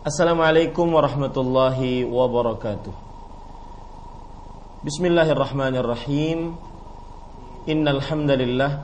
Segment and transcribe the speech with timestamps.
[0.00, 2.88] Assalamualaikum warahmatullahi wabarakatuh.
[4.80, 6.56] Bismillahirrahmanirrahim.
[7.68, 8.80] Innal hamdalillah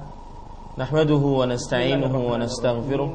[0.76, 3.08] nahmaduhu wa nasta'inuhu wa nastaghfiruh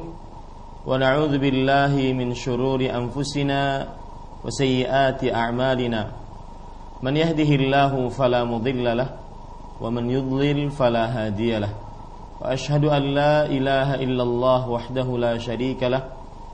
[0.82, 6.10] wa na'udzu billahi min shururi anfusina wa sayyiati a'malina.
[7.06, 8.58] Man yahdihillahu fala wa
[9.94, 11.06] man yudlil fala.
[11.06, 16.21] Wa ashhadu an la ilaha illallah wahdahu la sharika lahu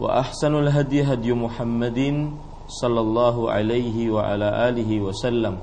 [0.00, 2.00] وأحسن الهدي هدي محمد
[2.66, 5.54] صلى الله عليه وعلى آله وسلم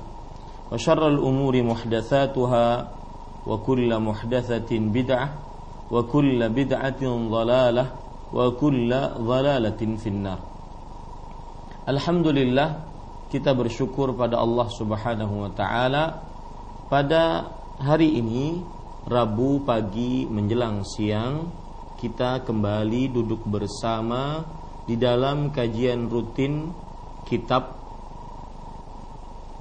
[0.72, 2.66] وشر الأمور محدثاتها
[3.46, 5.28] وكل محدثة بدعة
[5.90, 7.84] وكل بدعة ضلالة
[8.32, 10.40] وكل ضلالة في النار
[11.82, 12.78] Alhamdulillah
[13.26, 16.22] kita bersyukur pada Allah Subhanahu wa taala
[16.86, 17.50] pada
[17.82, 18.62] hari ini
[19.02, 21.50] Rabu pagi menjelang siang
[21.97, 24.45] kita kembali duduk bersama
[24.85, 26.69] di dalam kajian rutin
[27.25, 27.73] kitab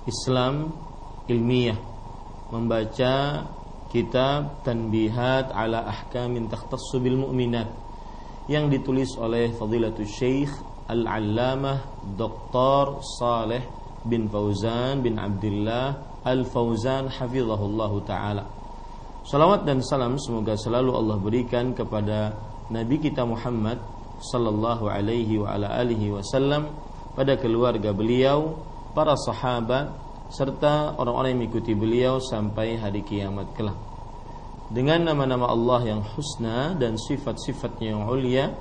[0.05, 0.69] Islam
[1.27, 1.81] ilmiah
[2.53, 3.43] membaca
[3.89, 7.73] kitab Tanbihat ala Ahkamin Takhtassu bil Mu'minat
[8.53, 10.53] yang ditulis oleh Fadilatul Syekh
[10.93, 13.03] Al-Allamah Dr.
[13.17, 13.65] Saleh
[14.05, 18.47] bin Fauzan bin Abdullah Al-Fauzan hafizahullahu taala
[19.27, 22.31] Salawat dan salam semoga selalu Allah berikan kepada
[22.71, 23.83] Nabi kita Muhammad
[24.23, 26.71] sallallahu alaihi wa ala alihi wasallam
[27.19, 28.55] pada keluarga beliau,
[28.95, 29.91] para sahabat
[30.31, 33.75] serta orang-orang yang mengikuti beliau sampai hari kiamat kelak.
[34.71, 38.55] Dengan nama-nama Allah yang husna dan sifat-sifatnya yang ulia,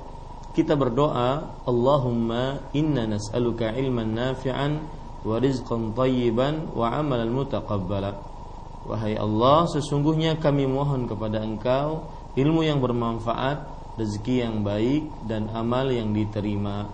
[0.50, 4.82] kita berdoa, Allahumma inna nas'aluka ilman nafi'an
[5.22, 8.34] wa rizqan tayyiban wa amalan mutaqabbala.
[8.86, 12.06] Wahai Allah, sesungguhnya kami mohon kepada Engkau
[12.38, 13.66] ilmu yang bermanfaat,
[13.98, 16.86] rezeki yang baik dan amal yang diterima.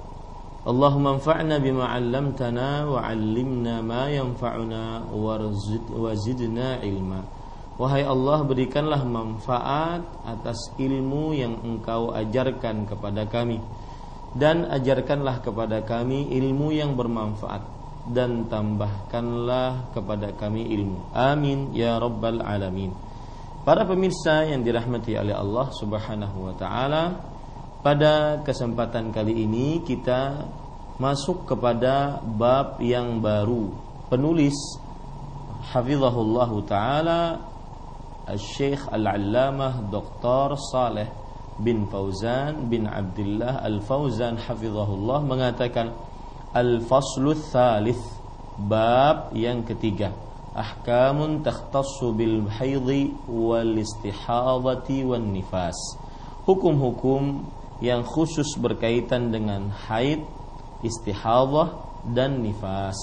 [0.64, 7.20] Allahumma anfa'na bima 'allamtana wa 'allimna ma yanfa'una wa zidna ilma.
[7.76, 13.60] Wahai Allah, berikanlah manfaat atas ilmu yang Engkau ajarkan kepada kami
[14.32, 21.14] dan ajarkanlah kepada kami ilmu yang bermanfaat dan tambahkanlah kepada kami ilmu.
[21.14, 22.90] Amin ya rabbal alamin.
[23.62, 27.22] Para pemirsa yang dirahmati oleh Allah Subhanahu wa taala,
[27.82, 30.50] pada kesempatan kali ini kita
[30.98, 33.70] masuk kepada bab yang baru.
[34.10, 34.54] Penulis
[35.70, 37.20] hafizahullah taala
[38.26, 40.58] Al-Syekh Al-Allamah Dr.
[40.58, 41.10] Saleh
[41.58, 45.94] bin Fauzan bin Abdullah Al-Fauzan hafizahullah mengatakan
[46.52, 48.00] Al-Faslu Thalith.
[48.56, 50.12] Bab yang ketiga.
[50.52, 55.76] Ahkamun takhtassu bil haidhi wal istihadati wan nifas.
[56.44, 57.48] Hukum-hukum
[57.80, 60.20] yang khusus berkaitan dengan haid,
[60.84, 61.72] istihadah
[62.12, 63.00] dan nifas.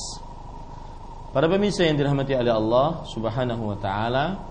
[1.34, 4.50] Para pemirsa yang dirahmati oleh Allah Subhanahu wa taala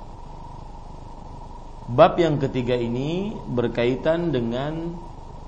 [1.88, 4.92] Bab yang ketiga ini berkaitan dengan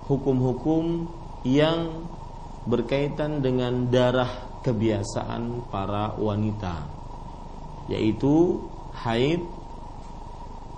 [0.08, 1.04] hukum-hukum
[1.44, 2.08] yang
[2.68, 7.00] berkaitan dengan darah kebiasaan para wanita
[7.90, 8.62] yaitu
[9.02, 9.42] haid,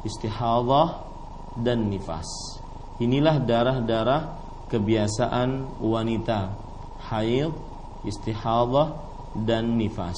[0.02, 1.04] istihadah
[1.60, 2.26] dan nifas.
[2.96, 4.40] Inilah darah-darah
[4.72, 6.56] kebiasaan wanita,
[7.12, 7.52] haid,
[8.08, 8.96] istihadah
[9.44, 10.16] dan nifas.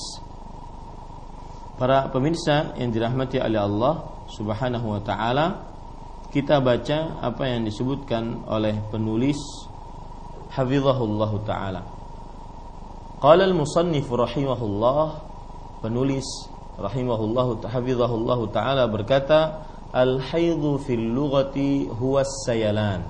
[1.75, 3.95] Para pemirsa yang dirahmati oleh Allah
[4.31, 5.75] Subhanahu wa taala,
[6.31, 9.39] kita baca apa yang disebutkan oleh penulis
[10.55, 11.83] hafizahullah taala.
[13.19, 15.07] Qala al-musannif rahimahullah
[15.83, 16.27] penulis
[16.79, 23.03] rahimahullah hafizahullah taala berkata al-haidhu fil lughati huwa sayalan.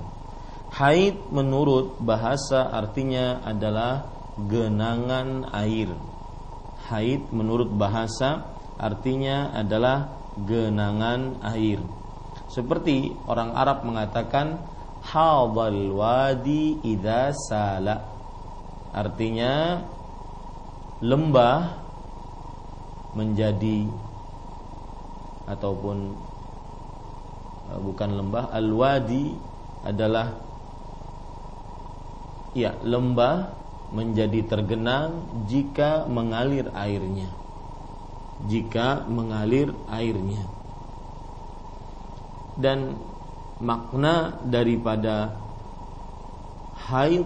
[0.75, 5.87] Haid menurut bahasa artinya adalah genangan air.
[6.91, 8.45] haid menurut bahasa
[8.77, 10.11] artinya adalah
[10.43, 11.79] genangan air.
[12.51, 14.59] Seperti orang Arab mengatakan
[15.05, 18.01] hadal wadi idza sala.
[18.95, 19.83] Artinya
[21.03, 21.85] lembah
[23.15, 23.87] menjadi
[25.45, 25.97] ataupun
[27.71, 29.31] eh, bukan lembah al-wadi
[29.85, 30.33] adalah
[32.57, 33.53] ya lembah
[33.93, 37.29] menjadi tergenang jika mengalir airnya
[38.49, 40.43] jika mengalir airnya
[42.57, 42.97] dan
[43.61, 45.35] makna daripada
[46.89, 47.25] haid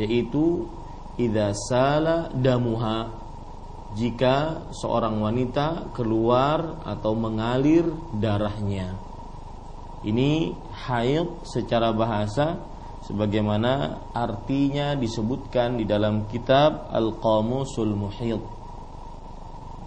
[0.00, 0.64] yaitu
[1.20, 3.12] idza sala damuha
[3.92, 7.84] jika seorang wanita keluar atau mengalir
[8.16, 8.96] darahnya.
[10.02, 10.56] Ini
[10.88, 12.58] haid secara bahasa
[13.04, 18.42] sebagaimana artinya disebutkan di dalam kitab Al-Qamusul Muhit.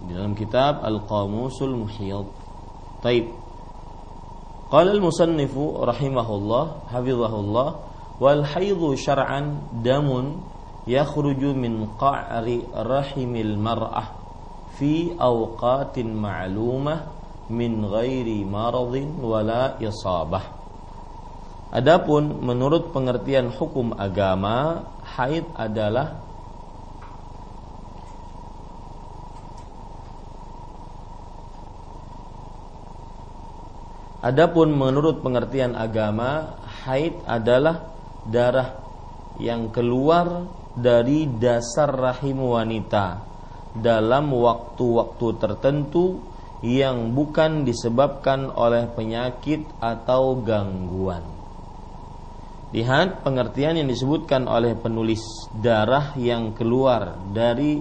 [0.06, 2.30] Di dalam kitab Al-Qamusul Muhit.
[3.02, 3.45] Taib.
[4.76, 7.68] Qala al-musannifu rahimahullah hafizahullah
[8.20, 10.44] wal haidhu syar'an damun
[10.84, 14.20] yakhruju min qa'ri rahimil mar'ah
[14.76, 17.08] fi awqatin ma'lumah
[17.56, 20.44] min ghairi maradin wala isabah.
[21.72, 26.20] Adapun menurut pengertian hukum agama haid adalah
[34.26, 37.94] Adapun menurut pengertian agama haid adalah
[38.26, 38.82] darah
[39.38, 43.22] yang keluar dari dasar rahim wanita
[43.78, 46.26] dalam waktu-waktu tertentu
[46.66, 51.22] yang bukan disebabkan oleh penyakit atau gangguan.
[52.74, 55.22] Lihat pengertian yang disebutkan oleh penulis
[55.54, 57.78] darah yang keluar dari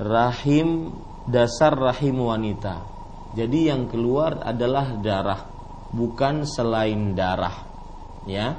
[0.00, 0.96] rahim
[1.28, 2.80] dasar rahim wanita.
[3.30, 5.49] Jadi yang keluar adalah darah,
[5.94, 7.66] bukan selain darah.
[8.26, 8.58] Ya.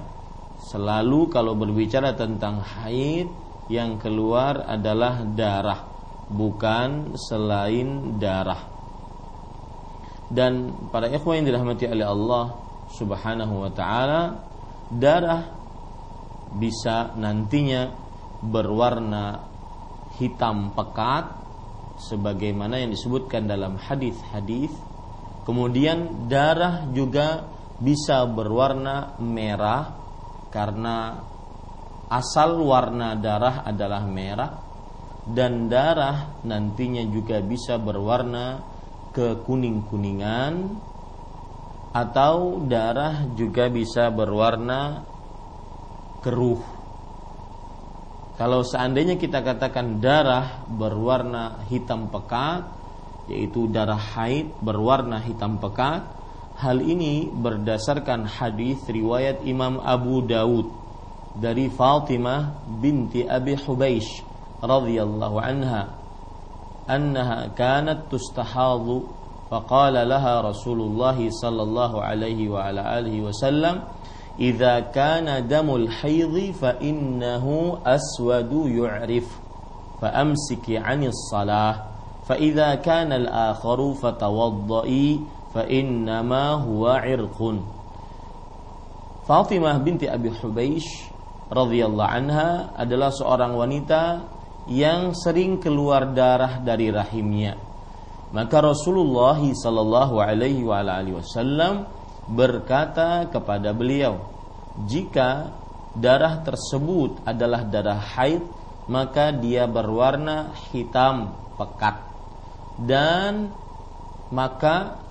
[0.61, 3.25] Selalu kalau berbicara tentang haid
[3.71, 5.89] yang keluar adalah darah,
[6.29, 8.69] bukan selain darah.
[10.31, 12.45] Dan para ikhwan yang dirahmati oleh Allah
[12.93, 14.21] Subhanahu wa taala,
[14.93, 15.49] darah
[16.55, 17.91] bisa nantinya
[18.43, 19.43] berwarna
[20.19, 21.31] hitam pekat
[22.01, 24.73] sebagaimana yang disebutkan dalam hadis-hadis.
[25.51, 27.44] Kemudian darah juga
[27.75, 30.00] bisa berwarna merah
[30.48, 31.19] karena
[32.07, 34.63] asal warna darah adalah merah
[35.27, 38.63] dan darah nantinya juga bisa berwarna
[39.12, 40.71] kekuning-kuningan
[42.00, 45.03] atau darah juga bisa berwarna
[46.24, 46.63] keruh.
[48.39, 52.80] Kalau seandainya kita katakan darah berwarna hitam pekat,
[53.31, 56.03] yaitu darah haid berwarna hitam pekat,
[56.61, 60.69] Hal ini berdasarkan hadis riwayat Imam Abu Dawud
[61.33, 64.21] dari Fatimah binti Abi Hubeish
[64.61, 65.89] radhiyallahu anha.
[66.85, 69.09] Annaha kanat tustahadhu
[69.49, 73.81] faqala laha Rasulullah sallallahu alaihi wa ala alihi wasallam
[74.37, 79.25] idza kana damul haidhi fa innahu aswadu yu'rif
[79.97, 81.90] fa amsiki 'anis salah
[82.83, 85.19] kana al-akharu fatawaddai
[85.51, 87.81] fa innama huwa irqun
[89.31, 91.07] Fatimah binti Abi Hubeish
[91.47, 94.27] radhiyallahu anha adalah seorang wanita
[94.67, 97.55] yang sering keluar darah dari rahimnya.
[98.35, 101.88] Maka Rasulullah sallallahu alaihi wasallam
[102.27, 104.19] berkata kepada beliau,
[104.83, 105.55] jika
[105.95, 108.43] darah tersebut adalah darah haid,
[108.91, 112.11] maka dia berwarna hitam pekat
[112.79, 113.51] dan
[114.31, 115.01] maka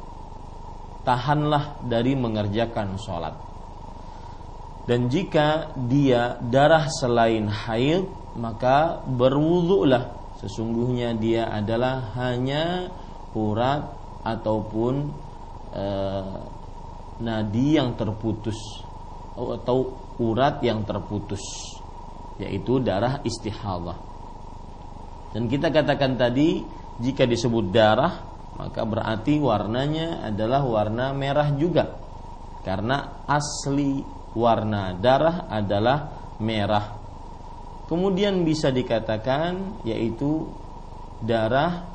[1.04, 3.36] tahanlah dari mengerjakan sholat.
[4.88, 10.18] Dan jika dia darah selain haid, maka berwudhulah.
[10.40, 12.88] Sesungguhnya dia adalah hanya
[13.36, 13.92] urat
[14.24, 15.12] ataupun
[15.70, 15.86] e,
[17.20, 18.56] nadi yang terputus
[19.36, 21.44] atau urat yang terputus,
[22.40, 23.96] yaitu darah istihadah.
[25.30, 26.64] Dan kita katakan tadi,
[27.00, 28.28] jika disebut darah
[28.60, 31.96] maka berarti warnanya adalah warna merah juga
[32.60, 34.04] karena asli
[34.36, 36.12] warna darah adalah
[36.44, 37.00] merah.
[37.88, 40.46] Kemudian bisa dikatakan yaitu
[41.24, 41.88] darah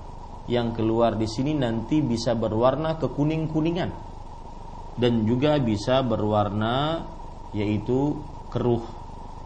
[0.49, 3.91] yang keluar di sini nanti bisa berwarna kekuning-kuningan
[4.97, 7.05] dan juga bisa berwarna
[7.53, 8.19] yaitu
[8.49, 8.83] keruh.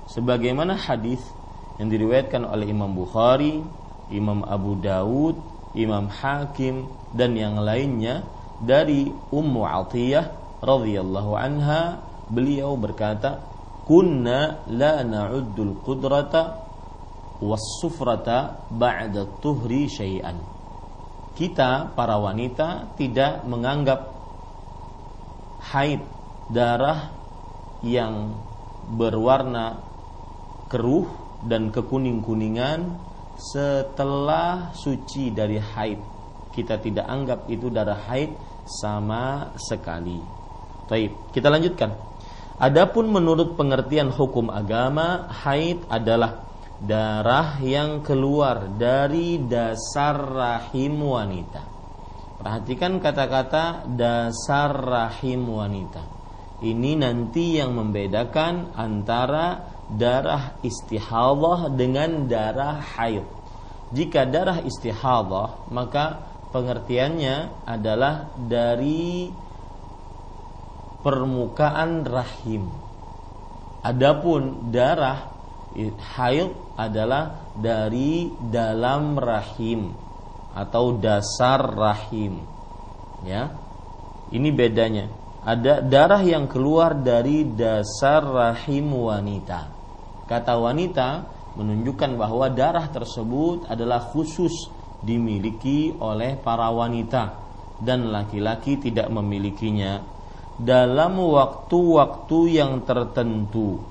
[0.10, 1.22] Sebagaimana hadis
[1.78, 3.62] yang diriwayatkan oleh Imam Bukhari
[4.10, 5.38] Imam Abu Dawud,
[5.78, 8.26] Imam Hakim dan yang lainnya
[8.62, 10.26] dari Ummu Atiyah
[10.62, 12.02] radhiyallahu anha.
[12.30, 13.42] Beliau berkata
[13.90, 16.62] kunna la na'uddul qudrata
[17.42, 20.38] was-sufrata ba'da tuhri syai'an.
[21.34, 24.12] Kita para wanita tidak menganggap
[25.74, 26.04] haid
[26.52, 27.10] darah
[27.82, 28.36] yang
[28.92, 29.80] berwarna
[30.68, 31.08] keruh
[31.48, 33.09] dan kekuning-kuningan
[33.40, 36.20] setelah suci dari haid
[36.60, 38.36] kita tidak anggap itu darah haid
[38.68, 40.20] sama sekali.
[40.90, 41.94] Baik, kita lanjutkan.
[42.60, 46.44] Adapun menurut pengertian hukum agama, haid adalah
[46.84, 51.64] darah yang keluar dari dasar rahim wanita.
[52.44, 56.04] Perhatikan kata-kata dasar rahim wanita.
[56.60, 63.26] Ini nanti yang membedakan antara darah istihadah dengan darah haid.
[63.90, 69.34] Jika darah istihadah, maka pengertiannya adalah dari
[71.02, 72.70] permukaan rahim.
[73.82, 75.32] Adapun darah
[76.18, 79.94] haid adalah dari dalam rahim
[80.54, 82.44] atau dasar rahim.
[83.24, 83.54] Ya.
[84.30, 85.10] Ini bedanya.
[85.40, 89.79] Ada darah yang keluar dari dasar rahim wanita.
[90.30, 91.26] Kata wanita
[91.58, 94.70] menunjukkan bahwa darah tersebut adalah khusus
[95.02, 97.34] dimiliki oleh para wanita
[97.82, 100.06] dan laki-laki tidak memilikinya
[100.62, 103.82] dalam waktu-waktu yang tertentu.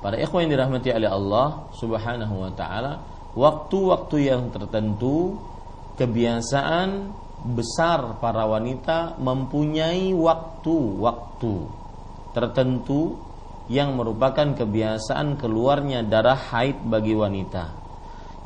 [0.00, 3.02] Para ikhwan yang dirahmati oleh Allah Subhanahu wa taala,
[3.34, 5.36] waktu-waktu yang tertentu
[5.98, 7.10] kebiasaan
[7.52, 11.54] besar para wanita mempunyai waktu-waktu
[12.32, 13.25] tertentu
[13.66, 17.86] yang merupakan kebiasaan keluarnya darah haid bagi wanita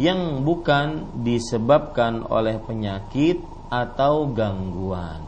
[0.01, 5.21] yang bukan disebabkan oleh penyakit atau gangguan.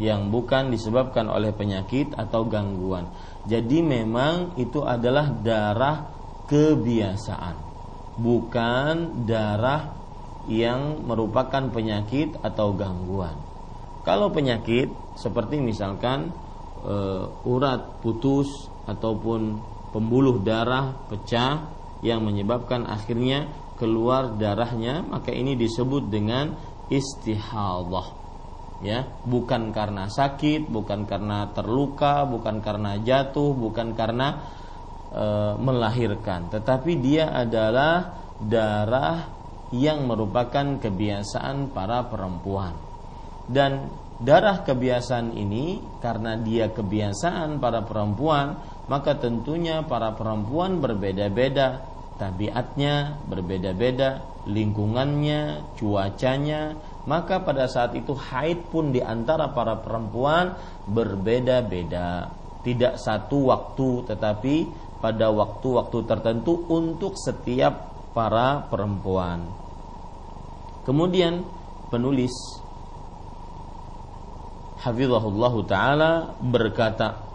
[0.00, 3.12] Yang bukan disebabkan oleh penyakit atau gangguan.
[3.44, 6.08] Jadi memang itu adalah darah
[6.48, 7.56] kebiasaan,
[8.16, 9.92] bukan darah
[10.48, 13.36] yang merupakan penyakit atau gangguan.
[14.02, 16.34] Kalau penyakit seperti misalkan
[16.82, 16.96] e,
[17.46, 19.60] urat putus ataupun
[19.92, 21.68] pembuluh darah pecah
[22.02, 23.46] yang menyebabkan akhirnya
[23.78, 26.54] keluar darahnya maka ini disebut dengan
[26.90, 28.20] istihadah.
[28.82, 34.42] Ya bukan karena sakit bukan karena terluka bukan karena jatuh bukan karena
[35.14, 35.24] e,
[35.54, 36.50] melahirkan.
[36.50, 39.30] Tetapi dia adalah darah
[39.70, 42.74] yang merupakan kebiasaan para perempuan.
[43.46, 43.86] Dan
[44.18, 48.58] darah kebiasaan ini karena dia kebiasaan para perempuan
[48.92, 56.78] maka tentunya para perempuan berbeda-beda tabiatnya berbeda-beda, lingkungannya, cuacanya,
[57.10, 60.54] maka pada saat itu haid pun di antara para perempuan
[60.86, 62.30] berbeda-beda.
[62.62, 64.54] Tidak satu waktu tetapi
[65.02, 69.50] pada waktu-waktu tertentu untuk setiap para perempuan.
[70.86, 71.42] Kemudian
[71.90, 72.30] penulis
[74.82, 77.31] Hafizahullah taala berkata,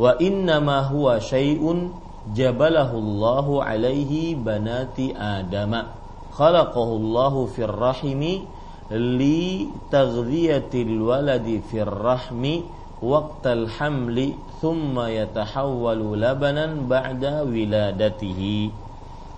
[0.00, 1.92] "Wa inna ma huwa syai'un
[2.32, 3.46] jabalahu Allah
[3.76, 5.76] alaihi banati Adam
[6.32, 8.46] khalaqahu Allah fir rahimi
[8.92, 12.64] li taghdhiyatil waladi fir rahmi
[13.02, 18.70] waqtal hamli thumma yatahawwalu labanan ba'da wiladatihi.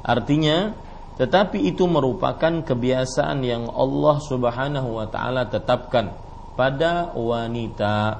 [0.05, 0.77] Artinya
[1.15, 6.11] tetapi itu merupakan kebiasaan yang Allah Subhanahu wa taala tetapkan
[6.59, 8.19] pada wanita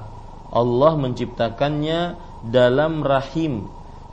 [0.51, 1.99] Allah menciptakannya
[2.45, 3.65] dalam rahim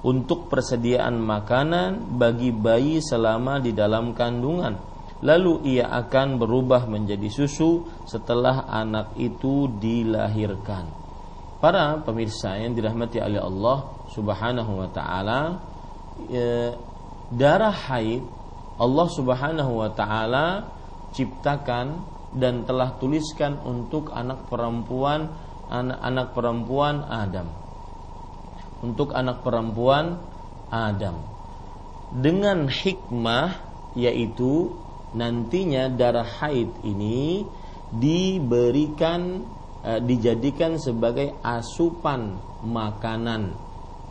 [0.03, 4.75] untuk persediaan makanan bagi bayi selama di dalam kandungan.
[5.23, 10.91] Lalu ia akan berubah menjadi susu setelah anak itu dilahirkan.
[11.63, 15.63] Para pemirsa yang dirahmati oleh Allah Subhanahu wa taala,
[16.27, 16.75] e,
[17.31, 18.27] darah haid
[18.83, 20.67] Allah Subhanahu wa taala
[21.15, 22.03] ciptakan
[22.35, 25.31] dan telah tuliskan untuk anak perempuan
[25.73, 27.49] anak-anak perempuan Adam
[28.85, 30.21] untuk anak perempuan
[30.69, 31.17] Adam
[32.13, 33.57] dengan hikmah
[33.97, 34.69] yaitu
[35.17, 37.49] nantinya darah haid ini
[37.89, 39.41] diberikan
[39.81, 42.37] eh, dijadikan sebagai asupan
[42.69, 43.57] makanan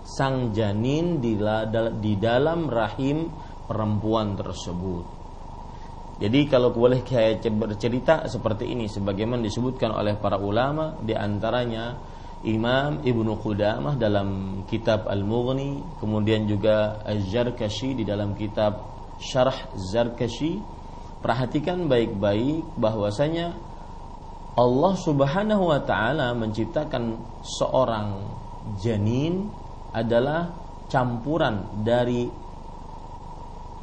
[0.02, 3.30] sang janin di dalam rahim
[3.70, 5.21] perempuan tersebut.
[6.22, 11.98] Jadi kalau boleh saya bercerita seperti ini sebagaimana disebutkan oleh para ulama di antaranya
[12.46, 18.86] Imam Ibnu Qudamah dalam kitab Al-Mughni, kemudian juga Az-Zarkashi di dalam kitab
[19.18, 20.62] Syarah Zarkashi.
[21.22, 23.54] Perhatikan baik-baik bahwasanya
[24.58, 28.18] Allah Subhanahu wa taala menciptakan seorang
[28.82, 29.50] janin
[29.94, 30.50] adalah
[30.90, 32.26] campuran dari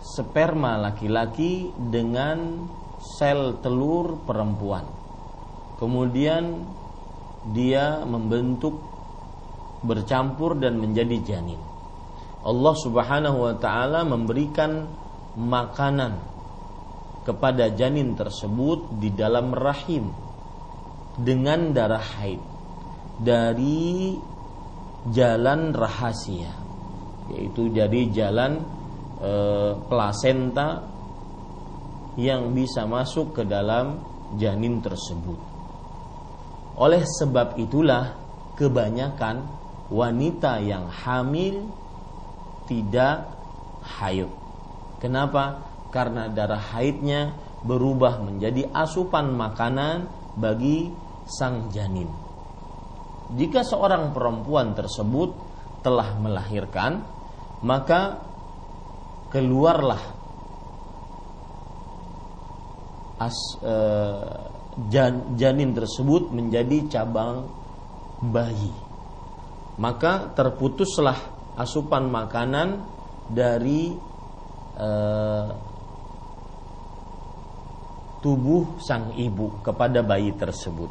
[0.09, 2.65] sperma laki-laki dengan
[2.99, 4.89] sel telur perempuan.
[5.77, 6.65] Kemudian
[7.53, 8.81] dia membentuk
[9.85, 11.61] bercampur dan menjadi janin.
[12.43, 14.89] Allah Subhanahu wa taala memberikan
[15.39, 16.19] makanan
[17.23, 20.11] kepada janin tersebut di dalam rahim
[21.19, 22.41] dengan darah haid
[23.21, 24.17] dari
[25.11, 26.51] jalan rahasia
[27.29, 28.78] yaitu dari jalan
[29.19, 29.33] e,
[29.87, 30.83] plasenta
[32.19, 34.03] yang bisa masuk ke dalam
[34.35, 35.39] janin tersebut.
[36.79, 38.15] Oleh sebab itulah
[38.59, 39.47] kebanyakan
[39.89, 41.71] wanita yang hamil
[42.67, 43.31] tidak
[43.83, 44.29] haid.
[44.99, 45.63] Kenapa?
[45.89, 47.33] Karena darah haidnya
[47.65, 50.07] berubah menjadi asupan makanan
[50.37, 50.93] bagi
[51.27, 52.11] sang janin.
[53.35, 55.35] Jika seorang perempuan tersebut
[55.83, 57.05] telah melahirkan,
[57.65, 58.28] maka
[59.29, 60.03] keluarlah
[63.19, 63.75] as, e,
[64.89, 67.51] jan, janin tersebut menjadi cabang
[68.23, 68.73] bayi.
[69.79, 71.19] Maka terputuslah
[71.59, 72.83] asupan makanan
[73.31, 73.95] dari
[74.75, 74.91] e,
[78.19, 80.91] tubuh sang ibu kepada bayi tersebut.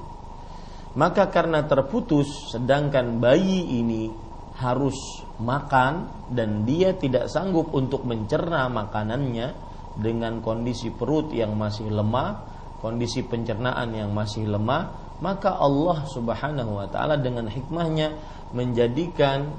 [0.98, 4.27] Maka karena terputus sedangkan bayi ini
[4.58, 12.46] harus makan dan dia tidak sanggup untuk mencerna makanannya, dengan kondisi perut yang masih lemah,
[12.80, 18.14] kondisi pencernaan yang masih lemah, maka Allah Subhanahu wa taala dengan hikmahnya
[18.54, 19.50] menjadikan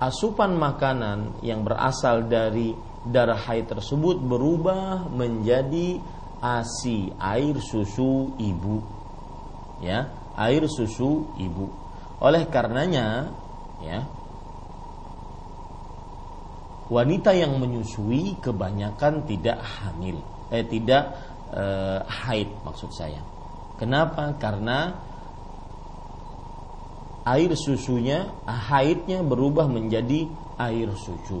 [0.00, 2.72] asupan makanan yang berasal dari
[3.04, 6.00] darah haid tersebut berubah menjadi
[6.40, 8.80] ASI, air susu ibu.
[9.84, 10.08] Ya,
[10.40, 11.68] air susu ibu.
[12.20, 13.28] Oleh karenanya,
[13.84, 14.04] ya,
[16.90, 20.18] wanita yang menyusui kebanyakan tidak hamil,
[20.50, 21.14] eh tidak
[21.54, 23.22] eh, haid maksud saya.
[23.78, 24.36] Kenapa?
[24.36, 24.92] Karena
[27.24, 30.28] air susunya, haidnya berubah menjadi
[30.60, 31.40] air susu.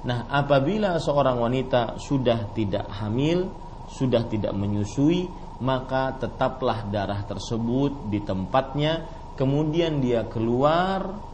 [0.00, 3.52] Nah, apabila seorang wanita sudah tidak hamil,
[3.92, 5.28] sudah tidak menyusui,
[5.60, 9.04] maka tetaplah darah tersebut di tempatnya,
[9.36, 11.29] kemudian dia keluar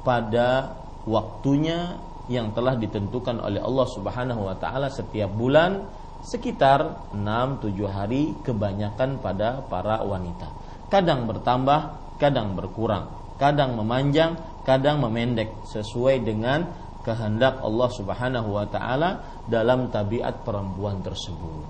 [0.00, 1.98] pada waktunya
[2.30, 5.82] yang telah ditentukan oleh Allah Subhanahu wa taala setiap bulan
[6.22, 10.46] sekitar 6-7 hari kebanyakan pada para wanita.
[10.92, 11.80] Kadang bertambah,
[12.20, 13.08] kadang berkurang,
[13.40, 16.68] kadang memanjang, kadang memendek sesuai dengan
[17.00, 21.64] kehendak Allah Subhanahu wa taala dalam tabiat perempuan tersebut.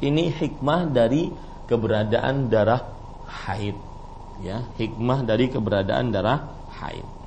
[0.00, 1.28] Ini hikmah dari
[1.68, 2.82] keberadaan darah
[3.28, 3.76] haid.
[4.40, 6.48] Ya, hikmah dari keberadaan darah
[6.80, 7.19] haid.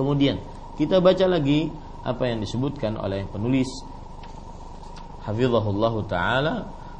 [0.00, 0.40] Kemudian
[0.80, 1.68] kita baca lagi
[2.00, 3.68] apa yang disebutkan oleh penulis.
[5.28, 6.54] Hafizahullah taala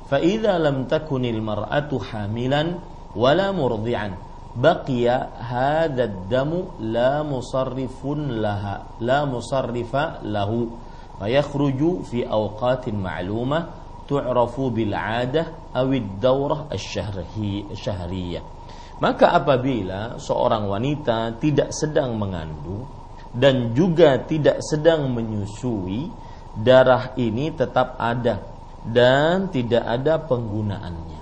[0.05, 2.77] fa idza lam takunil mar'atu hamilan
[3.17, 4.21] wala murdi'an
[4.53, 10.69] baqiya hadha ad-damu la musarrifun laha la musarrifa lahu
[11.17, 18.60] fayakhruju fi awqatin ma'lumah tu'rafu bil 'adah aw ad-dawrah asy-syahriyah
[19.01, 22.85] maka apabila seorang wanita tidak sedang mengandung
[23.33, 26.13] dan juga tidak sedang menyusui,
[26.61, 28.45] darah ini tetap ada
[28.85, 31.21] dan tidak ada penggunaannya.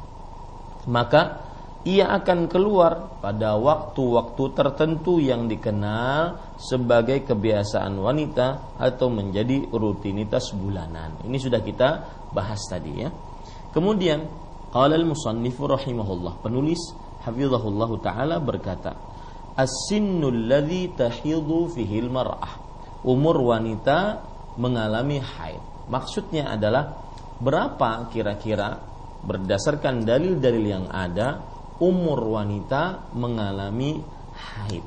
[0.91, 1.23] Maka
[1.87, 11.23] ia akan keluar pada waktu-waktu tertentu yang dikenal sebagai kebiasaan wanita atau menjadi rutinitas bulanan.
[11.23, 11.89] Ini sudah kita
[12.35, 13.09] bahas tadi ya.
[13.71, 14.27] Kemudian
[14.75, 18.97] qala al-musannif rahimahullah penulis hafizahullah taala berkata
[19.59, 22.71] as-sinnul ladzi tahidhu fihil mar'ah.
[23.03, 24.23] Umur wanita
[24.59, 25.63] mengalami haid.
[25.91, 26.95] Maksudnya adalah
[27.39, 28.79] berapa kira-kira
[29.23, 31.43] berdasarkan dalil-dalil yang ada
[31.83, 34.03] umur wanita mengalami
[34.35, 34.83] haid.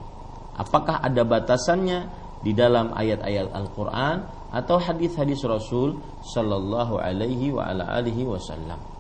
[0.60, 1.99] Apakah ada batasannya
[2.43, 8.90] di dalam ayat-ayat Al-Qur'an atau hadis-hadis Rasul sallallahu alaihi wa ala alihi wasallam?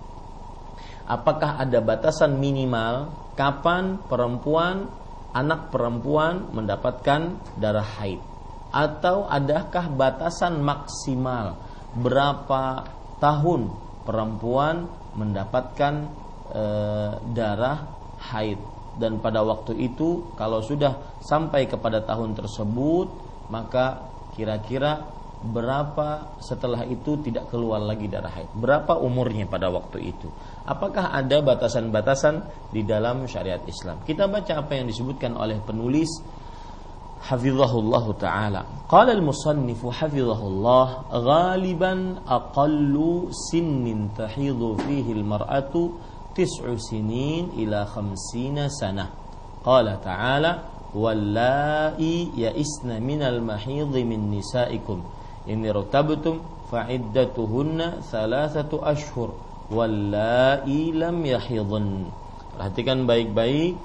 [1.11, 4.87] Apakah ada batasan minimal kapan perempuan
[5.35, 8.19] anak perempuan mendapatkan darah haid
[8.71, 11.59] atau adakah batasan maksimal
[11.99, 12.87] berapa
[13.19, 13.67] tahun
[14.07, 14.87] perempuan
[15.19, 15.93] mendapatkan
[16.47, 16.63] e,
[17.35, 17.91] darah
[18.31, 18.59] haid
[18.95, 23.07] dan pada waktu itu kalau sudah sampai kepada tahun tersebut
[23.51, 25.03] maka kira-kira
[25.41, 28.53] berapa setelah itu tidak keluar lagi darah haid?
[28.53, 30.29] Berapa umurnya pada waktu itu?
[30.61, 34.05] Apakah ada batasan-batasan di dalam syariat Islam?
[34.05, 36.09] Kita baca apa yang disebutkan oleh penulis
[37.21, 38.61] Hafizahullah Ta'ala.
[38.89, 45.97] Qala al-musannif Hafizahullah Ghaliban aqallu sinnin tahidhu fihi al-mar'atu
[46.31, 49.09] Tis'u sinin ila khamsina sanah.
[49.65, 50.51] Qala Ta'ala
[50.91, 54.99] Wallai ya'isna minal mahidhi min nisaikum.
[55.47, 59.31] In irtabtum fa'iddatuhunna thalathatu ashhur
[59.71, 62.11] Wallai lam yahidhan
[62.59, 63.79] Perhatikan baik-baik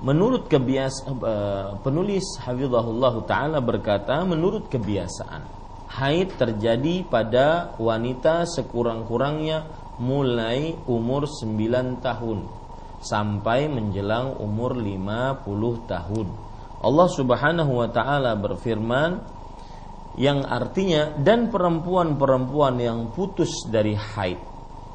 [0.00, 9.66] Menurut kebiasaan uh, penulis Hafizahullah taala berkata menurut kebiasaan haid terjadi pada wanita sekurang-kurangnya
[10.00, 12.38] mulai umur 9 tahun
[13.02, 15.44] sampai menjelang umur 50
[15.90, 16.28] tahun.
[16.80, 19.20] Allah Subhanahu wa taala berfirman
[20.18, 24.38] yang artinya dan perempuan-perempuan yang putus dari haid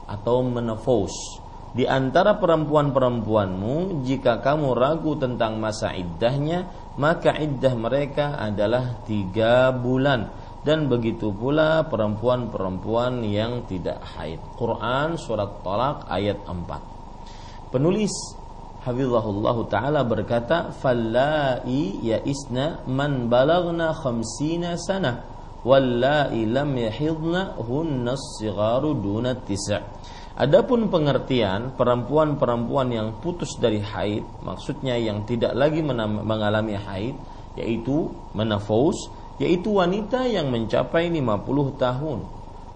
[0.06, 9.04] atau menopause di antara perempuan-perempuanmu jika kamu ragu tentang masa iddahnya maka iddah mereka adalah
[9.04, 10.48] tiga bulan.
[10.66, 14.42] Dan begitu pula perempuan-perempuan yang tidak haid.
[14.58, 18.14] Quran surat Talak ayat 4 penulis
[18.86, 21.66] Hafizahullah Ta'ala berkata Fallai
[22.06, 25.26] ya isna man balagna khamsina sana
[25.66, 29.82] Wallai lam yahidna hunna sigaru duna tisa'
[30.36, 37.16] Adapun pengertian perempuan-perempuan yang putus dari haid, maksudnya yang tidak lagi mengalami haid,
[37.56, 39.08] yaitu menafous,
[39.40, 42.20] yaitu wanita yang mencapai 50 tahun.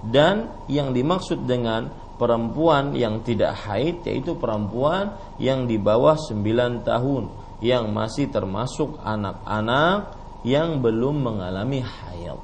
[0.07, 7.23] Dan yang dimaksud dengan perempuan yang tidak haid yaitu perempuan yang di bawah 9 tahun
[7.63, 12.35] yang masih termasuk anak-anak yang belum mengalami haid.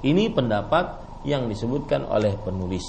[0.00, 2.84] Ini pendapat yang disebutkan oleh penulis.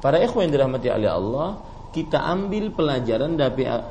[0.00, 1.48] Para ikhwan yang dirahmati oleh Allah,
[1.92, 3.36] kita ambil pelajaran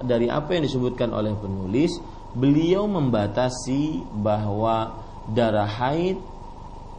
[0.01, 1.93] dari apa yang disebutkan oleh penulis.
[2.37, 6.17] Beliau membatasi bahwa darah haid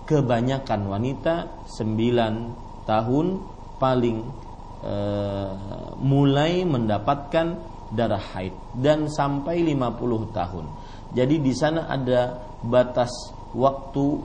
[0.07, 3.27] kebanyakan wanita 9 tahun
[3.79, 4.19] paling
[4.89, 4.95] e,
[6.01, 7.47] mulai mendapatkan
[7.93, 10.65] darah haid dan sampai 50 tahun.
[11.13, 13.13] Jadi di sana ada batas
[13.53, 14.21] waktu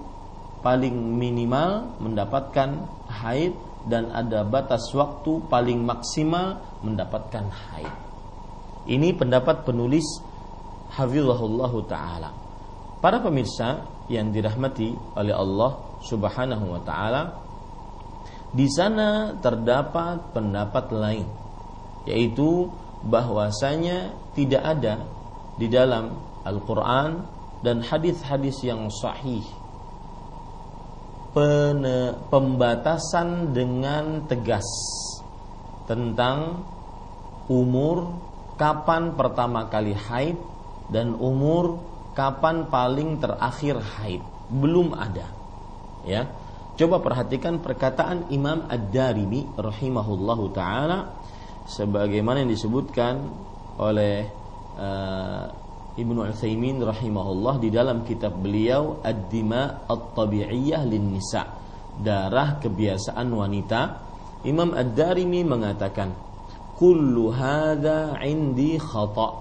[0.63, 3.51] paling minimal mendapatkan haid
[3.83, 7.93] dan ada batas waktu paling maksimal mendapatkan haid.
[8.87, 10.03] Ini pendapat penulis
[10.93, 12.29] Hafizahullah taala.
[13.03, 17.42] Para pemirsa yang dirahmati oleh Allah Subhanahu wa taala,
[18.53, 21.25] di sana terdapat pendapat lain
[22.05, 22.69] yaitu
[23.03, 25.01] bahwasanya tidak ada
[25.57, 26.13] di dalam
[26.45, 27.25] Al-Qur'an
[27.63, 29.43] dan hadis-hadis yang sahih.
[32.29, 34.67] Pembatasan dengan tegas
[35.89, 36.61] tentang
[37.49, 38.21] umur
[38.53, 40.37] kapan pertama kali haid
[40.93, 41.81] dan umur
[42.13, 44.21] kapan paling terakhir haid.
[44.53, 45.25] Belum ada
[46.05, 46.27] ya
[46.73, 51.21] coba perhatikan perkataan Imam Ad-Darimi rahimahullahu taala
[51.69, 53.29] sebagaimana yang disebutkan
[53.77, 54.25] oleh
[54.77, 55.45] uh,
[55.93, 61.45] Ibnu Utsaimin rahimahullah di dalam kitab beliau Ad-Dima At-Tabi'iyah lin Nisa
[62.01, 63.81] darah kebiasaan wanita.
[64.49, 66.09] Imam Ad-Darimi mengatakan
[66.73, 69.33] kullu hadza indi khata'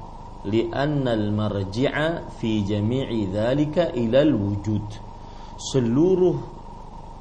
[0.47, 4.87] lianna al-marji'a fi jami'i dzalika ila al-wujud
[5.57, 6.52] seluruh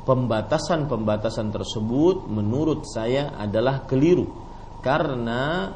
[0.06, 4.26] pembatasan-pembatasan tersebut menurut saya adalah keliru.
[4.82, 5.70] Karena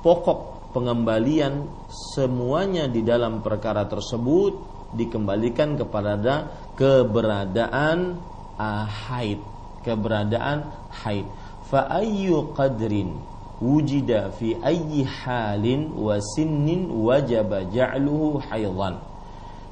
[0.00, 4.56] pokok pengembalian semuanya di dalam perkara tersebut
[4.96, 8.18] dikembalikan kepada keberadaan
[8.56, 9.40] uh, haid.
[9.84, 10.68] Keberadaan
[11.04, 11.28] haid.
[11.68, 13.16] Fa ayyu qadrin
[13.60, 18.96] wujida fi ayyi halin wa sinnin wajaba ja'luhu haidan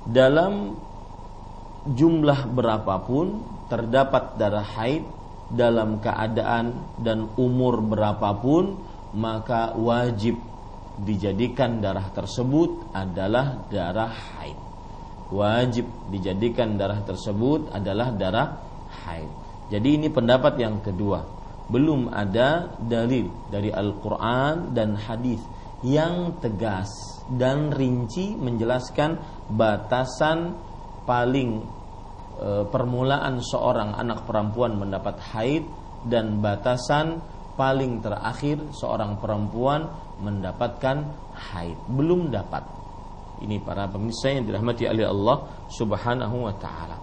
[0.04, 0.76] dalam
[1.94, 5.04] jumlah berapapun terdapat darah haid
[5.48, 8.76] dalam keadaan dan umur berapapun
[9.16, 10.36] maka wajib
[11.00, 14.58] dijadikan darah tersebut adalah darah haid.
[15.28, 18.48] Wajib dijadikan darah tersebut adalah darah
[19.04, 19.28] haid.
[19.68, 21.20] Jadi ini pendapat yang kedua.
[21.68, 25.40] Belum ada dalil dari Al-Qur'an dan hadis
[25.84, 26.88] yang tegas
[27.28, 29.20] dan rinci menjelaskan
[29.52, 30.56] batasan
[31.04, 31.77] paling
[32.70, 35.66] permulaan seorang anak perempuan mendapat haid
[36.06, 37.18] dan batasan
[37.58, 39.90] paling terakhir seorang perempuan
[40.22, 41.02] mendapatkan
[41.34, 41.74] haid.
[41.90, 42.62] Belum dapat.
[43.42, 45.36] Ini para pemirsa yang dirahmati oleh Allah
[45.70, 46.96] Subhanahu wa taala.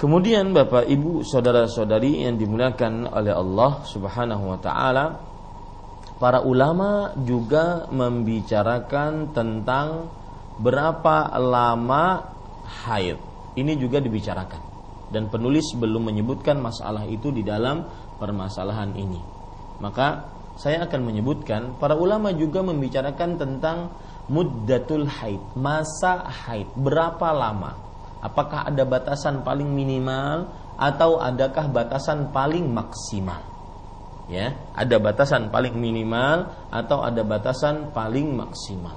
[0.00, 5.16] Kemudian Bapak Ibu saudara-saudari yang dimuliakan oleh Allah Subhanahu wa taala,
[6.20, 10.08] para ulama juga membicarakan tentang
[10.60, 12.26] berapa lama
[12.84, 13.33] haid.
[13.54, 14.62] Ini juga dibicarakan
[15.14, 17.86] dan penulis belum menyebutkan masalah itu di dalam
[18.18, 19.20] permasalahan ini.
[19.78, 20.26] Maka
[20.58, 23.94] saya akan menyebutkan para ulama juga membicarakan tentang
[24.30, 27.84] muddatul haid, masa haid, berapa lama
[28.24, 30.48] Apakah ada batasan paling minimal
[30.80, 33.44] atau adakah batasan paling maksimal?
[34.32, 38.96] Ya, ada batasan paling minimal atau ada batasan paling maksimal.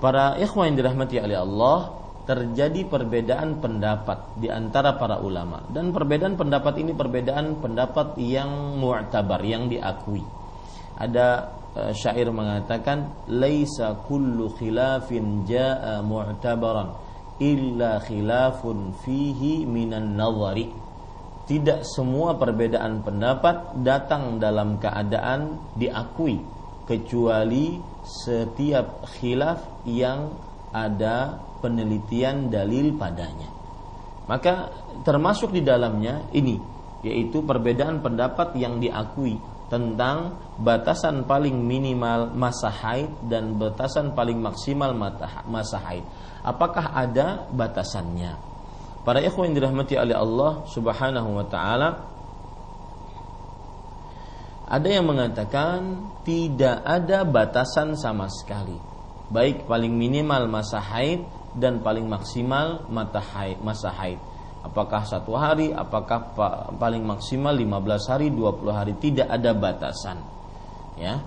[0.00, 6.34] Para ikhwan yang dirahmati oleh Allah, terjadi perbedaan pendapat di antara para ulama dan perbedaan
[6.34, 10.26] pendapat ini perbedaan pendapat yang mu'tabar yang diakui.
[10.98, 11.26] Ada
[11.78, 16.98] uh, syair mengatakan laisa kullu khilafin jaa mu'tabaran
[17.38, 20.66] illa khilafun fihi minan nazari
[21.46, 26.42] tidak semua perbedaan pendapat datang dalam keadaan diakui
[26.90, 30.34] kecuali setiap khilaf yang
[30.74, 33.48] ada penelitian dalil padanya
[34.26, 34.70] maka
[35.06, 36.58] termasuk di dalamnya ini
[37.06, 44.94] yaitu perbedaan pendapat yang diakui tentang batasan paling minimal masa haid dan batasan paling maksimal
[45.46, 46.06] masa haid.
[46.46, 48.38] Apakah ada batasannya?
[49.02, 51.90] Para ikhwan yang dirahmati oleh Allah Subhanahu wa taala
[54.66, 58.74] ada yang mengatakan tidak ada batasan sama sekali.
[59.30, 61.22] Baik paling minimal masa haid
[61.56, 64.20] dan paling maksimal mata haid, masa haid
[64.66, 66.34] apakah satu hari, apakah
[66.74, 70.18] paling maksimal 15 hari, 20 hari, tidak ada batasan.
[70.98, 71.22] Ya.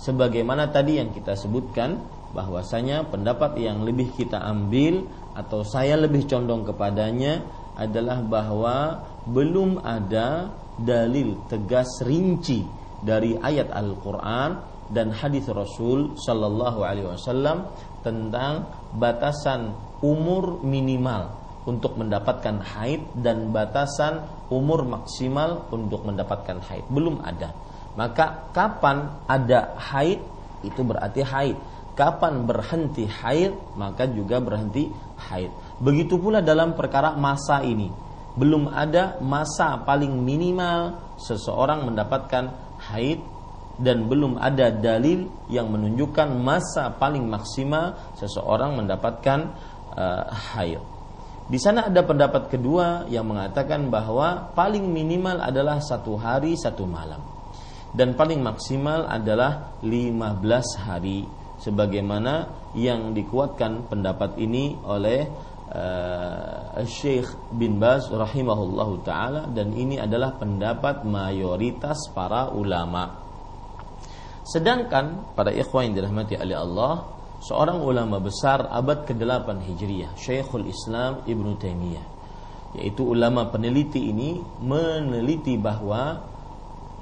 [0.00, 2.00] Sebagaimana tadi yang kita sebutkan
[2.32, 5.04] bahwasanya pendapat yang lebih kita ambil
[5.36, 7.44] atau saya lebih condong kepadanya
[7.76, 10.48] adalah bahwa belum ada
[10.80, 12.64] dalil tegas rinci
[13.04, 17.68] dari ayat Al-Qur'an dan hadis Rasul Shallallahu Alaihi Wasallam
[18.02, 27.22] tentang batasan umur minimal untuk mendapatkan haid dan batasan umur maksimal untuk mendapatkan haid belum
[27.22, 27.54] ada.
[27.94, 30.18] Maka kapan ada haid
[30.66, 31.56] itu berarti haid.
[31.92, 34.88] Kapan berhenti haid maka juga berhenti
[35.28, 35.52] haid.
[35.78, 37.92] Begitu pula dalam perkara masa ini.
[38.32, 42.48] Belum ada masa paling minimal seseorang mendapatkan
[42.90, 43.20] haid
[43.80, 49.52] dan belum ada dalil yang menunjukkan masa paling maksimal seseorang mendapatkan
[49.96, 50.82] uh, haid.
[51.48, 57.32] Di sana ada pendapat kedua yang mengatakan bahwa paling minimal adalah satu hari satu malam
[57.92, 60.40] dan paling maksimal adalah 15
[60.80, 61.28] hari
[61.60, 65.28] sebagaimana yang dikuatkan pendapat ini oleh
[65.68, 73.21] uh, Syekh bin Baz rahimahullahu taala dan ini adalah pendapat mayoritas para ulama.
[74.42, 77.06] Sedangkan pada ikhwan yang dirahmati oleh Allah
[77.42, 82.06] seorang ulama besar abad ke-8 Hijriah, Syekhul Islam Ibnu Taimiyah.
[82.78, 86.22] Yaitu ulama peneliti ini meneliti bahwa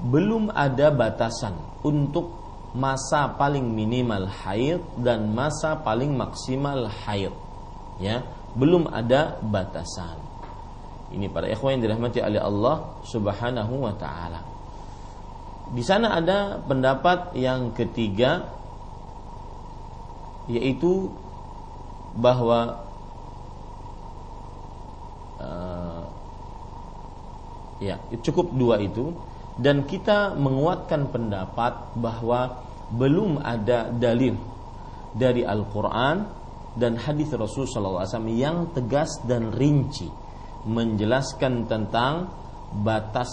[0.00, 1.54] belum ada batasan
[1.86, 2.40] untuk
[2.74, 7.32] masa paling minimal haid dan masa paling maksimal haid.
[8.00, 8.24] Ya,
[8.56, 10.18] belum ada batasan.
[11.10, 14.49] Ini para ikhwan yang dirahmati oleh Allah Subhanahu wa taala.
[15.70, 18.42] Di sana ada pendapat yang ketiga
[20.50, 21.14] yaitu
[22.18, 22.90] bahwa
[25.38, 26.02] uh,
[27.78, 29.14] ya cukup dua itu.
[29.60, 32.64] Dan kita menguatkan pendapat bahwa
[32.96, 34.34] belum ada dalil
[35.12, 36.24] dari Al-Qur'an
[36.80, 40.08] dan hadis Rasul SAW yang tegas dan rinci
[40.64, 42.30] menjelaskan tentang
[42.80, 43.28] batas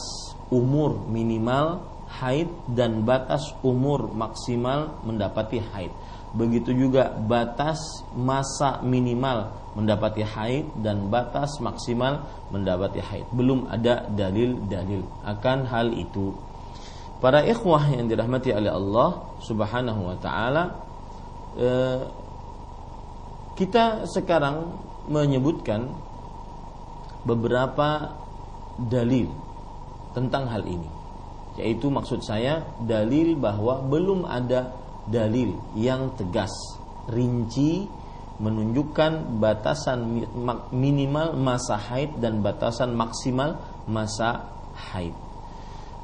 [0.52, 5.92] umur minimal haid dan batas umur maksimal mendapati haid
[6.36, 13.26] begitu juga batas masa minimal mendapati haid dan batas maksimal mendapati haid.
[13.32, 16.34] Belum ada dalil-dalil akan hal itu.
[17.18, 19.10] Para ikhwah yang dirahmati oleh Allah
[19.42, 20.64] Subhanahu wa taala
[21.58, 22.02] eh,
[23.58, 24.78] kita sekarang
[25.10, 25.90] menyebutkan
[27.26, 28.14] beberapa
[28.78, 29.32] dalil
[30.14, 30.97] tentang hal ini.
[31.58, 34.78] Yaitu maksud saya dalil bahwa belum ada
[35.10, 36.54] dalil yang tegas,
[37.10, 37.90] rinci
[38.38, 40.30] menunjukkan batasan
[40.70, 43.58] minimal masa haid dan batasan maksimal
[43.90, 44.54] masa
[44.94, 45.18] haid.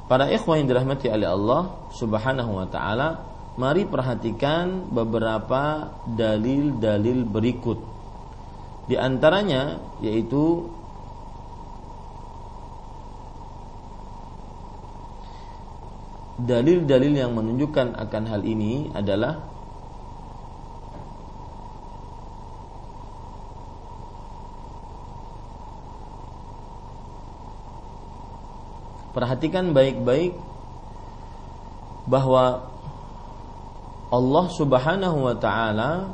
[0.09, 1.61] Para ikhwan yang dirahmati oleh Allah
[1.93, 3.21] Subhanahu wa taala,
[3.55, 7.79] mari perhatikan beberapa dalil-dalil berikut.
[8.89, 10.67] Di antaranya yaitu
[16.41, 19.53] dalil-dalil yang menunjukkan akan hal ini adalah
[29.13, 30.33] Perhatikan baik-baik
[32.09, 32.65] bahwa
[34.09, 36.09] Allah Subhanahu wa taala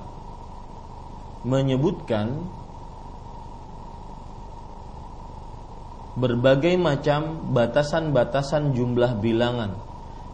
[1.47, 2.43] menyebutkan
[6.19, 9.88] berbagai macam batasan-batasan jumlah bilangan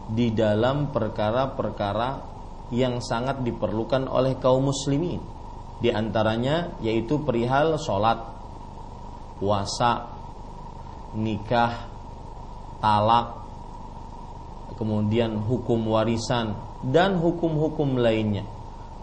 [0.06, 2.34] di dalam perkara-perkara
[2.74, 5.22] yang sangat diperlukan oleh kaum muslimin.
[5.76, 8.22] Di antaranya yaitu perihal sholat,
[9.38, 10.08] puasa,
[11.14, 11.86] nikah,
[12.80, 13.46] talak,
[14.76, 18.44] kemudian hukum warisan dan hukum-hukum lainnya.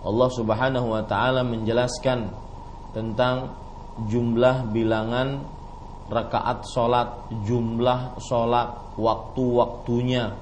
[0.04, 2.28] Allah Subhanahu wa taala menjelaskan
[2.92, 3.56] tentang
[4.10, 5.42] jumlah bilangan
[6.12, 10.36] rakaat solat, jumlah solat, waktu-waktunya.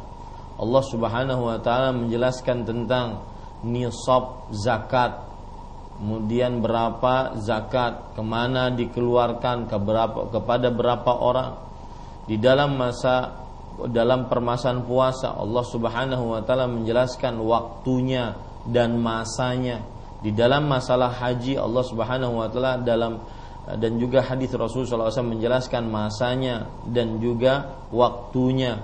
[0.61, 3.25] Allah Subhanahu wa taala menjelaskan tentang
[3.65, 5.17] nisab zakat,
[5.97, 11.51] kemudian berapa zakat, ke mana dikeluarkan, ke berapa, kepada berapa orang.
[12.29, 13.41] Di dalam masa
[13.89, 18.37] dalam permasalahan puasa Allah Subhanahu wa taala menjelaskan waktunya
[18.69, 19.81] dan masanya.
[20.21, 23.17] Di dalam masalah haji Allah Subhanahu wa taala dalam
[23.61, 28.81] dan juga hadis Rasul SAW menjelaskan masanya dan juga waktunya.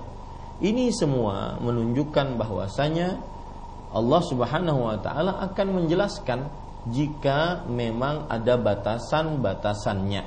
[0.58, 3.22] Ini semua menunjukkan bahwasanya
[3.94, 6.50] Allah Subhanahu wa taala akan menjelaskan
[6.90, 10.24] jika memang ada batasan-batasannya.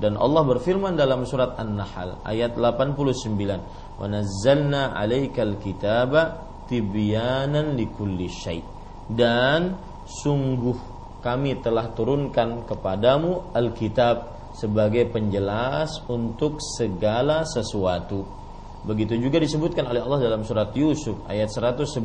[0.00, 3.60] Dan Allah berfirman dalam surat An-Nahl ayat 89,
[4.00, 8.64] "Wa nazzalna 'alaikal kitaba tibyanan likulli syai'."
[9.12, 9.76] Dan
[10.08, 10.78] sungguh
[11.20, 18.39] kami telah turunkan kepadamu Alkitab sebagai penjelas untuk segala sesuatu.
[18.80, 22.00] Begitu juga disebutkan oleh Allah dalam surat Yusuf ayat 111.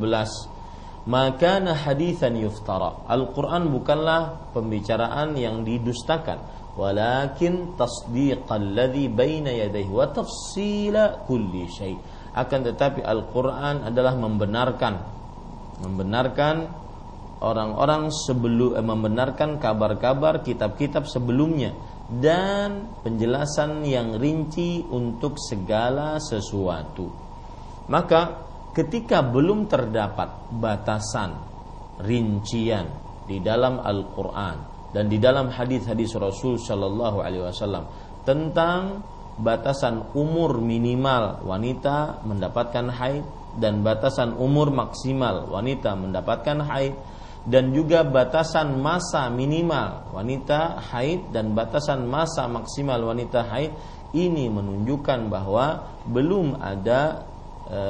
[1.05, 3.05] Maka hadithan yuftara.
[3.05, 6.41] Al-Quran bukanlah pembicaraan yang didustakan.
[6.75, 11.95] Walakin tasdiqal ladhi baina yadayhi wa tafsila kulli syai.
[12.35, 15.15] Akan tetapi Al-Quran adalah membenarkan
[15.75, 16.67] membenarkan
[17.43, 27.09] orang-orang sebelum eh, membenarkan kabar-kabar kitab-kitab sebelumnya dan penjelasan yang rinci untuk segala sesuatu.
[27.89, 31.33] Maka ketika belum terdapat batasan
[32.01, 32.85] rincian
[33.25, 37.89] di dalam Al-Qur'an dan di dalam hadis-hadis Rasul Shallallahu alaihi wasallam
[38.21, 39.01] tentang
[39.35, 43.25] batasan umur minimal wanita mendapatkan haid
[43.59, 46.95] dan batasan umur maksimal wanita mendapatkan haid
[47.45, 53.71] dan juga batasan masa minimal wanita haid dan batasan masa maksimal wanita haid.
[54.15, 57.27] Ini menunjukkan bahwa belum ada
[57.69, 57.81] e,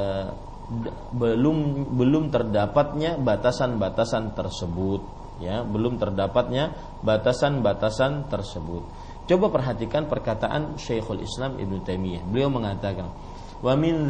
[1.14, 5.00] belum belum terdapatnya batasan-batasan tersebut
[5.40, 5.64] ya.
[5.64, 8.82] Belum terdapatnya batasan-batasan tersebut.
[9.26, 12.26] Coba perhatikan perkataan Syekhul Islam Ibnu Taimiyah.
[12.28, 13.08] Beliau mengatakan
[13.62, 14.04] wa min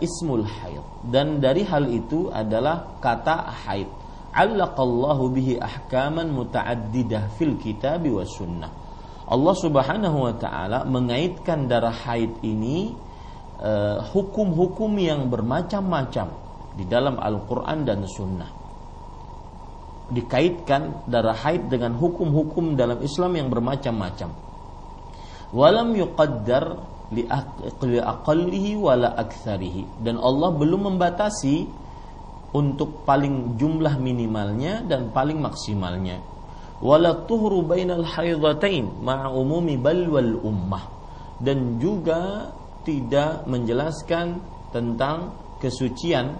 [0.00, 0.80] ismul haid.
[1.04, 3.97] Dan dari hal itu adalah kata haid
[4.32, 8.70] allaqallahu bihi ahkaman muta'addidah fil kitab wa sunnah.
[9.28, 12.96] Allah Subhanahu wa taala mengaitkan darah haid ini
[13.60, 16.32] uh, hukum-hukum yang bermacam-macam
[16.76, 18.48] di dalam Al-Qur'an dan sunnah.
[20.08, 24.32] Dikaitkan darah haid dengan hukum-hukum dalam Islam yang bermacam-macam.
[25.52, 26.64] Walam yuqaddar
[27.12, 27.24] li
[28.00, 31.87] aqallihi wala aktsarihi dan Allah belum membatasi
[32.52, 36.20] untuk paling jumlah minimalnya dan paling maksimalnya.
[36.78, 40.84] Wala tuhru bainal haidhatain ma'a umumi bal wal ummah.
[41.38, 42.50] Dan juga
[42.82, 44.40] tidak menjelaskan
[44.72, 46.38] tentang kesucian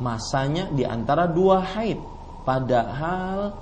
[0.00, 2.00] masanya di antara dua haid.
[2.44, 3.54] Padahal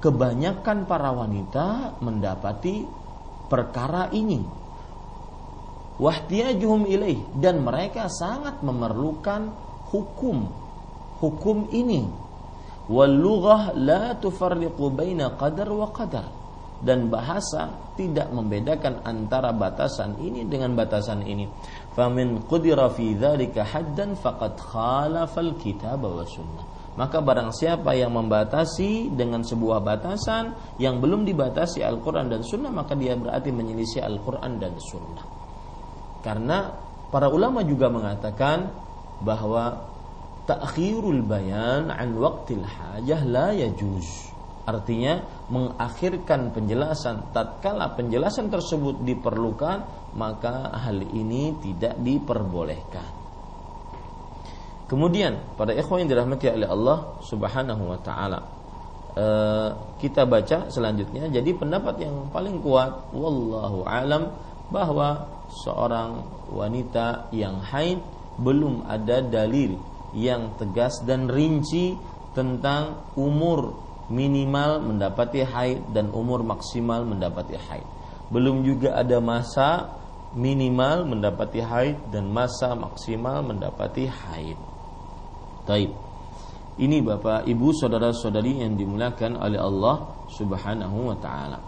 [0.00, 2.86] kebanyakan para wanita mendapati
[3.46, 4.40] perkara ini.
[6.00, 7.20] Wahtiyajuhum ilaih.
[7.36, 9.50] Dan mereka sangat memerlukan
[9.90, 10.65] hukum
[11.20, 12.06] hukum ini.
[12.86, 16.26] Wal lughah la tufarriqu baina qadar wa qadar.
[16.76, 21.48] Dan bahasa tidak membedakan antara batasan ini dengan batasan ini.
[21.96, 26.76] Famin qudira fi dzalika haddan faqad khalafal kitab wa sunnah.
[26.96, 32.96] Maka barang siapa yang membatasi dengan sebuah batasan yang belum dibatasi Al-Quran dan Sunnah maka
[32.96, 35.26] dia berarti menyelisih Al-Quran dan Sunnah.
[36.24, 36.72] Karena
[37.12, 38.72] para ulama juga mengatakan
[39.20, 39.95] bahwa
[40.46, 44.30] ta'khirul bayan an waqtil hajah la yajuz.
[44.66, 49.86] Artinya mengakhirkan penjelasan tatkala penjelasan tersebut diperlukan
[50.18, 53.06] maka hal ini tidak diperbolehkan.
[54.86, 58.38] Kemudian pada ikhwan yang dirahmati oleh Allah Subhanahu wa taala
[59.18, 59.68] eh,
[59.98, 64.30] kita baca selanjutnya jadi pendapat yang paling kuat wallahu alam
[64.70, 66.22] bahwa seorang
[66.52, 67.98] wanita yang haid
[68.36, 69.78] belum ada dalil
[70.16, 71.92] yang tegas dan rinci
[72.32, 73.76] tentang umur
[74.08, 77.86] minimal mendapati haid dan umur maksimal mendapati haid.
[78.32, 79.92] Belum juga ada masa
[80.32, 84.58] minimal mendapati haid dan masa maksimal mendapati haid.
[85.68, 85.92] Taib.
[86.76, 91.58] Ini Bapak, Ibu, saudara-saudari yang dimuliakan oleh Allah Subhanahu wa taala.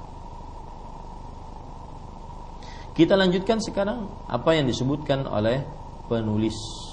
[2.93, 5.63] Kita lanjutkan sekarang apa yang disebutkan oleh
[6.11, 6.88] penulis.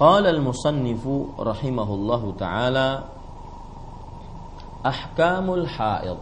[0.00, 3.04] Qala al-musannifu rahimahullahu taala
[4.80, 6.16] ahkamul haid.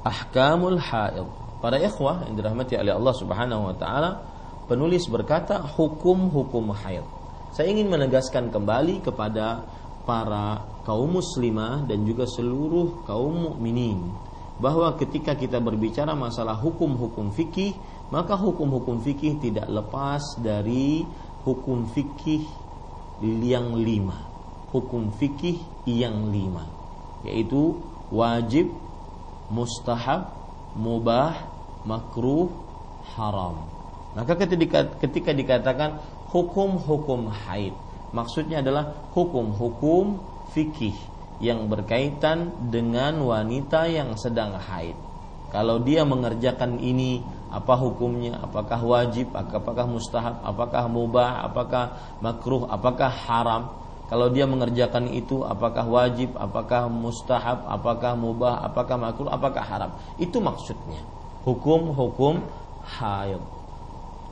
[0.00, 1.28] Ahkamul haid.
[1.60, 4.10] Para ikhwah yang dirahmati oleh Allah Subhanahu wa taala,
[4.64, 7.04] penulis berkata hukum-hukum haid.
[7.52, 9.68] Saya ingin menegaskan kembali kepada
[10.08, 14.08] para kaum muslimah dan juga seluruh kaum mukminin
[14.56, 17.76] bahwa ketika kita berbicara masalah hukum-hukum fikih,
[18.08, 21.04] maka hukum-hukum fikih tidak lepas dari
[21.42, 22.46] hukum fikih
[23.22, 24.18] yang lima.
[24.72, 26.64] Hukum fikih yang lima,
[27.28, 27.76] yaitu
[28.08, 28.72] wajib,
[29.52, 30.32] mustahab,
[30.72, 31.36] mubah,
[31.84, 32.48] makruh,
[33.12, 33.68] haram.
[34.16, 36.00] Maka ketika, ketika dikatakan
[36.32, 37.76] hukum-hukum haid,
[38.16, 40.20] maksudnya adalah hukum-hukum
[40.56, 40.96] fikih
[41.40, 44.96] yang berkaitan dengan wanita yang sedang haid.
[45.52, 47.20] Kalau dia mengerjakan ini,
[47.52, 48.40] apa hukumnya?
[48.40, 49.36] Apakah wajib?
[49.36, 50.40] Apakah mustahab?
[50.40, 51.44] Apakah mubah?
[51.44, 52.64] Apakah makruh?
[52.64, 53.76] Apakah haram?
[54.08, 56.32] Kalau dia mengerjakan itu, apakah wajib?
[56.36, 57.68] Apakah mustahab?
[57.68, 58.64] Apakah mubah?
[58.64, 59.28] Apakah makruh?
[59.28, 59.90] Apakah haram?
[60.16, 61.04] Itu maksudnya.
[61.44, 62.40] Hukum-hukum
[62.82, 63.40] haid.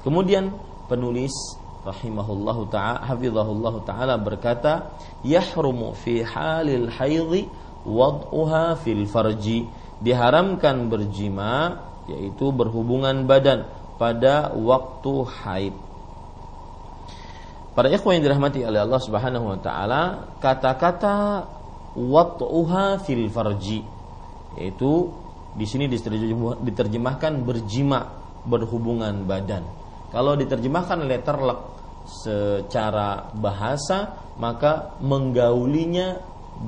[0.00, 0.56] Kemudian
[0.88, 1.32] penulis
[1.80, 4.92] rahimahullahu taala hafizahullahu taala berkata
[5.24, 7.48] yahrumu fi halil haidhi
[7.88, 9.64] wad'uha fil farji
[10.00, 11.80] diharamkan berjima
[12.10, 15.74] yaitu berhubungan badan pada waktu haid
[17.70, 21.46] Para ikhwan yang dirahmati oleh Allah Subhanahu wa taala, kata-kata
[21.94, 23.86] wad'uha fil farji
[24.58, 25.14] yaitu
[25.54, 28.10] di sini diterjemahkan berjima
[28.46, 29.62] berhubungan badan
[30.10, 31.60] kalau diterjemahkan letterlek
[32.06, 36.18] secara bahasa maka menggaulinya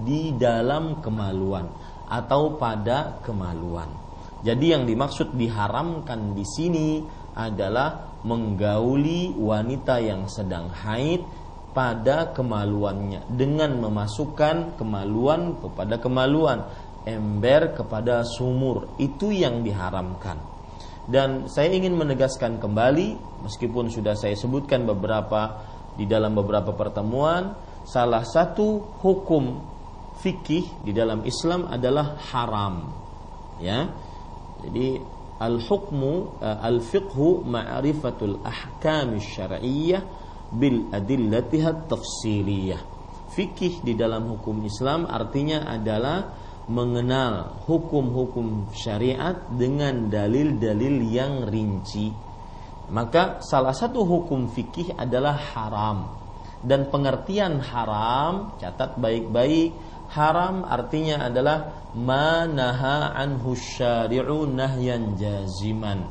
[0.07, 1.67] di dalam kemaluan
[2.07, 4.02] atau pada kemaluan.
[4.43, 7.03] Jadi yang dimaksud diharamkan di sini
[7.39, 11.23] adalah menggauli wanita yang sedang haid
[11.73, 16.69] pada kemaluannya dengan memasukkan kemaluan kepada kemaluan,
[17.09, 18.93] ember kepada sumur.
[19.01, 20.37] Itu yang diharamkan.
[21.09, 25.67] Dan saya ingin menegaskan kembali meskipun sudah saya sebutkan beberapa
[25.99, 29.61] di dalam beberapa pertemuan, salah satu hukum
[30.23, 32.95] fikih di dalam Islam adalah haram.
[33.59, 33.91] Ya.
[34.63, 35.03] Jadi
[35.43, 40.03] al-hukmu eh, al-fiqhu ma'rifatul ahkam syar'iyyah
[40.53, 42.81] bil adillatiha tafsiliyah.
[43.33, 46.37] Fikih di dalam hukum Islam artinya adalah
[46.69, 52.13] mengenal hukum-hukum syariat dengan dalil-dalil yang rinci.
[52.93, 56.21] Maka salah satu hukum fikih adalah haram.
[56.63, 66.05] Dan pengertian haram, catat baik-baik, haram artinya adalah manaha anhu syari'u nahyan jaziman.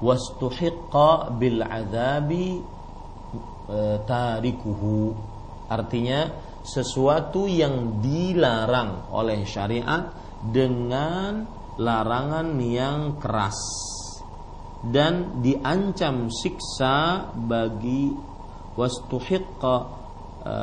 [0.00, 2.60] Wastuhiqqa bil azabi
[3.68, 5.12] e, tarikuhu.
[5.68, 6.28] Artinya
[6.64, 11.44] sesuatu yang dilarang oleh syariat dengan
[11.80, 13.56] larangan yang keras
[14.80, 18.12] dan diancam siksa bagi
[18.76, 19.99] wastuhiqqa uh,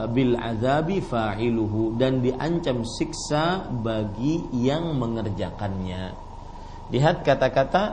[0.10, 6.14] bil azabi fa'iluhu dan diancam siksa bagi yang mengerjakannya.
[6.90, 7.84] Lihat kata-kata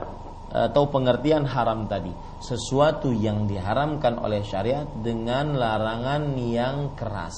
[0.54, 7.34] atau pengertian haram tadi, sesuatu yang diharamkan oleh syariat dengan larangan yang keras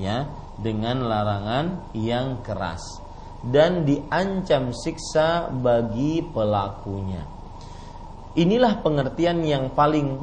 [0.00, 0.28] ya
[0.60, 2.80] dengan larangan yang keras
[3.42, 7.26] dan diancam siksa bagi pelakunya.
[8.38, 10.16] Inilah pengertian yang paling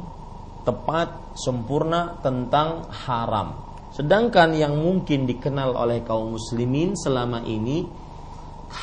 [0.70, 3.58] tepat sempurna tentang haram.
[3.90, 7.90] Sedangkan yang mungkin dikenal oleh kaum muslimin selama ini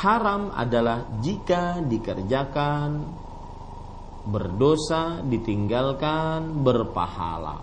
[0.02, 3.06] haram adalah jika dikerjakan
[4.26, 7.62] berdosa, ditinggalkan berpahala.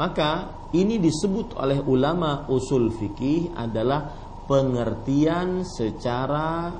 [0.00, 4.08] Maka ini disebut oleh ulama usul fikih adalah
[4.48, 6.72] pengertian secara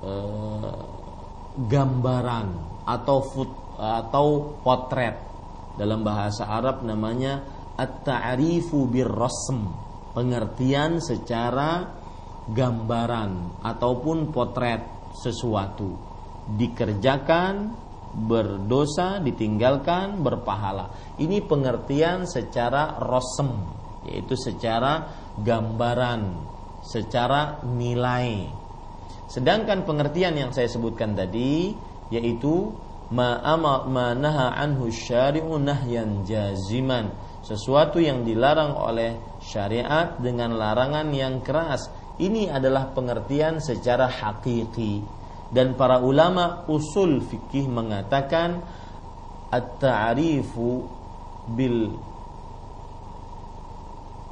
[0.00, 0.80] eh,
[1.60, 2.48] gambaran
[2.88, 5.35] atau foot, atau potret
[5.76, 7.44] dalam bahasa Arab namanya
[7.76, 9.68] at-ta'rifu birrasm,
[10.16, 11.92] pengertian secara
[12.48, 15.92] gambaran ataupun potret sesuatu.
[16.46, 17.54] Dikerjakan
[18.16, 21.16] berdosa ditinggalkan berpahala.
[21.20, 23.52] Ini pengertian secara rosem
[24.06, 26.38] yaitu secara gambaran
[26.80, 28.46] secara nilai.
[29.26, 31.74] Sedangkan pengertian yang saya sebutkan tadi
[32.14, 32.70] yaitu
[33.10, 33.38] ma
[34.14, 37.14] naha anhu syari'u nahyan jaziman.
[37.46, 41.86] Sesuatu yang dilarang oleh syariat dengan larangan yang keras.
[42.18, 45.04] Ini adalah pengertian secara hakiki.
[45.46, 48.66] Dan para ulama usul fikih mengatakan
[49.54, 50.82] at-ta'rifu
[51.54, 51.94] bil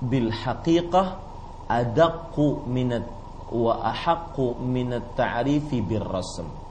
[0.03, 1.23] bil haqiqah
[1.71, 3.07] adaqqu minat
[3.55, 6.64] wa ahaqqu minat ta'rifi bir rasm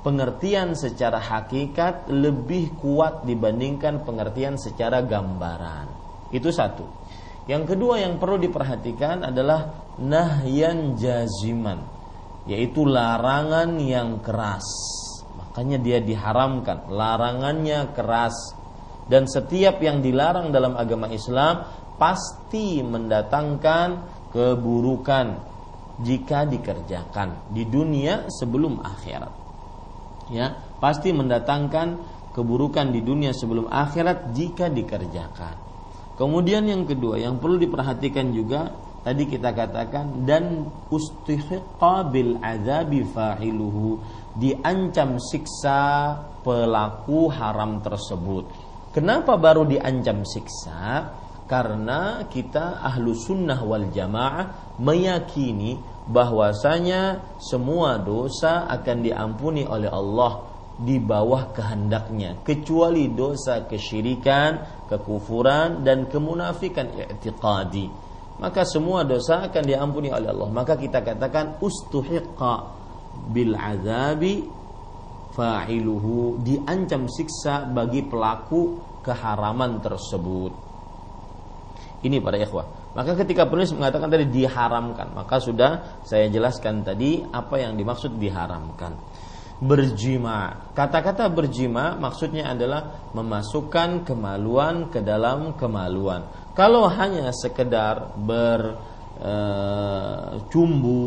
[0.00, 5.86] pengertian secara hakikat lebih kuat dibandingkan pengertian secara gambaran.
[6.32, 6.84] Itu satu.
[7.48, 11.82] Yang kedua yang perlu diperhatikan adalah nahyan jaziman
[12.48, 14.64] yaitu larangan yang keras.
[15.36, 18.56] Makanya dia diharamkan larangannya keras.
[19.10, 21.66] Dan setiap yang dilarang dalam agama Islam
[21.98, 23.88] pasti mendatangkan
[24.30, 25.26] keburukan
[26.00, 29.39] jika dikerjakan di dunia sebelum akhirat
[30.30, 31.98] ya pasti mendatangkan
[32.32, 35.70] keburukan di dunia sebelum akhirat jika dikerjakan
[36.20, 38.68] Kemudian yang kedua yang perlu diperhatikan juga
[39.00, 43.96] tadi kita katakan dan ustihiqa bil azabi fa'iluhu
[44.36, 46.12] diancam siksa
[46.44, 48.52] pelaku haram tersebut.
[48.92, 51.08] Kenapa baru diancam siksa?
[51.48, 60.48] Karena kita ahlu sunnah wal jamaah meyakini bahwasanya semua dosa akan diampuni oleh Allah
[60.80, 68.08] di bawah kehendaknya kecuali dosa kesyirikan, kekufuran dan kemunafikan i'tiqadi.
[68.40, 70.48] Maka semua dosa akan diampuni oleh Allah.
[70.48, 72.54] Maka kita katakan ustuhiqa
[73.28, 74.48] bil azabi
[75.36, 80.52] fa'iluhu diancam siksa bagi pelaku keharaman tersebut.
[82.00, 82.79] Ini para ikhwah.
[82.90, 88.98] Maka ketika penulis mengatakan tadi diharamkan, maka sudah saya jelaskan tadi apa yang dimaksud diharamkan
[89.60, 90.72] berjima.
[90.72, 96.24] Kata-kata berjima maksudnya adalah memasukkan kemaluan ke dalam kemaluan.
[96.56, 98.80] Kalau hanya sekedar bercumbu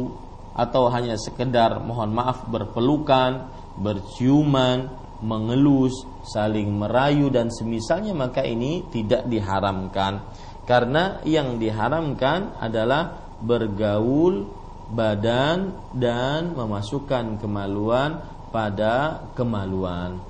[0.06, 0.12] e,
[0.54, 3.50] atau hanya sekedar mohon maaf berpelukan,
[3.82, 4.86] berciuman,
[5.26, 10.22] mengelus, saling merayu dan semisalnya maka ini tidak diharamkan.
[10.64, 14.48] Karena yang diharamkan adalah bergaul
[14.94, 20.24] badan dan memasukkan kemaluan pada kemaluan.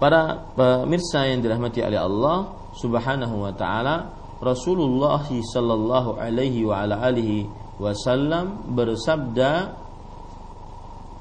[0.00, 7.44] Para pemirsa yang dirahmati oleh Allah Subhanahu wa taala, Rasulullah sallallahu alaihi wa ala alihi
[7.76, 9.76] wasallam bersabda,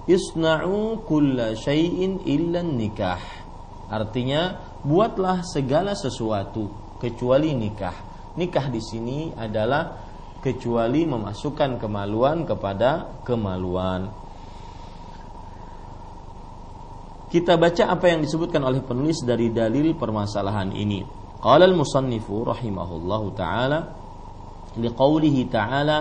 [0.08, 3.20] "Isna'u kulla syai'in illa nikah."
[3.92, 4.56] Artinya,
[4.88, 7.96] buatlah segala sesuatu kecuali nikah.
[8.36, 9.98] Nikah di sini adalah
[10.40, 14.08] kecuali memasukkan kemaluan kepada kemaluan.
[17.30, 21.06] Kita baca apa yang disebutkan oleh penulis dari dalil permasalahan ini.
[21.40, 23.80] Qala al-musannifu rahimahullahu taala
[24.76, 25.98] liqaulihi ta'ala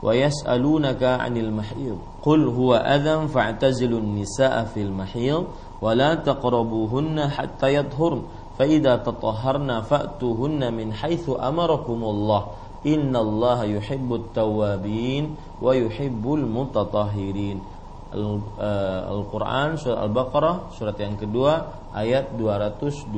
[0.00, 5.48] wa yas'alunaka 'anil mahid qul huwa adhan fa'tazilun nisaa fil mahid
[5.80, 15.36] wa la taqrabuhunna hatta yadhhurn fa idza tatahharna fa'tuhunna min haitsu amarakumullah innallaha yuhibbut tawwabin
[15.60, 17.76] wa yuhibbul mutatahhirin
[18.16, 23.12] Eh, Al-Quran surat Al-Baqarah surat yang kedua ayat 222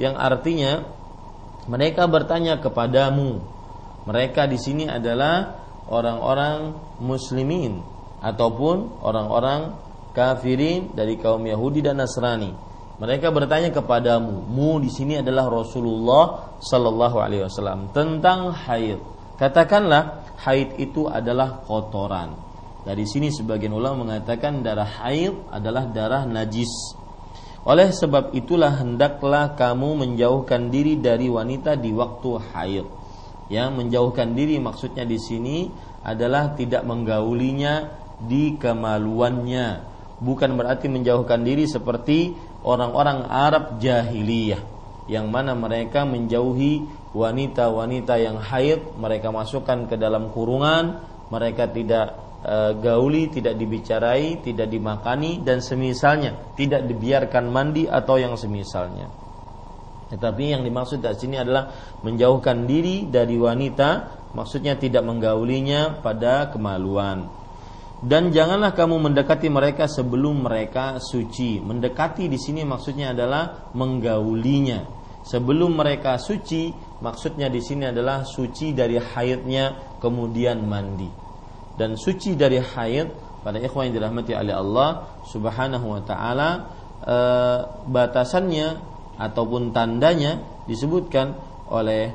[0.00, 0.86] yang artinya
[1.68, 3.42] mereka bertanya kepadamu.
[4.08, 5.58] Mereka di sini adalah
[5.90, 7.82] orang-orang muslimin
[8.24, 9.74] ataupun orang-orang
[10.14, 12.54] kafirin dari kaum Yahudi dan Nasrani
[13.00, 19.00] mereka bertanya kepadamu mu di sini adalah Rasulullah sallallahu alaihi wasallam tentang haid
[19.40, 26.98] katakanlah haid itu adalah kotoran dari sini sebagian ulama mengatakan darah haid adalah darah najis.
[27.62, 32.86] Oleh sebab itulah hendaklah kamu menjauhkan diri dari wanita di waktu haid.
[33.46, 35.70] Yang menjauhkan diri maksudnya di sini
[36.02, 37.86] adalah tidak menggaulinya
[38.18, 39.94] di kemaluannya.
[40.18, 44.62] Bukan berarti menjauhkan diri seperti orang-orang Arab jahiliyah
[45.10, 52.78] yang mana mereka menjauhi wanita-wanita yang haid, mereka masukkan ke dalam kurungan, mereka tidak e,
[52.80, 59.10] gauli, tidak dibicarai, tidak dimakani dan semisalnya, tidak dibiarkan mandi atau yang semisalnya.
[60.12, 61.72] Tetapi yang dimaksud di sini adalah
[62.04, 63.90] menjauhkan diri dari wanita,
[64.36, 67.41] maksudnya tidak menggaulinya pada kemaluan.
[68.02, 71.62] Dan janganlah kamu mendekati mereka sebelum mereka suci.
[71.62, 74.82] Mendekati di sini maksudnya adalah menggaulinya.
[75.22, 81.06] Sebelum mereka suci, maksudnya di sini adalah suci dari haidnya kemudian mandi.
[81.78, 83.06] Dan suci dari haid
[83.46, 84.90] pada ikhwan yang dirahmati oleh Allah
[85.22, 86.48] Subhanahu wa taala
[87.02, 87.16] e,
[87.86, 88.66] batasannya
[89.18, 91.38] ataupun tandanya disebutkan
[91.70, 92.10] oleh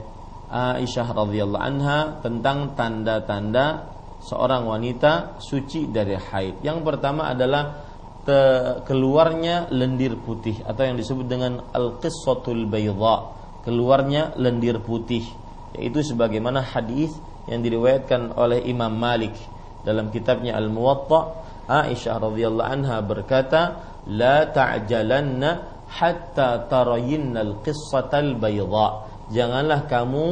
[0.48, 3.97] Aisyah radhiyallahu anha tentang tanda-tanda
[4.28, 6.60] seorang wanita suci dari haid.
[6.60, 7.88] Yang pertama adalah
[8.84, 13.32] keluarnya lendir putih atau yang disebut dengan al-qissatul bayda,
[13.64, 15.24] keluarnya lendir putih
[15.80, 17.16] yaitu sebagaimana hadis
[17.48, 19.32] yang diriwayatkan oleh Imam Malik
[19.88, 21.48] dalam kitabnya Al-Muwatta.
[21.68, 23.62] Aisyah radhiyallahu anha berkata
[24.12, 29.08] la ta'jalanna hatta tarayinna al-qissatal bayda.
[29.32, 30.28] Janganlah kamu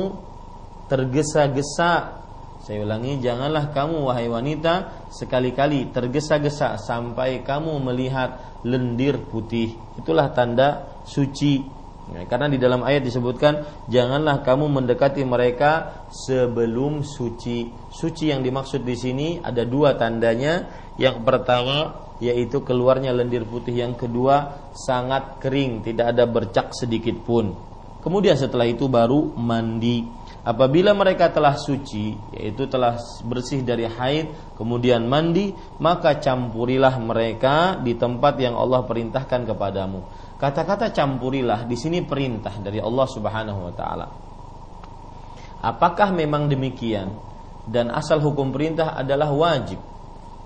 [0.88, 2.24] tergesa-gesa
[2.66, 9.78] saya ulangi, janganlah kamu wahai wanita sekali-kali tergesa-gesa sampai kamu melihat lendir putih.
[10.01, 11.61] Itulah tanda suci.
[12.09, 17.70] Ya, karena di dalam ayat disebutkan janganlah kamu mendekati mereka sebelum suci.
[17.93, 20.66] Suci yang dimaksud di sini ada dua tandanya.
[20.97, 23.78] Yang pertama yaitu keluarnya lendir putih.
[23.78, 27.53] Yang kedua sangat kering, tidak ada bercak sedikit pun.
[28.01, 35.10] Kemudian setelah itu baru mandi apabila mereka telah suci yaitu telah bersih dari haid kemudian
[35.10, 35.50] mandi
[35.82, 40.00] maka campurilah mereka di tempat yang Allah perintahkan kepadamu.
[40.38, 44.08] Kata-kata campurilah di sini perintah dari Allah Subhanahu wa taala.
[45.66, 47.10] Apakah memang demikian?
[47.66, 49.82] Dan asal hukum perintah adalah wajib.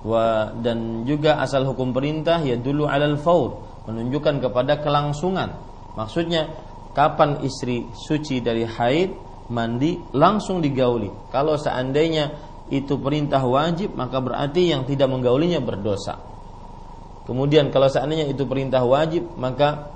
[0.07, 5.51] Wa dan juga asal hukum perintah ya dulu alal faur menunjukkan kepada kelangsungan.
[5.99, 6.47] Maksudnya
[6.95, 11.09] kapan istri suci dari haid mandi langsung digauli.
[11.33, 12.31] Kalau seandainya
[12.69, 16.21] itu perintah wajib maka berarti yang tidak menggaulinya berdosa.
[17.25, 19.93] Kemudian kalau seandainya itu perintah wajib maka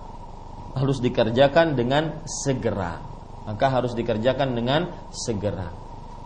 [0.74, 3.02] harus dikerjakan dengan segera.
[3.46, 5.70] Maka harus dikerjakan dengan segera.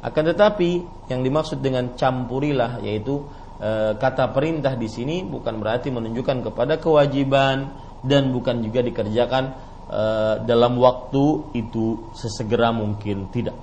[0.03, 3.25] Akan tetapi yang dimaksud dengan campurilah yaitu
[3.57, 7.73] e, kata perintah di sini bukan berarti menunjukkan kepada kewajiban
[8.05, 9.43] dan bukan juga dikerjakan
[9.87, 13.55] Eh, dalam waktu itu sesegera mungkin tidak.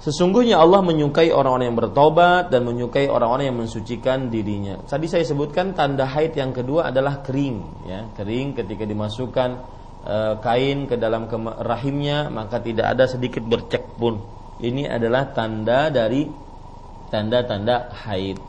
[0.00, 4.80] Sesungguhnya Allah menyukai orang-orang yang bertobat dan menyukai orang-orang yang mensucikan dirinya.
[4.88, 9.50] Tadi saya sebutkan tanda haid yang kedua adalah kering, ya kering ketika dimasukkan
[10.02, 14.18] e, kain ke dalam rahimnya maka tidak ada sedikit bercek pun.
[14.58, 16.26] Ini adalah tanda dari
[17.06, 18.42] tanda-tanda haid.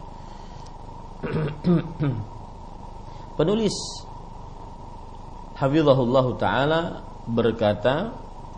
[3.38, 4.03] Penulis
[5.58, 6.82] hafizahullah taala
[7.30, 8.14] berkata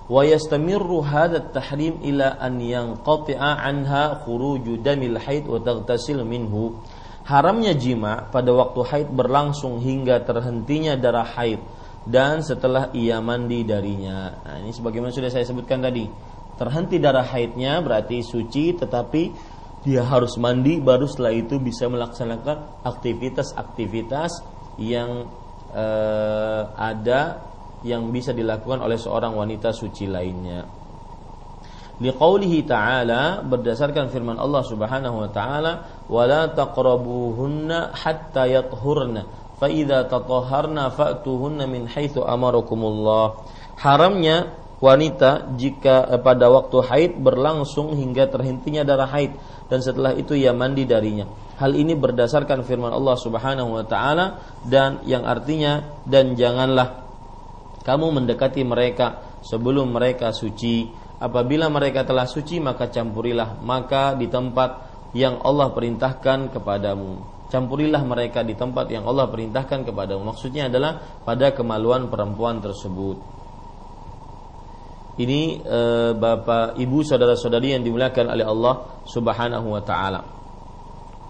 [0.06, 6.78] wa yastamirru hadha tahrim ila an yanqati'a anha khuruju damil haid wa taghtasil minhu
[7.26, 11.58] haramnya jima pada waktu haid berlangsung hingga terhentinya darah haid
[12.06, 14.30] dan setelah ia mandi darinya.
[14.46, 16.06] Nah, ini sebagaimana sudah saya sebutkan tadi.
[16.56, 19.24] Terhenti darah haidnya berarti suci tetapi
[19.84, 24.32] dia harus mandi baru setelah itu bisa melaksanakan aktivitas-aktivitas
[24.80, 25.28] yang
[25.76, 27.44] uh, ada
[27.86, 30.64] yang bisa dilakukan oleh seorang wanita suci lainnya.
[31.96, 39.24] Liqaulihi ta'ala berdasarkan firman Allah Subhanahu wa taala wala taqrabuhunna hatta yathurna
[39.56, 43.40] fa idza tatahharna fa'tuhunna min haitsu amarakumullah.
[43.80, 44.52] Haramnya
[44.84, 49.32] wanita jika eh, pada waktu haid berlangsung hingga terhentinya darah haid
[49.72, 51.26] dan setelah itu ia mandi darinya
[51.56, 57.08] Hal ini berdasarkan firman Allah Subhanahu wa taala dan yang artinya dan janganlah
[57.88, 60.92] kamu mendekati mereka sebelum mereka suci.
[61.16, 64.84] Apabila mereka telah suci maka campurilah maka di tempat
[65.16, 67.24] yang Allah perintahkan kepadamu.
[67.48, 70.28] Campurilah mereka di tempat yang Allah perintahkan kepadamu.
[70.36, 73.16] Maksudnya adalah pada kemaluan perempuan tersebut.
[75.16, 75.80] Ini e,
[76.20, 80.35] Bapak, Ibu, saudara-saudari yang dimuliakan oleh Allah Subhanahu wa taala.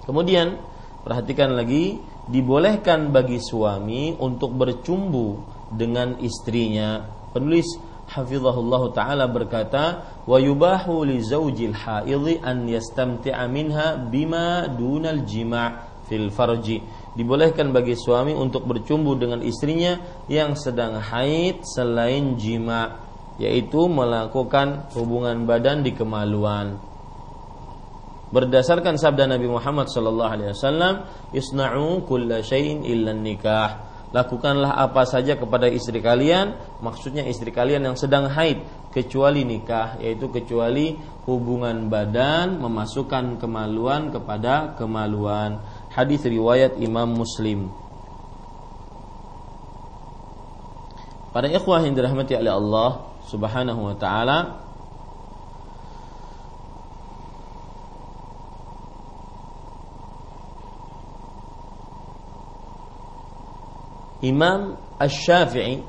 [0.06, 0.62] Kemudian
[1.02, 1.98] perhatikan lagi
[2.30, 5.42] dibolehkan bagi suami untuk bercumbu
[5.74, 7.06] dengan istrinya.
[7.34, 7.66] Penulis
[8.10, 16.30] hafizahullah taala berkata, "Wa yubahu li zaujil haidhi an yastamti'a minha bima dunal jima' fil
[16.30, 16.82] farji."
[17.16, 19.98] Dibolehkan bagi suami untuk bercumbu dengan istrinya
[20.28, 23.00] yang sedang haid selain jima,
[23.40, 26.95] yaitu melakukan hubungan badan di kemaluan.
[28.34, 31.06] Berdasarkan sabda Nabi Muhammad sallallahu alaihi wasallam
[31.36, 33.94] isna'u kulla syai'in illa nikah.
[34.16, 38.64] Lakukanlah apa saja kepada istri kalian maksudnya istri kalian yang sedang haid
[38.96, 40.96] kecuali nikah yaitu kecuali
[41.28, 45.60] hubungan badan memasukkan kemaluan kepada kemaluan.
[45.92, 47.68] Hadis riwayat Imam Muslim.
[51.36, 54.65] Para ikhwah yang dirahmati oleh Allah Subhanahu wa taala
[64.26, 65.86] Imam Ash-Syafi'i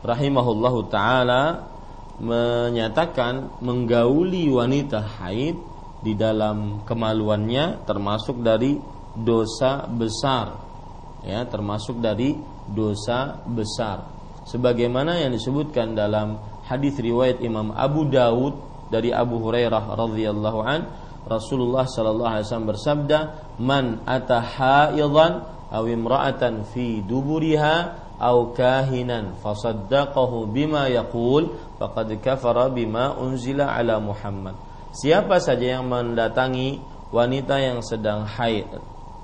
[0.00, 1.68] rahimahullahu taala
[2.16, 5.60] menyatakan menggauli wanita haid
[6.00, 8.80] di dalam kemaluannya termasuk dari
[9.12, 10.56] dosa besar.
[11.26, 12.38] Ya termasuk dari
[12.70, 14.08] dosa besar.
[14.46, 16.38] Sebagaimana yang disebutkan dalam
[16.70, 18.54] hadis riwayat Imam Abu Dawud
[18.88, 20.80] dari Abu Hurairah radhiyallahu an
[21.26, 23.18] Rasulullah sallallahu alaihi wasallam bersabda
[23.58, 27.76] man atahaidan aw imra'atan fi duburiha
[28.16, 34.56] aw kahinan fasaddaqahu bima yaqul faqad kafara bima unzila ala Muhammad.
[34.96, 36.80] Siapa saja yang mendatangi
[37.12, 38.64] wanita yang sedang haid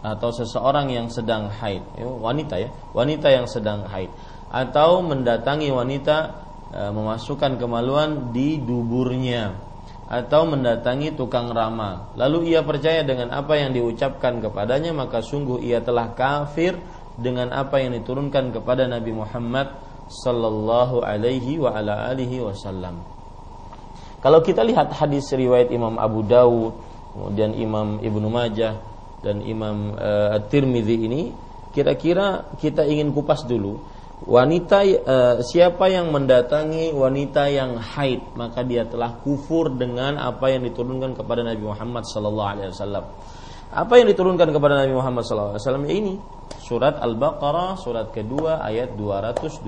[0.03, 4.11] atau seseorang yang sedang haid ya, wanita ya wanita yang sedang haid
[4.51, 6.17] atau mendatangi wanita
[6.75, 9.55] e, memasukkan kemaluan di duburnya
[10.13, 12.13] atau mendatangi tukang ramal.
[12.21, 16.77] Lalu ia percaya dengan apa yang diucapkan kepadanya maka sungguh ia telah kafir
[17.17, 19.73] dengan apa yang diturunkan kepada Nabi Muhammad
[20.13, 23.01] sallallahu alaihi wa ala alihi wasallam.
[24.21, 26.77] Kalau kita lihat hadis riwayat Imam Abu Dawud
[27.17, 28.77] kemudian Imam Ibnu Majah
[29.25, 31.23] dan Imam uh, At-Tirmidzi ini
[31.73, 33.81] kira-kira kita ingin kupas dulu
[34.23, 40.63] wanita uh, siapa yang mendatangi wanita yang haid maka dia telah kufur dengan apa yang
[40.63, 43.05] diturunkan kepada Nabi Muhammad sallallahu alaihi wasallam.
[43.73, 46.15] Apa yang diturunkan kepada Nabi Muhammad sallallahu alaihi wasallam ini
[46.63, 49.67] surat Al-Baqarah surat kedua ayat 222.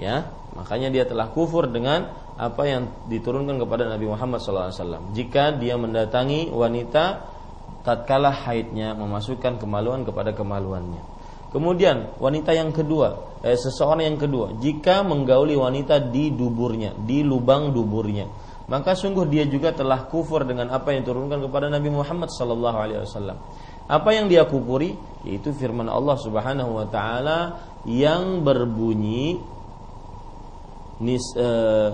[0.00, 2.08] Ya, makanya dia telah kufur dengan
[2.40, 5.02] apa yang diturunkan kepada Nabi Muhammad sallallahu alaihi wasallam.
[5.12, 7.28] Jika dia mendatangi wanita
[7.84, 11.21] tatkala haidnya memasukkan kemaluan kepada kemaluannya.
[11.52, 17.76] Kemudian wanita yang kedua, eh, seseorang yang kedua, jika menggauli wanita di duburnya, di lubang
[17.76, 18.24] duburnya,
[18.72, 23.04] maka sungguh dia juga telah kufur dengan apa yang diturunkan kepada Nabi Muhammad sallallahu alaihi
[23.04, 23.36] wasallam.
[23.84, 24.96] Apa yang dia kufuri
[25.28, 29.36] yaitu firman Allah Subhanahu wa taala yang berbunyi
[31.04, 31.92] nis, eh,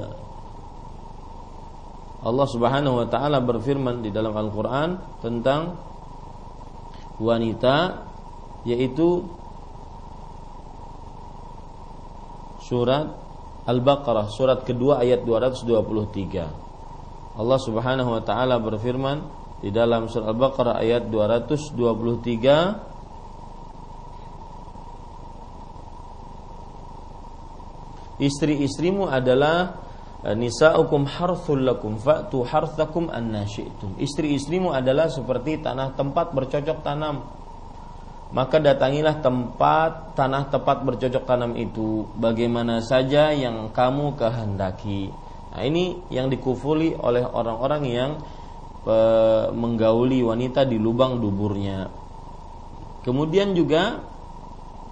[2.23, 5.83] Allah Subhanahu wa taala berfirman di dalam Al-Qur'an tentang
[7.19, 8.07] wanita
[8.63, 9.38] yaitu
[12.69, 13.09] surat
[13.65, 17.41] Al-Baqarah surat kedua ayat 223.
[17.41, 19.25] Allah Subhanahu wa taala berfirman
[19.65, 23.01] di dalam surat Al-Baqarah ayat 223
[28.19, 29.79] Istri-istrimu adalah
[30.27, 33.95] eh, nisa'ukum harthul lakum fa'tu harthakum anna syi'tum.
[33.95, 37.23] Istri-istrimu adalah seperti tanah tempat bercocok tanam
[38.29, 45.09] maka datangilah tempat tanah tepat bercocok tanam itu bagaimana saja yang kamu kehendaki.
[45.49, 48.11] Nah, ini yang dikufuli oleh orang-orang yang
[49.53, 51.89] menggauli wanita di lubang duburnya.
[53.05, 54.01] Kemudian juga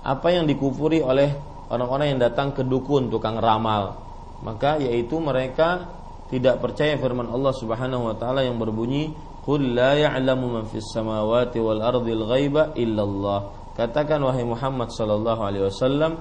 [0.04, 1.32] apa yang dikufuri oleh
[1.72, 3.96] orang-orang yang datang ke dukun tukang ramal.
[4.44, 5.96] Maka yaitu mereka
[6.28, 9.16] tidak percaya firman Allah Subhanahu wa taala yang berbunyi
[9.46, 13.70] Qul la ya'lamu man fis samawati wal ardil ghaiba illallah.
[13.78, 16.18] Katakan wahai Muhammad sallallahu alaihi wasallam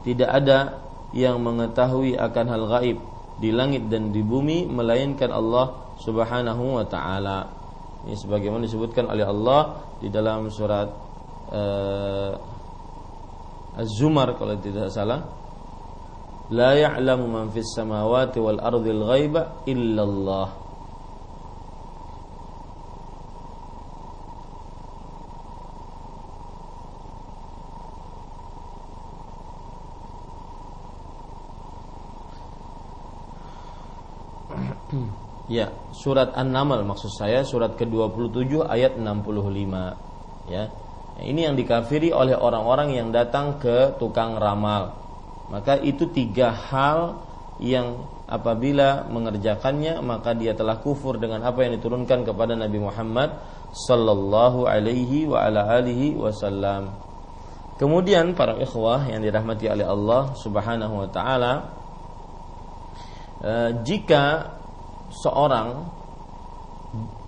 [0.00, 0.80] tidak ada
[1.12, 2.98] yang mengetahui akan hal gaib
[3.36, 7.52] di langit dan di bumi melainkan Allah Subhanahu wa taala.
[8.08, 10.88] Ini sebagaimana disebutkan oleh Allah di dalam surat
[11.52, 12.32] uh,
[13.76, 15.20] Az-Zumar kalau tidak salah.
[16.48, 20.61] La ya'lamu man fis samawati wal ardil ghaiba illallah.
[35.50, 40.48] Ya, surat An-Naml maksud saya surat ke-27 ayat 65.
[40.48, 40.70] Ya.
[41.18, 44.96] Ini yang dikafiri oleh orang-orang yang datang ke tukang ramal.
[45.52, 47.20] Maka itu tiga hal
[47.60, 53.36] yang apabila mengerjakannya maka dia telah kufur dengan apa yang diturunkan kepada Nabi Muhammad
[53.76, 56.96] sallallahu alaihi wa ala alihi wasallam.
[57.76, 61.52] Kemudian para ikhwah yang dirahmati oleh Allah Subhanahu wa taala
[63.44, 64.54] eh, jika
[65.12, 65.84] seorang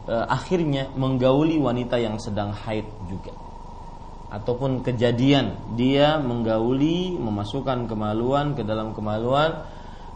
[0.09, 3.32] e, akhirnya menggauli wanita yang sedang haid juga.
[4.32, 9.62] Ataupun kejadian dia menggauli memasukkan kemaluan ke dalam kemaluan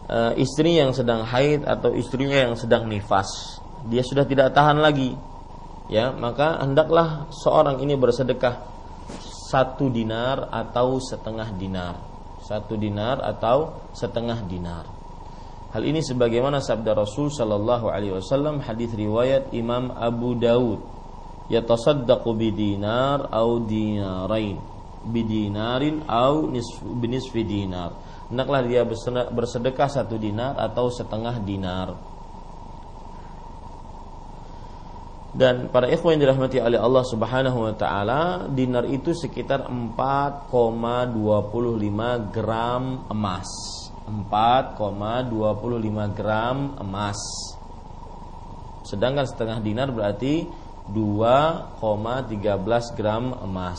[0.09, 3.61] e, istri yang sedang haid atau istrinya yang sedang nifas.
[3.87, 5.15] Dia sudah tidak tahan lagi
[5.87, 6.11] ya.
[6.11, 8.59] Maka hendaklah seorang ini bersedekah
[9.49, 11.95] satu dinar atau setengah dinar.
[12.43, 14.98] Satu dinar atau setengah dinar
[15.69, 20.81] Hal ini sebagaimana sabda Rasul sallallahu alaihi wasallam hadis riwayat Imam Abu Daud
[21.45, 24.57] yatasaddaqu bidinar au dinarain
[25.05, 26.49] bidinarin au
[26.99, 27.93] binisfi dinar.
[28.29, 28.85] Hendaklah dia
[29.29, 31.97] bersedekah satu dinar atau setengah dinar.
[35.29, 41.13] Dan para ikhwan yang dirahmati oleh Allah Subhanahu wa taala dinar itu sekitar 4,25
[42.33, 43.49] gram emas
[44.09, 47.21] 4,25 gram emas.
[48.81, 50.49] Sedangkan setengah dinar berarti
[50.89, 53.77] 2,13 gram emas.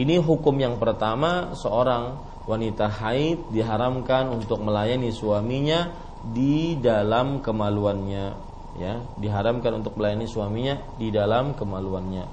[0.00, 2.16] Ini hukum yang pertama seorang
[2.48, 5.92] wanita haid diharamkan untuk melayani suaminya
[6.24, 12.24] di dalam kemaluannya ya diharamkan untuk melayani suaminya di dalam kemaluannya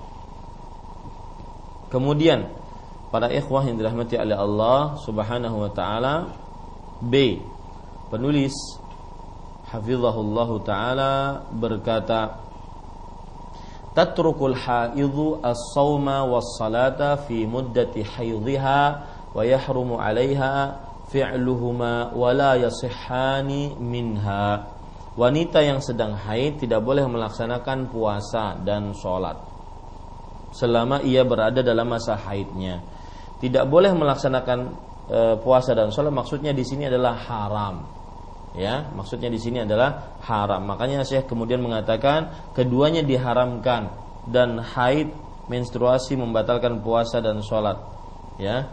[1.90, 2.46] kemudian
[3.08, 6.16] para ikhwah yang dirahmati oleh Allah Subhanahu wa taala.
[6.98, 7.38] B.
[8.10, 8.56] Penulis
[9.68, 11.14] hafizahullah taala
[11.52, 12.40] berkata
[13.92, 18.82] tatrukul haidhu as-sawma was-salata fi muddati haidhiha
[19.36, 20.80] wa yahrumu 'alaiha
[21.12, 24.70] fi'luhuma wa la yasihhani minha
[25.18, 29.36] wanita yang sedang haid tidak boleh melaksanakan puasa dan sholat
[30.54, 32.80] selama ia berada dalam masa haidnya
[33.38, 34.60] tidak boleh melaksanakan
[35.10, 37.76] e, puasa dan sholat maksudnya di sini adalah haram.
[38.58, 40.66] Ya maksudnya di sini adalah haram.
[40.66, 43.94] Makanya saya kemudian mengatakan keduanya diharamkan
[44.26, 45.14] dan haid
[45.48, 47.78] menstruasi membatalkan puasa dan sholat.
[48.42, 48.66] Ya.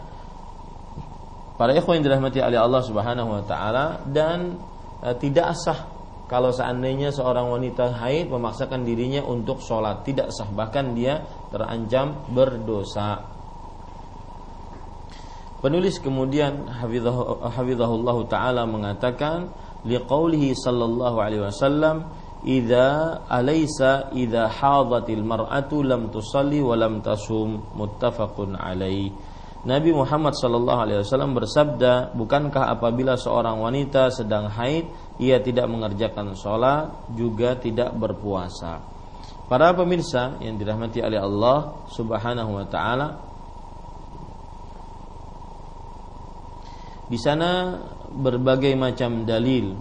[1.55, 4.57] Para ikhwan yang dirahmati oleh Allah Subhanahu wa taala dan
[5.05, 5.93] e, tidak sah
[6.25, 10.01] kalau seandainya seorang wanita haid memaksakan dirinya untuk sholat.
[10.01, 10.49] Tidak sah.
[10.49, 11.21] Bahkan dia
[11.53, 13.34] terancam berdosa
[15.65, 19.49] Penulis kemudian hafizahullah taala mengatakan
[19.81, 22.05] liqaulihi sallallahu alaihi wasallam
[22.45, 27.65] idza alaysa idza hadatil mar'atu lam tusalli wa lam tasum.
[27.73, 29.09] Muttafaqun alaih.
[29.65, 34.85] Nabi Muhammad sallallahu alaihi wasallam bersabda bukankah apabila seorang wanita sedang haid
[35.17, 38.85] ia tidak mengerjakan sholat juga tidak berpuasa?
[39.49, 43.24] Para pemirsa yang dirahmati oleh Allah Subhanahu wa taala
[47.05, 47.77] Di sana
[48.09, 49.77] berbagai macam dalil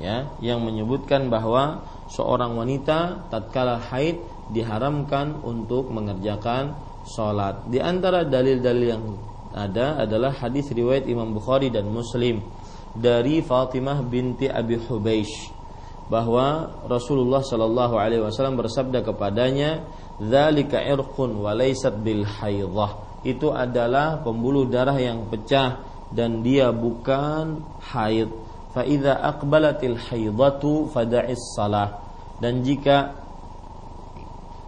[0.00, 4.20] ya yang menyebutkan bahwa seorang wanita tatkala haid
[4.52, 7.68] diharamkan untuk mengerjakan sholat.
[7.68, 9.04] Di antara dalil-dalil yang
[9.54, 12.42] ada adalah hadis riwayat Imam Bukhari dan Muslim
[12.96, 15.52] dari Fatimah binti Abi Hubeish
[16.08, 19.88] bahwa Rasulullah Shallallahu Alaihi Wasallam bersabda kepadanya,
[20.20, 21.56] "Zalika irqun wa
[22.04, 22.90] bil haidhah."
[23.24, 25.80] Itu adalah pembuluh darah yang pecah
[26.10, 27.62] dan dia bukan
[27.94, 28.28] haid.
[28.74, 32.02] Fa idza aqbalatil haidatu fada'is salah.
[32.42, 33.14] Dan jika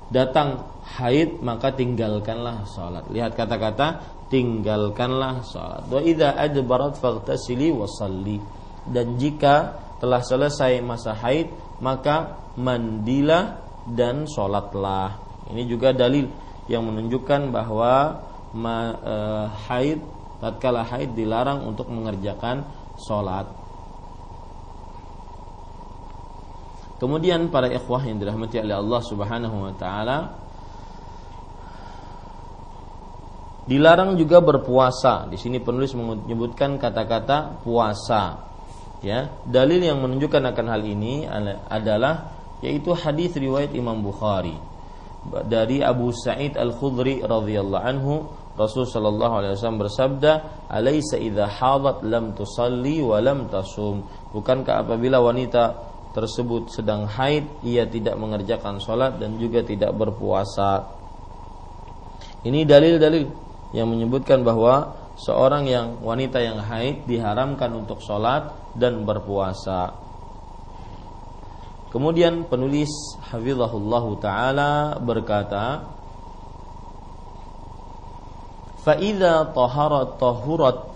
[0.09, 0.63] datang
[0.97, 3.03] haid maka tinggalkanlah salat.
[3.11, 5.85] Lihat kata-kata tinggalkanlah salat.
[5.91, 8.39] Wa idza adbarat faghtasili wa salli.
[8.87, 11.51] Dan jika telah selesai masa haid
[11.83, 13.59] maka mandilah
[13.91, 16.27] dan sholatlah ini juga dalil
[16.67, 18.19] yang menunjukkan bahwa
[18.51, 19.17] ma, e,
[19.71, 20.01] haid
[20.43, 22.67] tatkala haid dilarang untuk mengerjakan
[23.01, 23.49] sholat.
[26.97, 30.19] Kemudian para ikhwah yang dirahmati oleh Allah Subhanahu wa taala
[33.69, 35.29] dilarang juga berpuasa.
[35.29, 38.49] Di sini penulis menyebutkan kata-kata puasa.
[39.05, 41.29] Ya, dalil yang menunjukkan akan hal ini
[41.69, 42.33] adalah
[42.65, 44.57] yaitu hadis riwayat Imam Bukhari
[45.45, 48.25] dari Abu Sa'id Al-Khudri radhiyallahu anhu
[48.57, 50.33] Rasul sallallahu alaihi wasallam bersabda,
[50.73, 54.01] "Alaisa idza hadat lam tusalli wa lam tasum?"
[54.33, 55.77] Bukankah apabila wanita
[56.17, 60.89] tersebut sedang haid, ia tidak mengerjakan sholat dan juga tidak berpuasa.
[62.49, 63.25] Ini dalil-dalil
[63.77, 69.93] yang menyebutkan bahwa seorang yang wanita yang haid diharamkan untuk sholat dan berpuasa.
[71.93, 72.93] Kemudian penulis
[73.33, 75.96] Hafizahullah Ta'ala berkata
[78.87, 80.95] فَإِذَا idza taharat tahurat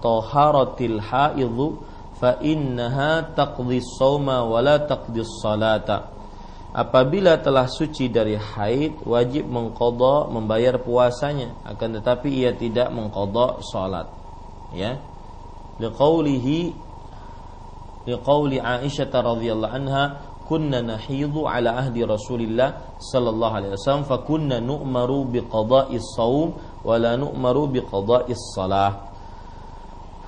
[0.00, 1.76] taharatil haidhu
[2.16, 4.64] fa innaha taqdi shauma wa
[6.76, 11.52] apabila telah suci dari haid wajib mengkodok membayar puasanya.
[11.68, 14.08] Akan tetapi ia tidak mengkodok salat.
[14.72, 14.96] Ya.
[15.76, 16.72] Liqaulihi
[18.08, 20.04] liqauli Aisyah radhiyallahu anha
[20.46, 26.54] kunna nahidu ala ahdi Rasulillah sallallahu alaihi wasallam fa kunna nu'maru biqada'i shaum
[26.86, 29.16] wa la nu'maru biqada'is salah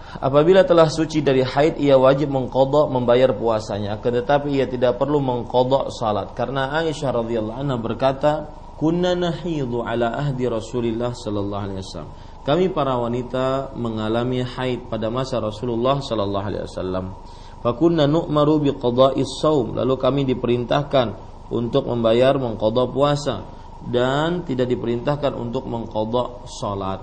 [0.08, 4.00] Apabila telah suci dari haid ia wajib mengkodok membayar puasanya.
[4.00, 6.32] Tetapi ia tidak perlu mengkodok salat.
[6.32, 8.32] Karena Aisyah radhiyallahu anha berkata
[8.80, 12.10] kunna nahidu ala ahdi Rasulillah sallallahu alaihi wasallam.
[12.40, 17.12] Kami para wanita mengalami haid pada masa Rasulullah sallallahu alaihi wasallam.
[17.60, 21.08] Fakunna nu'maru biqada'is saum lalu kami diperintahkan
[21.52, 23.57] untuk membayar mengkodok puasa
[23.88, 27.00] dan tidak diperintahkan untuk mengkodok salat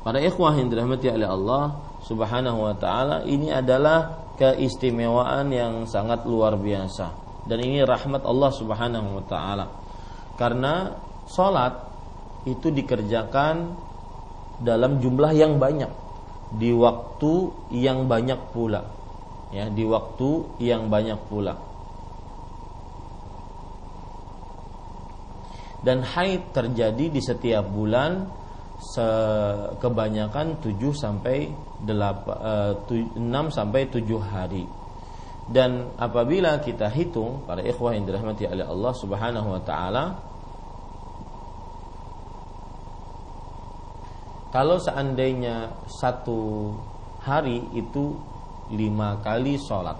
[0.00, 1.76] Para ikhwah yang dirahmati oleh Allah
[2.08, 7.12] Subhanahu wa taala, ini adalah keistimewaan yang sangat luar biasa
[7.44, 9.66] dan ini rahmat Allah Subhanahu wa taala.
[10.40, 10.96] Karena
[11.28, 11.76] salat
[12.48, 13.76] itu dikerjakan
[14.64, 15.92] dalam jumlah yang banyak
[16.56, 18.88] di waktu yang banyak pula.
[19.52, 21.60] Ya, di waktu yang banyak pula.
[25.80, 28.28] Dan haid terjadi di setiap bulan
[29.80, 31.52] kebanyakan 7 sampai
[31.84, 34.64] 8, 6 eh, sampai 7 hari.
[35.50, 40.04] Dan apabila kita hitung para ikhwah yang dirahmati oleh Allah Subhanahu wa taala
[44.54, 46.70] kalau seandainya satu
[47.22, 48.14] hari itu
[48.70, 49.98] lima kali sholat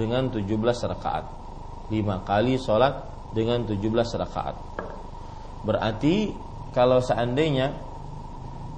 [0.00, 1.24] dengan 17 rakaat
[1.92, 3.04] lima kali sholat
[3.36, 3.84] dengan 17
[4.16, 4.73] rakaat
[5.64, 6.36] berarti
[6.76, 7.72] kalau seandainya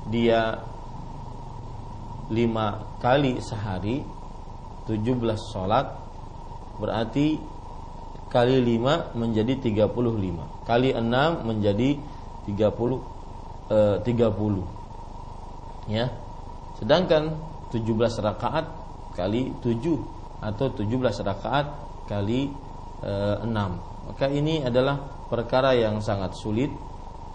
[0.07, 0.63] dia
[2.31, 4.03] lima kali sehari
[4.87, 5.87] 17 sholat
[6.79, 7.39] berarti
[8.31, 11.99] kali lima menjadi 35 kali enam menjadi
[12.47, 12.55] 30
[13.71, 16.07] eh, 30 ya.
[16.79, 17.35] Sedangkan
[17.73, 18.67] 17 rakaat
[19.17, 21.67] kali 7 atau 17 rakaat
[22.07, 22.51] kali
[23.03, 26.71] eh, 6 maka ini adalah perkara yang sangat sulit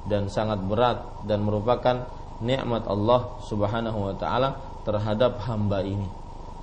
[0.08, 2.08] dan sangat berat dan merupakan
[2.42, 6.08] nikmat Allah Subhanahu wa taala terhadap hamba ini.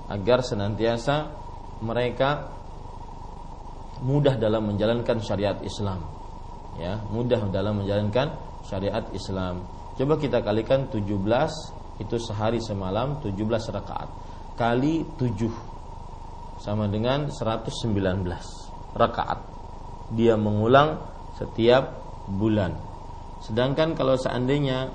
[0.08, 1.28] Agar senantiasa
[1.84, 2.50] mereka
[4.02, 6.02] mudah dalam menjalankan syariat Islam.
[6.80, 8.32] Ya mudah dalam menjalankan
[8.64, 9.62] syariat Islam.
[9.94, 11.04] Coba kita kalikan 17
[12.00, 13.34] itu sehari semalam 17
[13.74, 14.08] rakaat.
[14.58, 17.86] Kali 7 sama dengan 119
[18.98, 19.47] rakaat
[20.12, 21.00] dia mengulang
[21.36, 21.94] setiap
[22.28, 22.88] bulan
[23.38, 24.90] Sedangkan kalau seandainya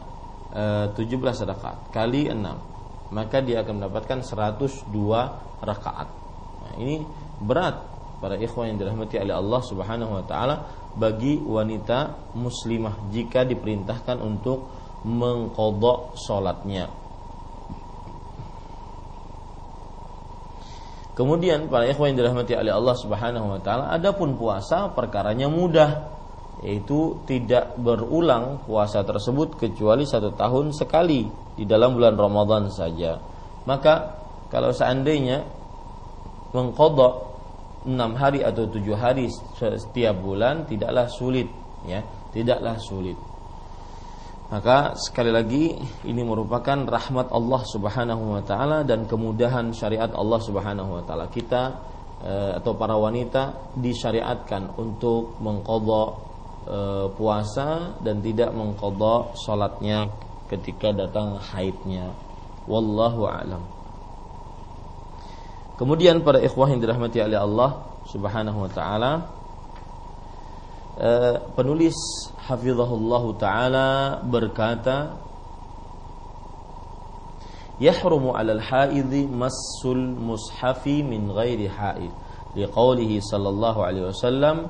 [0.52, 2.74] e, 17 rakaat kali 6
[3.14, 4.90] maka dia akan mendapatkan 102
[5.62, 6.10] rakaat.
[6.66, 7.06] Nah, ini
[7.38, 7.78] berat
[8.18, 10.56] para ikhwan yang dirahmati oleh Allah Subhanahu wa taala
[10.98, 14.66] bagi wanita muslimah jika diperintahkan untuk
[15.06, 16.90] mengkodok sholatnya.
[21.14, 26.10] Kemudian para ikhwan yang dirahmati oleh Allah Subhanahu wa taala, adapun puasa perkaranya mudah
[26.64, 31.28] yaitu tidak berulang puasa tersebut kecuali satu tahun sekali
[31.60, 33.20] di dalam bulan Ramadan saja.
[33.68, 34.16] Maka
[34.48, 35.44] kalau seandainya
[36.56, 37.14] mengkodok
[37.84, 39.28] enam hari atau tujuh hari
[39.60, 41.52] setiap bulan tidaklah sulit,
[41.84, 42.00] ya,
[42.32, 43.33] tidaklah sulit.
[44.54, 45.74] Maka sekali lagi
[46.06, 51.26] ini merupakan rahmat Allah Subhanahu wa taala dan kemudahan syariat Allah Subhanahu wa taala.
[51.26, 51.62] Kita
[52.22, 56.34] eh, atau para wanita disyariatkan untuk mengkodok
[56.68, 56.80] e,
[57.16, 60.08] puasa dan tidak mengkodok sholatnya
[60.48, 62.12] ketika datang haidnya.
[62.68, 63.64] Wallahu a'lam.
[65.76, 69.12] Kemudian para ikhwah yang dirahmati oleh Allah Subhanahu wa taala
[70.96, 71.10] e,
[71.58, 71.96] penulis
[72.44, 73.90] hafizahullah taala
[74.28, 75.16] berkata
[77.80, 82.12] yahrumu 'alal haidhi massul mushafi min ghairi haid
[82.54, 84.70] liqaulihi sallallahu alaihi wasallam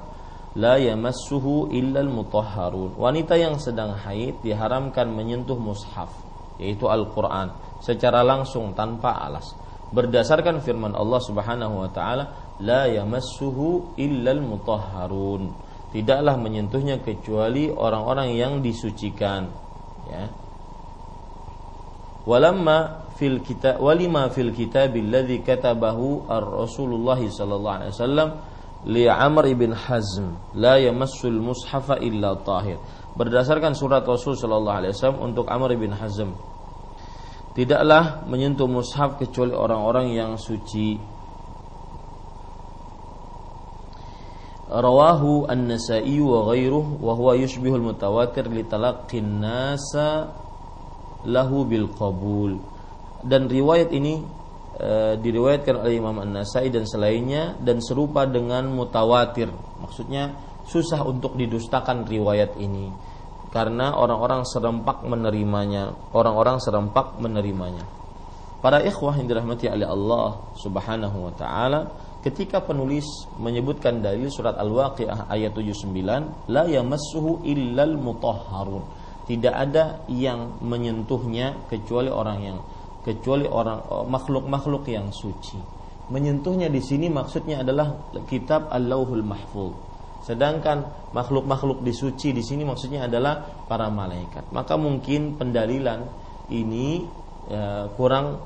[0.56, 2.94] la yamassuhu illal mutahharun.
[2.98, 6.14] Wanita yang sedang haid diharamkan menyentuh mushaf,
[6.62, 9.58] yaitu Al-Qur'an secara langsung tanpa alas.
[9.94, 15.54] Berdasarkan firman Allah Subhanahu wa taala, la yamassuhu illal mutahharun.
[15.94, 19.46] Tidaklah menyentuhnya kecuali orang-orang yang disucikan,
[20.10, 20.26] ya.
[22.26, 28.30] Walamma fil kitab walima fil kitab alladhi katabahu ar-Rasulullah sallallahu alaihi wasallam
[28.90, 32.82] li Amr ibn Hazm la yamassul mushafa illa tahir.
[33.14, 36.34] Berdasarkan surat Rasul sallallahu alaihi wasallam untuk Amr ibn Hazm.
[37.54, 40.98] Tidaklah menyentuh mushaf kecuali orang-orang yang suci
[44.74, 50.34] rawahu an-nasa'i wa ghairuh wa huwa yushbihul mutawatir li talaqqin nasa
[51.30, 52.58] lahu bil qabul.
[53.24, 54.20] Dan riwayat ini
[54.76, 59.48] e, diriwayatkan oleh Imam An-Nasai dan selainnya dan serupa dengan mutawatir.
[59.80, 60.36] Maksudnya
[60.68, 62.92] susah untuk didustakan riwayat ini.
[63.54, 65.94] Karena orang-orang serempak menerimanya.
[66.12, 67.86] Orang-orang serempak menerimanya.
[68.60, 71.80] Para ikhwah yang dirahmati oleh Allah Subhanahu wa taala
[72.24, 79.04] ketika penulis menyebutkan dalil surat Al-Waqiah ayat 79 la yamassuhu illal mutahharun.
[79.24, 82.58] Tidak ada yang menyentuhnya kecuali orang yang
[83.04, 85.60] kecuali orang oh, makhluk-makhluk yang suci.
[86.12, 89.76] Menyentuhnya di sini maksudnya adalah kitab Al-Lauhul Mahfuz.
[90.24, 94.48] Sedangkan makhluk-makhluk disuci di sini maksudnya adalah para malaikat.
[94.56, 96.08] Maka mungkin pendalilan
[96.48, 97.04] ini
[97.52, 98.40] ya, kurang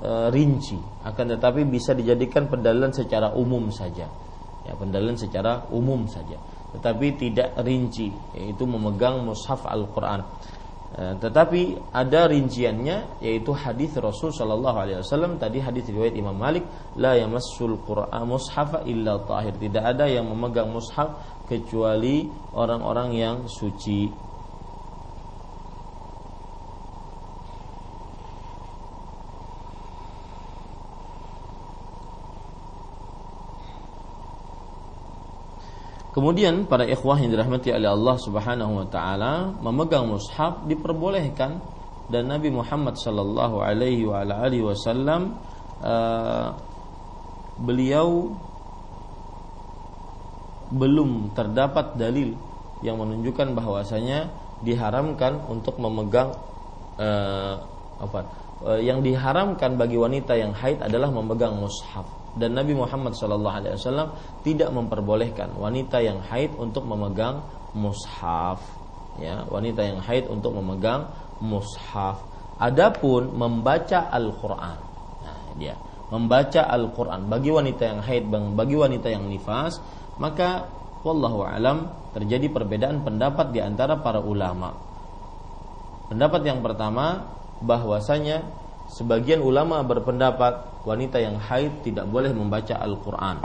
[0.00, 0.78] e, rinci.
[1.04, 4.08] Akan tetapi bisa dijadikan pendalilan secara umum saja.
[4.66, 6.36] Ya pendalilan secara umum saja.
[6.74, 10.26] Tetapi tidak rinci yaitu memegang mushaf Al-Qur'an.
[10.96, 15.38] E, tetapi ada rinciannya yaitu hadis Rasul Shallallahu Alaihi Wasallam.
[15.38, 16.66] Tadi hadis riwayat Imam Malik
[16.98, 19.54] la yamassul Qur'an mushafa illa tahir.
[19.56, 24.25] Tidak ada yang memegang mushaf kecuali orang-orang yang suci
[36.16, 41.60] Kemudian para ikhwah yang dirahmati oleh Allah Subhanahu wa taala memegang mushaf diperbolehkan.
[42.08, 45.36] Dan Nabi Muhammad sallallahu alaihi wa alihi wasallam
[45.82, 46.54] uh,
[47.60, 48.32] beliau
[50.70, 52.32] belum terdapat dalil
[52.80, 54.30] yang menunjukkan bahwasanya
[54.62, 56.30] diharamkan untuk memegang
[56.96, 57.58] uh,
[58.00, 58.20] apa
[58.64, 62.06] uh, yang diharamkan bagi wanita yang haid adalah memegang mushaf
[62.36, 64.12] dan Nabi Muhammad SAW
[64.44, 67.40] tidak memperbolehkan wanita yang haid untuk memegang
[67.72, 68.60] mushaf.
[69.16, 71.08] Ya wanita yang haid untuk memegang
[71.40, 72.20] mushaf.
[72.60, 74.78] Adapun membaca Al-Qur'an.
[75.24, 75.76] Nah dia.
[76.12, 77.24] Membaca Al-Qur'an.
[77.24, 79.80] Bagi wanita yang haid bagi wanita yang nifas
[80.20, 80.68] maka
[81.04, 84.72] wallahu alam terjadi perbedaan pendapat di antara para ulama.
[86.08, 87.26] Pendapat yang pertama
[87.60, 88.44] bahwasanya
[88.90, 93.38] sebagian ulama berpendapat wanita yang haid tidak boleh membaca Al-Qur'an.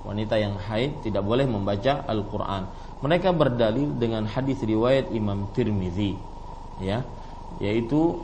[0.00, 2.66] Wanita yang haid tidak boleh membaca Al-Qur'an.
[3.00, 6.16] Mereka berdalil dengan hadis riwayat Imam Tirmizi,
[6.80, 7.04] ya,
[7.60, 8.20] yaitu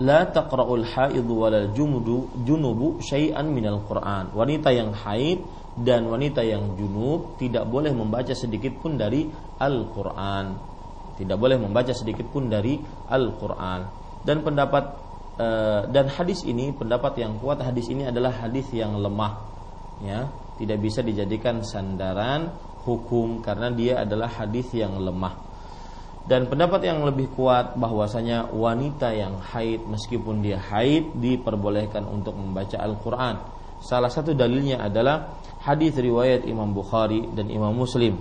[0.00, 4.32] la taqra'ul haid wal jumudu junubu syai'an minal Qur'an.
[4.32, 5.44] Wanita yang haid
[5.76, 9.28] dan wanita yang junub tidak boleh membaca sedikit pun dari
[9.60, 10.56] Al-Qur'an.
[11.20, 12.80] Tidak boleh membaca sedikit pun dari
[13.12, 13.80] Al-Qur'an.
[14.24, 15.09] Dan pendapat
[15.88, 19.40] dan hadis ini pendapat yang kuat hadis ini adalah hadis yang lemah
[20.04, 20.28] ya.
[20.60, 22.52] Tidak bisa dijadikan sandaran
[22.84, 25.48] hukum karena dia adalah hadis yang lemah.
[26.20, 32.76] Dan pendapat yang lebih kuat bahwasanya wanita yang haid meskipun dia haid diperbolehkan untuk membaca
[32.76, 33.40] Al-Qur'an.
[33.80, 38.20] Salah satu dalilnya adalah hadis riwayat Imam Bukhari dan Imam Muslim.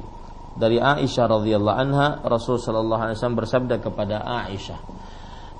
[0.56, 4.80] Dari Aisyah radhiyallahu anha Rasul sallallahu alaihi wasallam bersabda kepada Aisyah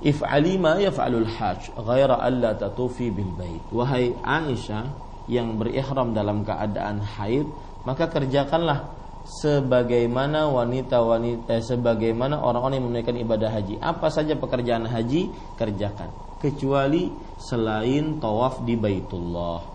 [0.00, 3.60] If'ali ma yaf'alul hajj ghaira alla tatufi bil bait.
[3.68, 4.88] Wahai Aisyah
[5.28, 7.44] yang berihram dalam keadaan haid,
[7.84, 8.96] maka kerjakanlah
[9.44, 13.76] sebagaimana wanita-wanita eh, sebagaimana orang-orang yang menunaikan ibadah haji.
[13.78, 15.30] Apa saja pekerjaan haji
[15.60, 16.08] kerjakan
[16.40, 19.69] kecuali selain tawaf di Baitullah.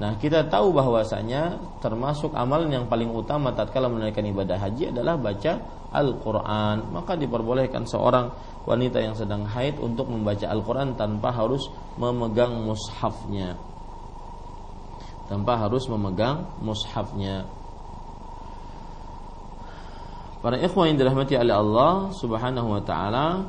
[0.00, 5.60] Nah, kita tahu bahwasanya termasuk amalan yang paling utama tatkala menunaikan ibadah haji adalah baca
[5.92, 6.88] Al-Qur'an.
[6.88, 8.32] Maka diperbolehkan seorang
[8.64, 13.56] wanita yang sedang haid untuk membaca Al-Quran tanpa harus memegang mushafnya
[15.30, 17.46] tanpa harus memegang mushafnya
[20.40, 23.44] Para ikhwan yang dirahmati oleh Allah Subhanahu wa taala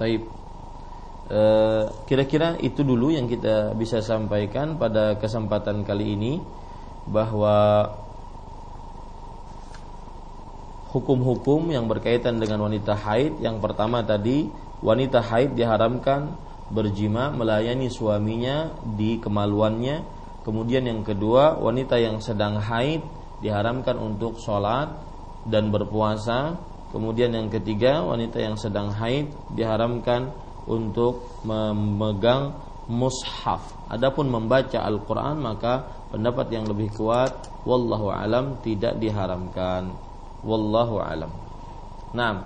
[0.00, 0.24] Taib.
[1.30, 6.42] Eh, kira-kira itu dulu yang kita bisa sampaikan pada kesempatan kali ini
[7.06, 7.86] bahwa
[10.90, 14.50] hukum-hukum yang berkaitan dengan wanita haid yang pertama tadi
[14.82, 16.34] wanita haid diharamkan
[16.72, 20.02] berjima melayani suaminya di kemaluannya.
[20.42, 23.06] Kemudian yang kedua wanita yang sedang haid
[23.38, 24.90] diharamkan untuk sholat
[25.46, 26.58] dan berpuasa
[26.90, 30.30] kemudian yang ketiga wanita yang sedang haid diharamkan
[30.68, 32.54] untuk memegang
[32.90, 33.62] mushaf.
[33.90, 37.30] Adapun membaca Al-Qur'an maka pendapat yang lebih kuat
[37.62, 39.94] wallahu alam tidak diharamkan.
[40.42, 41.30] Wallahu alam.
[42.16, 42.42] Nah,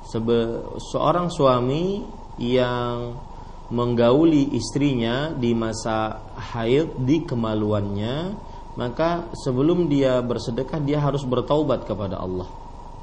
[0.04, 2.02] sebe seorang suami
[2.42, 3.14] yang
[3.70, 6.20] menggauli istrinya di masa
[6.54, 8.36] haid di kemaluannya
[8.74, 12.50] maka sebelum dia bersedekah dia harus bertaubat kepada Allah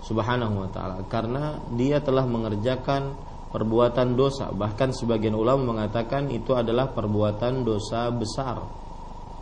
[0.00, 1.04] Subhanahu wa taala.
[1.06, 3.14] Karena dia telah mengerjakan
[3.52, 4.50] perbuatan dosa.
[4.50, 8.64] Bahkan sebagian ulama mengatakan itu adalah perbuatan dosa besar.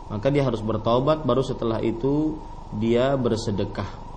[0.09, 2.37] Maka dia harus bertaubat baru setelah itu
[2.77, 4.08] dia bersedekah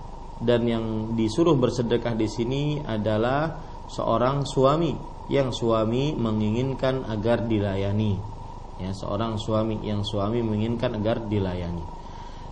[0.42, 4.94] dan yang disuruh bersedekah di sini adalah seorang suami
[5.30, 8.18] yang suami menginginkan agar dilayani.
[8.82, 11.84] Ya, seorang suami yang suami menginginkan agar dilayani.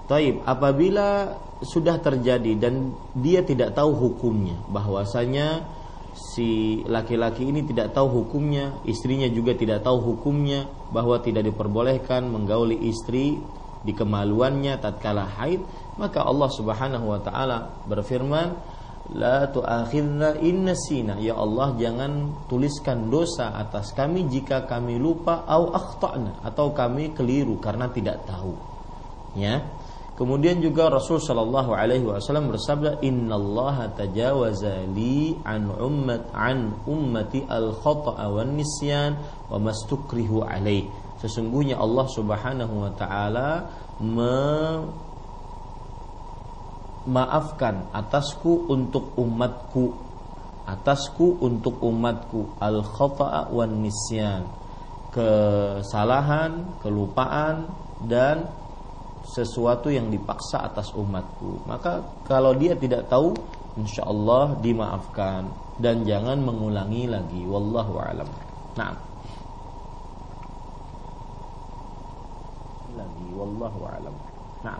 [0.06, 5.66] Taib, apabila sudah terjadi dan dia tidak tahu hukumnya, bahwasanya
[6.14, 12.78] si laki-laki ini tidak tahu hukumnya, istrinya juga tidak tahu hukumnya, bahwa tidak diperbolehkan menggauli
[12.90, 13.38] istri
[13.80, 15.64] di kemaluannya tatkala haid,
[15.96, 18.48] maka Allah Subhanahu wa taala berfirman,
[19.10, 25.74] La tu'akhidna in nasina Ya Allah jangan tuliskan dosa atas kami jika kami lupa au
[25.74, 28.54] akhtana atau kami keliru karena tidak tahu.
[29.34, 29.66] Ya.
[30.14, 37.48] Kemudian juga Rasul Shallallahu Alaihi Wasallam bersabda, Inna Allah tajawaza li an ummat an ummati
[37.48, 39.16] al khata'a wan nisyan
[39.48, 40.92] wa mastukrihu alaih.
[41.20, 43.68] Sesungguhnya Allah Subhanahu Wa Taala
[47.04, 49.92] maafkan atasku untuk umatku.
[50.64, 52.56] Atasku untuk umatku.
[52.56, 54.48] Al khata'a wan nisyan.
[55.12, 57.68] Kesalahan kelupaan
[58.08, 58.48] dan
[59.20, 61.68] sesuatu yang dipaksa atas umatku.
[61.68, 63.36] Maka kalau dia tidak tahu
[63.76, 65.52] insya Allah dimaafkan.
[65.76, 67.44] Dan jangan mengulangi lagi.
[67.44, 68.28] Wallahu alam.
[68.76, 69.10] Nah
[72.96, 74.14] lagi wallahu alam.
[74.60, 74.78] Nah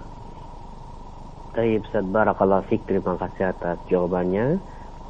[1.50, 2.06] Taib Ustaz.
[2.06, 4.60] Barakallahu Fik Terima kasih atas jawabannya.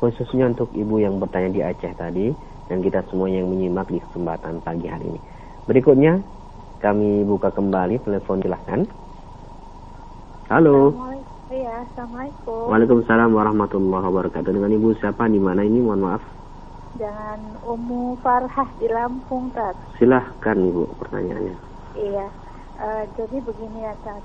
[0.01, 2.33] Khususnya untuk ibu yang bertanya di Aceh tadi
[2.73, 5.21] Dan kita semua yang menyimak di kesempatan pagi hari ini.
[5.69, 6.23] Berikutnya
[6.81, 8.81] Kami buka kembali telepon silahkan.
[10.49, 10.97] Halo.
[11.51, 12.71] Iya, Assalamualaikum.
[12.71, 14.55] Waalaikumsalam warahmatullahi wabarakatuh.
[14.55, 15.27] Dengan ibu siapa?
[15.27, 15.83] Di mana ini?
[15.83, 16.23] Mohon maaf.
[16.95, 21.55] Dengan Umu Farhah di Lampung Tat Silahkan ibu pertanyaannya.
[21.99, 22.27] Iya
[22.81, 24.25] uh, Jadi begini ya Tat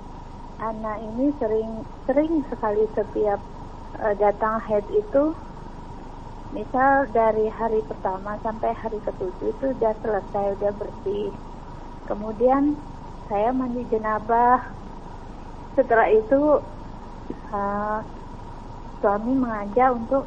[1.03, 3.39] ini sering sering sekali setiap
[3.99, 5.35] uh, datang head itu
[6.55, 11.27] misal dari hari pertama sampai hari ketujuh itu sudah selesai udah bersih.
[12.07, 12.79] Kemudian
[13.27, 14.63] saya mandi jenabah.
[15.75, 16.63] Setelah itu
[17.51, 17.99] uh,
[19.03, 20.23] suami mengajak untuk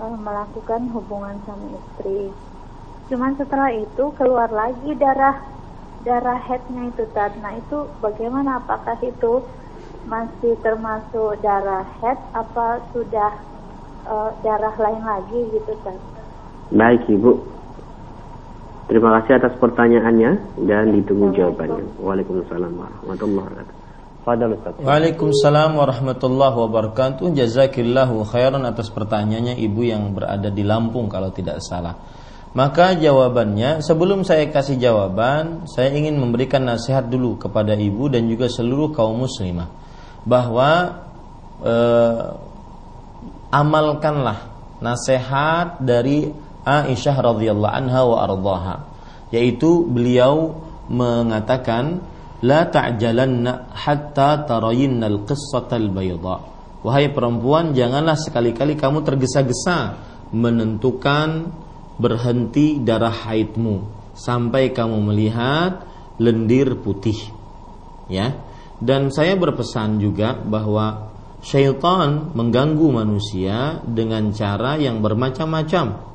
[0.00, 2.32] uh, melakukan hubungan sama istri.
[3.12, 5.57] Cuman setelah itu keluar lagi darah
[6.08, 7.36] darah headnya itu tad.
[7.44, 8.64] Nah itu bagaimana?
[8.64, 9.44] Apakah itu
[10.08, 13.36] masih termasuk darah head apa sudah
[14.08, 16.00] uh, darah lain lagi gitu tad?
[16.72, 17.44] Baik ibu.
[18.88, 22.00] Terima kasih atas pertanyaannya dan ditunggu jawabannya.
[22.00, 23.44] Waalaikumsalam warahmatullahi
[24.24, 24.80] wabarakatuh.
[24.80, 27.24] Waalaikumsalam warahmatullahi wabarakatuh.
[27.36, 32.00] Jazakillahu khairan atas pertanyaannya ibu yang berada di Lampung kalau tidak salah.
[32.56, 38.48] Maka jawabannya sebelum saya kasih jawaban, saya ingin memberikan nasihat dulu kepada ibu dan juga
[38.48, 39.68] seluruh kaum muslimah
[40.24, 41.04] bahwa
[41.60, 42.24] eh,
[43.52, 44.48] amalkanlah
[44.80, 46.32] nasihat dari
[46.64, 48.76] Aisyah radhiyallahu anha wa ardhaha.
[49.28, 50.56] Yaitu beliau
[50.88, 52.00] mengatakan
[52.44, 56.44] la ta'jalanna hatta tarayinnal qissatal bayda.
[56.80, 59.98] Wahai perempuan janganlah sekali-kali kamu tergesa-gesa
[60.30, 61.50] menentukan
[61.98, 63.82] berhenti darah haidmu
[64.14, 65.84] sampai kamu melihat
[66.18, 67.18] lendir putih.
[68.10, 68.34] Ya.
[68.78, 71.10] Dan saya berpesan juga bahwa
[71.42, 76.06] syaitan mengganggu manusia dengan cara yang bermacam-macam.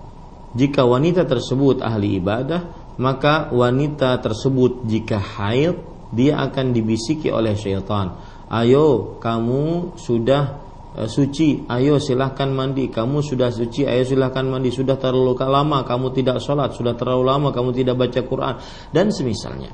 [0.55, 5.75] Jika wanita tersebut ahli ibadah, maka wanita tersebut jika haid
[6.13, 8.15] dia akan dibisiki oleh syaitan.
[8.47, 10.62] Ayo kamu sudah
[10.93, 12.85] suci, ayo silahkan mandi.
[12.93, 14.69] Kamu sudah suci, ayo silahkan mandi.
[14.69, 18.55] Sudah terlalu lama kamu tidak sholat, sudah terlalu lama kamu tidak baca Quran
[18.93, 19.73] dan semisalnya.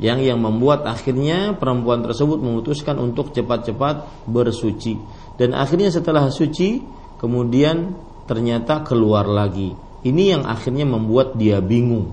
[0.00, 4.96] Yang yang membuat akhirnya perempuan tersebut memutuskan untuk cepat-cepat bersuci
[5.36, 6.80] dan akhirnya setelah suci
[7.20, 7.92] kemudian
[8.24, 9.76] ternyata keluar lagi.
[10.02, 12.08] Ini yang akhirnya membuat dia bingung.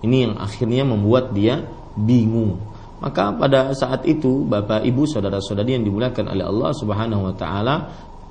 [0.00, 1.60] Ini yang akhirnya membuat dia
[1.92, 2.69] bingung
[3.00, 7.76] maka pada saat itu Bapak Ibu saudara-saudari yang dimuliakan oleh Allah Subhanahu wa taala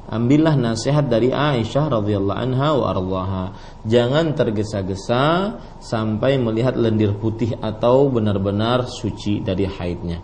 [0.09, 3.45] ambillah nasihat dari Aisyah radhiyallahu anha wa ardhaha.
[3.85, 10.21] Jangan tergesa-gesa sampai melihat lendir putih atau benar-benar suci dari haidnya.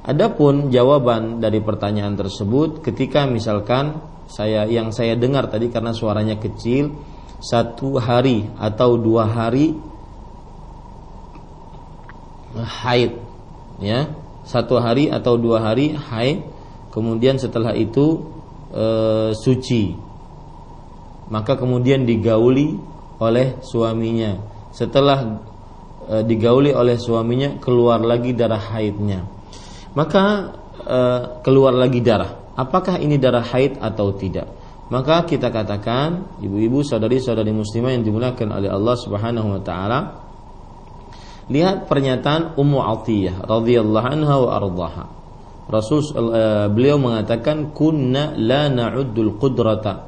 [0.00, 6.96] Adapun jawaban dari pertanyaan tersebut ketika misalkan saya yang saya dengar tadi karena suaranya kecil
[7.40, 9.76] satu hari atau dua hari
[12.56, 13.29] haid
[13.80, 14.12] ya
[14.44, 16.44] satu hari atau dua hari haid
[16.90, 18.22] kemudian setelah itu
[18.74, 18.86] e,
[19.34, 19.94] suci.
[21.30, 22.74] Maka kemudian digauli
[23.22, 24.42] oleh suaminya.
[24.74, 25.38] Setelah
[26.10, 29.22] e, digauli oleh suaminya keluar lagi darah haidnya.
[29.94, 30.24] Maka
[30.82, 30.98] e,
[31.46, 32.54] keluar lagi darah.
[32.58, 34.50] Apakah ini darah haid atau tidak?
[34.90, 39.98] Maka kita katakan ibu-ibu saudari-saudari muslimah yang dimuliakan oleh Allah Subhanahu wa taala
[41.50, 45.04] Lihat pernyataan Ummu Atiyah radhiyallahu anha wa ardhaha.
[45.66, 50.06] Rasul uh, beliau mengatakan kunna la na'uddul qudrata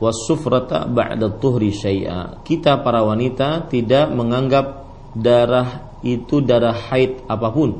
[0.00, 2.40] was-sufrata ba'da tuhri syai'a.
[2.40, 7.70] Kita para wanita tidak menganggap darah itu darah haid apa pun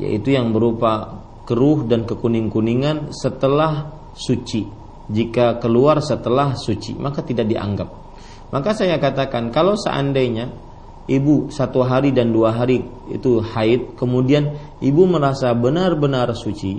[0.00, 4.64] yaitu yang berupa keruh dan kekuning-kuningan setelah suci.
[5.10, 7.88] Jika keluar setelah suci, maka tidak dianggap.
[8.54, 10.69] Maka saya katakan kalau seandainya
[11.10, 16.78] ibu satu hari dan dua hari itu haid, kemudian ibu merasa benar-benar suci,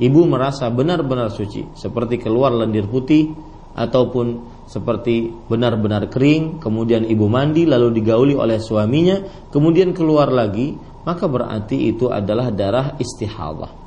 [0.00, 3.36] ibu merasa benar-benar suci, seperti keluar lendir putih
[3.76, 10.72] ataupun seperti benar-benar kering, kemudian ibu mandi lalu digauli oleh suaminya, kemudian keluar lagi,
[11.04, 13.84] maka berarti itu adalah darah istihadah.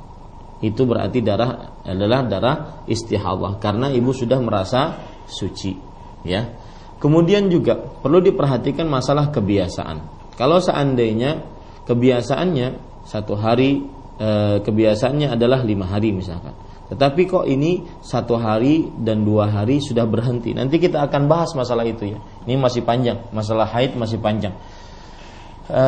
[0.62, 2.56] Itu berarti darah adalah darah
[2.86, 4.94] istihadah karena ibu sudah merasa
[5.26, 5.74] suci,
[6.22, 6.65] ya.
[7.06, 10.02] Kemudian juga perlu diperhatikan masalah kebiasaan.
[10.34, 11.38] Kalau seandainya
[11.86, 13.86] kebiasaannya satu hari
[14.18, 16.50] e, kebiasaannya adalah lima hari misalkan,
[16.90, 20.50] tetapi kok ini satu hari dan dua hari sudah berhenti.
[20.50, 22.18] Nanti kita akan bahas masalah itu ya.
[22.42, 24.58] Ini masih panjang, masalah haid masih panjang.
[25.70, 25.84] E,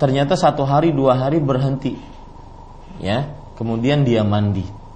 [0.00, 2.00] ternyata satu hari dua hari berhenti,
[2.96, 3.28] ya.
[3.60, 4.87] Kemudian dia mandi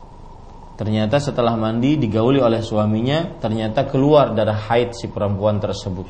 [0.72, 6.08] Ternyata setelah mandi digauli oleh suaminya, ternyata keluar darah haid si perempuan tersebut.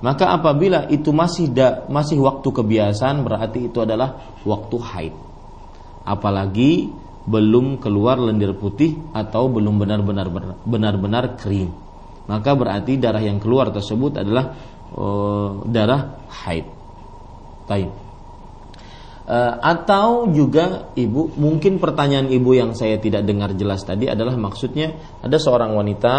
[0.00, 5.14] Maka apabila itu masih da, masih waktu kebiasaan berarti itu adalah waktu haid.
[6.08, 6.88] Apalagi
[7.28, 10.26] belum keluar lendir putih atau belum benar-benar
[10.64, 11.70] benar-benar kering.
[12.26, 14.56] Maka berarti darah yang keluar tersebut adalah
[14.96, 16.66] uh, darah haid.
[17.68, 18.09] Taib.
[19.30, 24.90] Uh, atau juga ibu mungkin pertanyaan ibu yang saya tidak dengar jelas tadi adalah maksudnya
[25.22, 26.14] ada seorang wanita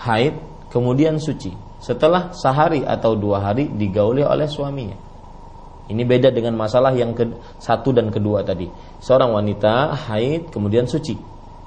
[0.00, 0.40] haid
[0.72, 1.52] kemudian suci.
[1.76, 4.96] Setelah sehari atau dua hari digauli oleh suaminya.
[5.92, 7.28] Ini beda dengan masalah yang ke
[7.60, 8.72] satu dan kedua tadi.
[9.04, 11.12] Seorang wanita haid kemudian suci.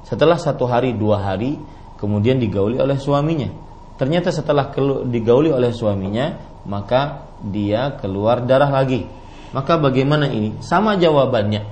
[0.09, 1.53] Setelah satu hari dua hari
[2.01, 3.53] kemudian digauli oleh suaminya.
[3.93, 4.73] Ternyata setelah
[5.05, 6.33] digauli oleh suaminya
[6.65, 9.19] maka dia keluar darah lagi
[9.49, 10.61] maka bagaimana ini?
[10.61, 11.65] Sama jawabannya.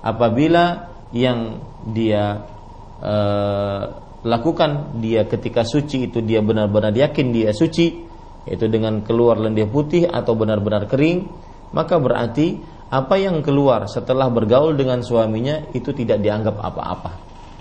[0.00, 2.44] Apabila yang dia
[3.00, 3.14] e,
[4.20, 8.04] lakukan dia ketika suci itu dia benar-benar yakin dia suci,
[8.44, 11.28] yaitu dengan keluar lendir putih atau benar-benar kering,
[11.72, 12.60] maka berarti
[12.90, 17.12] apa yang keluar setelah bergaul dengan suaminya itu tidak dianggap apa-apa.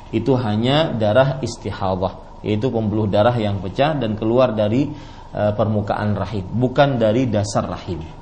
[0.09, 6.49] Itu hanya darah istihadah, yaitu pembuluh darah yang pecah dan keluar dari uh, permukaan rahim,
[6.49, 8.18] bukan dari dasar rahim.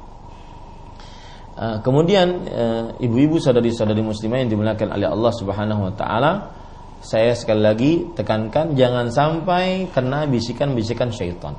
[1.58, 6.54] Uh, kemudian uh, ibu-ibu saudari-saudari muslimah yang dimuliakan oleh Allah Subhanahu wa taala,
[7.02, 11.58] saya sekali lagi tekankan jangan sampai kena bisikan-bisikan syaitan.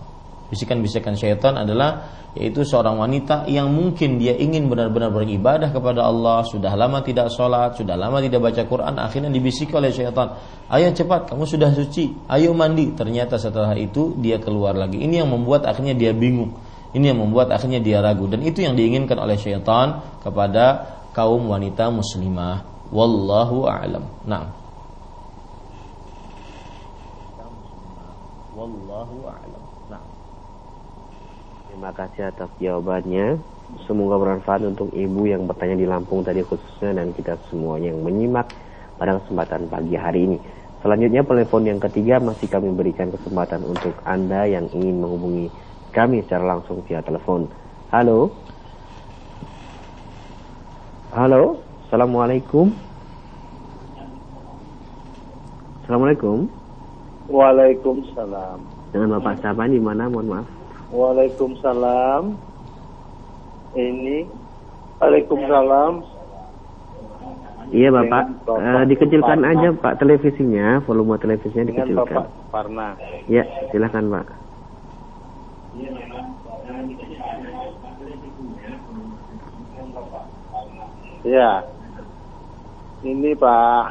[0.55, 6.79] Bisikan-bisikan syaitan adalah yaitu seorang wanita yang mungkin dia ingin benar-benar beribadah kepada Allah, sudah
[6.79, 10.39] lama tidak sholat, sudah lama tidak baca Quran, akhirnya dibisiki oleh syaitan,
[10.71, 12.95] ayo cepat, kamu sudah suci, ayo mandi.
[12.95, 15.03] Ternyata setelah itu dia keluar lagi.
[15.03, 16.55] Ini yang membuat akhirnya dia bingung.
[16.97, 21.93] Ini yang membuat akhirnya dia ragu dan itu yang diinginkan oleh syaitan kepada kaum wanita
[21.93, 22.65] muslimah.
[22.89, 24.05] Wallahu a'lam.
[24.25, 24.49] Nah.
[28.57, 29.69] Wallahu a'lam.
[31.79, 33.39] Terima kasih atas jawabannya.
[33.87, 38.49] Semoga bermanfaat untuk ibu yang bertanya di Lampung tadi khususnya dan kita semuanya yang menyimak
[38.99, 40.39] pada kesempatan pagi hari ini.
[40.81, 45.53] Selanjutnya telepon yang ketiga masih kami berikan kesempatan untuk Anda yang ingin menghubungi
[45.93, 47.49] kami secara langsung via telepon.
[47.89, 48.33] Halo.
[51.13, 51.63] Halo.
[51.89, 52.69] Assalamualaikum.
[55.85, 56.53] Assalamualaikum.
[57.33, 58.61] Waalaikumsalam.
[58.93, 60.09] Dengan Bapak siapa di mana?
[60.09, 60.47] Mohon maaf.
[60.93, 62.37] Waalaikumsalam.
[63.73, 64.29] Ini
[65.01, 65.93] Waalaikumsalam.
[67.69, 69.53] Iya Bapak, uh, dikecilkan Parna.
[69.53, 72.01] aja Pak televisinya, volume televisinya dikecilkan.
[72.01, 72.89] Dengan Bapak Parna.
[73.29, 74.48] Ya, silakan Pak.
[81.23, 81.63] Ya,
[83.07, 83.85] ini Pak,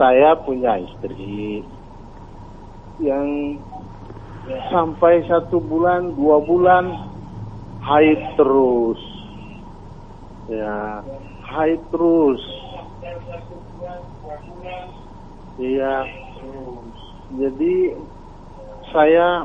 [0.00, 1.64] saya punya istri
[2.96, 3.60] yang
[4.72, 7.12] sampai satu bulan dua bulan
[7.84, 9.00] haid terus.
[10.48, 11.04] Ya
[11.44, 12.40] haid terus.
[15.60, 15.96] Iya.
[17.36, 17.74] Jadi
[18.94, 19.44] saya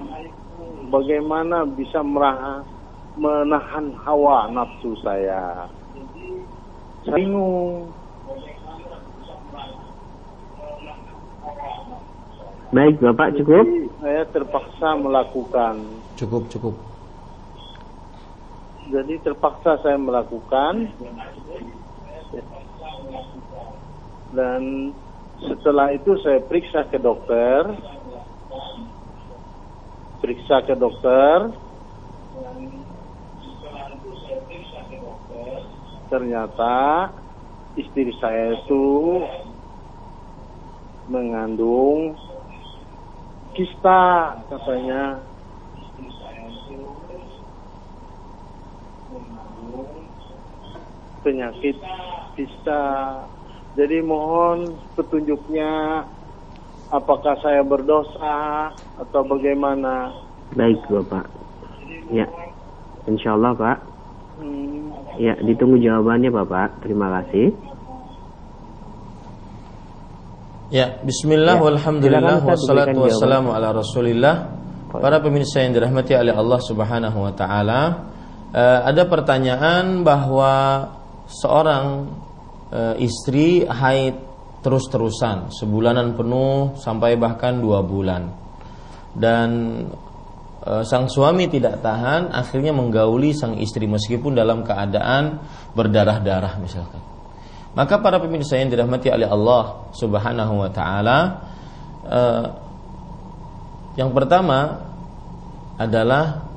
[0.91, 2.67] bagaimana bisa merah,
[3.15, 5.71] menahan hawa nafsu saya
[7.07, 7.89] saya bingung
[12.71, 13.67] Baik, Bapak cukup?
[13.99, 15.75] Saya terpaksa melakukan.
[16.15, 16.71] Cukup, cukup.
[18.87, 20.87] Jadi terpaksa saya melakukan.
[24.31, 24.95] Dan
[25.43, 27.75] setelah itu saya periksa ke dokter.
[30.21, 31.57] Periksa ke dokter.
[36.11, 37.09] Ternyata
[37.73, 38.85] istri saya itu
[41.09, 42.15] mengandung
[43.51, 45.27] kista katanya
[51.25, 51.77] penyakit
[52.39, 52.83] kista
[53.75, 56.05] jadi mohon petunjuknya
[56.91, 58.69] apakah saya berdosa
[58.99, 60.11] atau bagaimana?
[60.53, 61.25] Baik bapak.
[62.11, 62.27] Ya.
[63.07, 63.77] Insya Allah pak.
[64.41, 64.89] Hmm.
[65.21, 66.83] ya ditunggu jawabannya bapak.
[66.83, 67.55] Terima kasih.
[70.71, 71.63] Ya, bismillah ya.
[71.67, 74.35] walhamdulillah wassalatu wassalamu ala Rasulillah.
[74.91, 78.11] Para pemirsa yang dirahmati oleh Allah Subhanahu wa taala,
[78.55, 80.87] uh, ada pertanyaan bahwa
[81.27, 82.11] seorang
[82.71, 84.30] uh, istri haid
[84.61, 88.29] terus-terusan, sebulanan penuh sampai bahkan dua bulan.
[89.11, 89.49] Dan
[90.63, 95.41] uh, sang suami tidak tahan, akhirnya menggauli sang istri meskipun dalam keadaan
[95.73, 97.01] berdarah-darah misalkan.
[97.71, 101.17] Maka para pemirsa yang dirahmati oleh Allah Subhanahu wa taala
[102.03, 102.45] eh,
[103.95, 104.91] yang pertama
[105.79, 106.47] adalah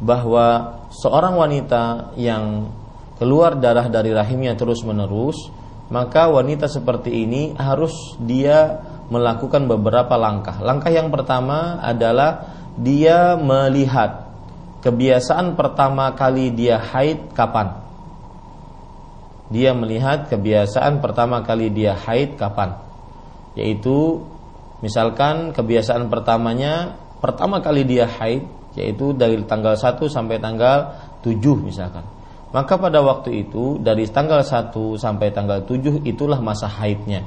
[0.00, 2.68] bahwa seorang wanita yang
[3.16, 5.48] keluar darah dari rahimnya terus-menerus,
[5.92, 8.80] maka wanita seperti ini harus dia
[9.12, 10.56] melakukan beberapa langkah.
[10.64, 14.32] Langkah yang pertama adalah dia melihat
[14.80, 17.84] kebiasaan pertama kali dia haid kapan.
[19.52, 22.80] Dia melihat kebiasaan pertama kali dia haid kapan.
[23.54, 24.24] Yaitu
[24.80, 28.44] misalkan kebiasaan pertamanya pertama kali dia haid
[28.74, 30.92] yaitu dari tanggal 1 sampai tanggal
[31.22, 32.04] 7 misalkan
[32.54, 37.26] maka pada waktu itu dari tanggal 1 sampai tanggal 7 itulah masa haidnya.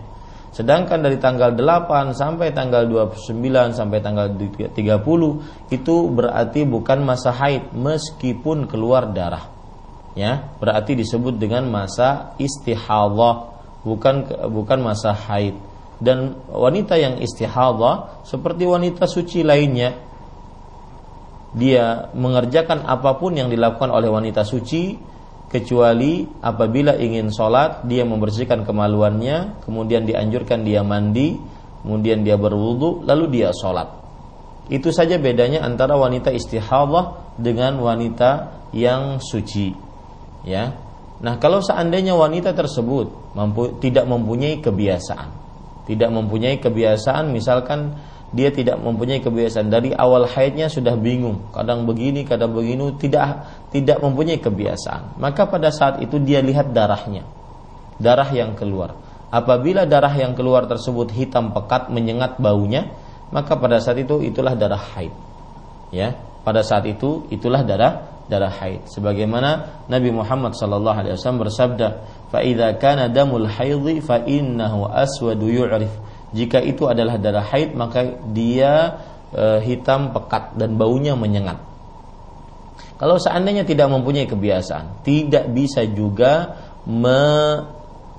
[0.55, 3.35] Sedangkan dari tanggal 8 sampai tanggal 29
[3.75, 4.71] sampai tanggal 30
[5.67, 9.51] itu berarti bukan masa haid meskipun keluar darah.
[10.15, 13.51] Ya berarti disebut dengan masa istihadhah
[13.83, 15.59] bukan bukan masa haid.
[15.99, 19.91] Dan wanita yang istihadhah seperti wanita suci lainnya
[21.51, 25.16] dia mengerjakan apa pun yang dilakukan oleh wanita suci
[25.47, 31.39] kecuali apabila ingin sholat dia membersihkan kemaluannya kemudian dianjurkan dia mandi
[31.83, 33.87] kemudian dia berwudu lalu dia sholat.
[34.67, 39.71] Itu saja bedanya antara wanita istihadah dengan wanita yang suci
[40.43, 40.75] ya.
[41.23, 45.47] Nah kalau seandainya wanita tersebut mampu, tidak mempunyai kebiasaan
[45.87, 47.95] tidak mempunyai kebiasaan misalkan
[48.35, 49.71] dia tidak mempunyai kebiasaan.
[49.71, 51.47] Dari awal haidnya sudah bingung.
[51.55, 52.91] Kadang begini kadang begini.
[52.99, 53.23] Tidak
[53.71, 55.15] tidak mempunyai kebiasaan.
[55.15, 57.23] Maka pada saat itu dia lihat darahnya.
[57.95, 58.99] Darah yang keluar.
[59.31, 62.91] Apabila darah yang keluar tersebut hitam pekat menyengat baunya
[63.27, 65.11] maka pada saat itu itulah darah haid.
[65.91, 68.91] Ya pada saat itu itulah darah darah haid.
[68.91, 71.87] Sebagaimana Nabi Muhammad sallallahu alaihi wasallam bersabda
[72.27, 75.91] fa idza kana damul haidhi fa innahu aswadu yu'rif
[76.37, 79.01] jika itu adalah darah haid maka dia
[79.33, 81.57] e, hitam pekat dan baunya menyengat.
[82.97, 87.21] Kalau seandainya tidak mempunyai kebiasaan, tidak bisa juga me,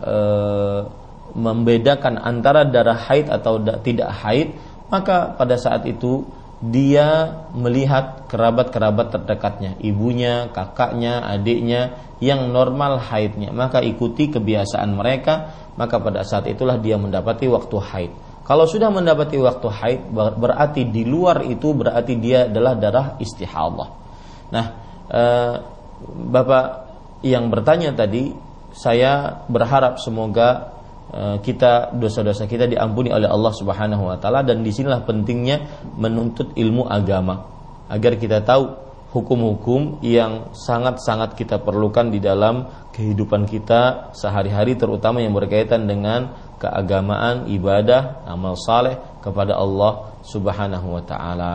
[0.02, 0.16] e,
[1.34, 4.54] membedakan antara darah haid atau da, tidak haid,
[4.90, 6.26] maka pada saat itu
[6.58, 16.02] dia melihat kerabat-kerabat terdekatnya, ibunya, kakaknya, adiknya yang normal haidnya, maka ikuti kebiasaan mereka maka
[16.02, 18.12] pada saat itulah dia mendapati waktu haid.
[18.42, 23.88] Kalau sudah mendapati waktu haid berarti di luar itu berarti dia adalah darah istihadah.
[24.50, 24.66] Nah,
[25.06, 25.22] e,
[26.08, 26.66] Bapak
[27.22, 28.34] yang bertanya tadi,
[28.74, 30.77] saya berharap semoga
[31.40, 36.84] kita dosa-dosa kita diampuni oleh Allah Subhanahu wa taala dan di sinilah pentingnya menuntut ilmu
[36.84, 37.48] agama
[37.88, 45.32] agar kita tahu hukum-hukum yang sangat-sangat kita perlukan di dalam kehidupan kita sehari-hari terutama yang
[45.32, 46.28] berkaitan dengan
[46.60, 51.54] keagamaan, ibadah, amal saleh kepada Allah Subhanahu wa taala.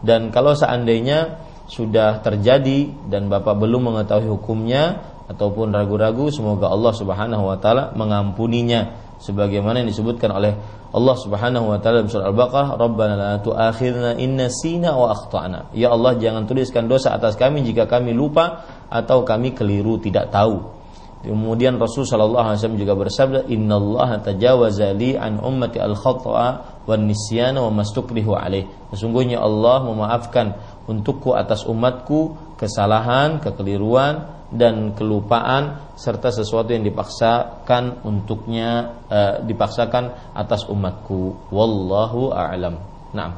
[0.00, 7.44] Dan kalau seandainya sudah terjadi dan Bapak belum mengetahui hukumnya ataupun ragu-ragu, semoga Allah Subhanahu
[7.48, 8.92] wa taala mengampuninya
[9.22, 10.52] sebagaimana yang disebutkan oleh
[10.94, 15.90] Allah Subhanahu wa taala dalam surah Al-Baqarah, "Rabbana la tu'akhidna in nasina wa akhtana." Ya
[15.90, 20.84] Allah, jangan tuliskan dosa atas kami jika kami lupa atau kami keliru tidak tahu.
[21.24, 27.64] Kemudian Rasul sallallahu alaihi wasallam juga bersabda, "Innallaha tajawaza li an ummati al-khata'a wan nisyana
[27.64, 30.52] wa mastukrihu alaih." Sesungguhnya Allah memaafkan
[30.84, 40.70] untukku atas umatku kesalahan, kekeliruan dan kelupaan serta sesuatu yang dipaksakan untuknya uh, dipaksakan atas
[40.70, 41.50] umatku.
[41.50, 42.78] Wallahu a'lam.
[43.10, 43.34] Na'am.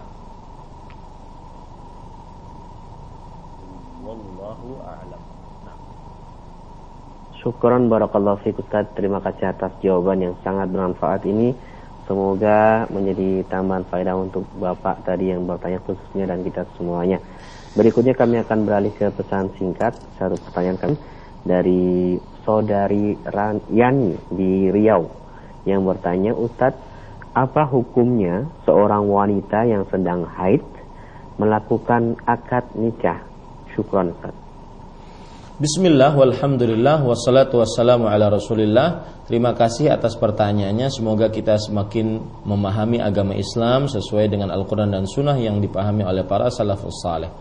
[4.05, 5.23] Wallahu a'lam.
[7.41, 8.85] Syukran barakallahu fiik Ustaz.
[8.93, 11.57] Terima kasih atas jawaban yang sangat bermanfaat ini.
[12.07, 17.19] Semoga menjadi tambahan faedah untuk Bapak tadi yang bertanya khususnya dan kita semuanya
[17.77, 19.93] Berikutnya kami akan beralih ke pesan singkat.
[20.17, 20.97] Satu pertanyaan kami
[21.45, 23.13] dari saudari
[23.69, 25.05] Yani di Riau
[25.69, 26.81] yang bertanya, Ustadz,
[27.37, 30.65] apa hukumnya seorang wanita yang sedang haid
[31.37, 33.21] melakukan akad nikah?
[33.77, 34.41] Syukron Ustadz.
[35.57, 43.33] Bismillah, walhamdulillah, wassalatu wassalamu ala rasulillah Terima kasih atas pertanyaannya Semoga kita semakin memahami agama
[43.33, 47.33] Islam Sesuai dengan Al-Quran dan Sunnah yang dipahami oleh para salafus saleh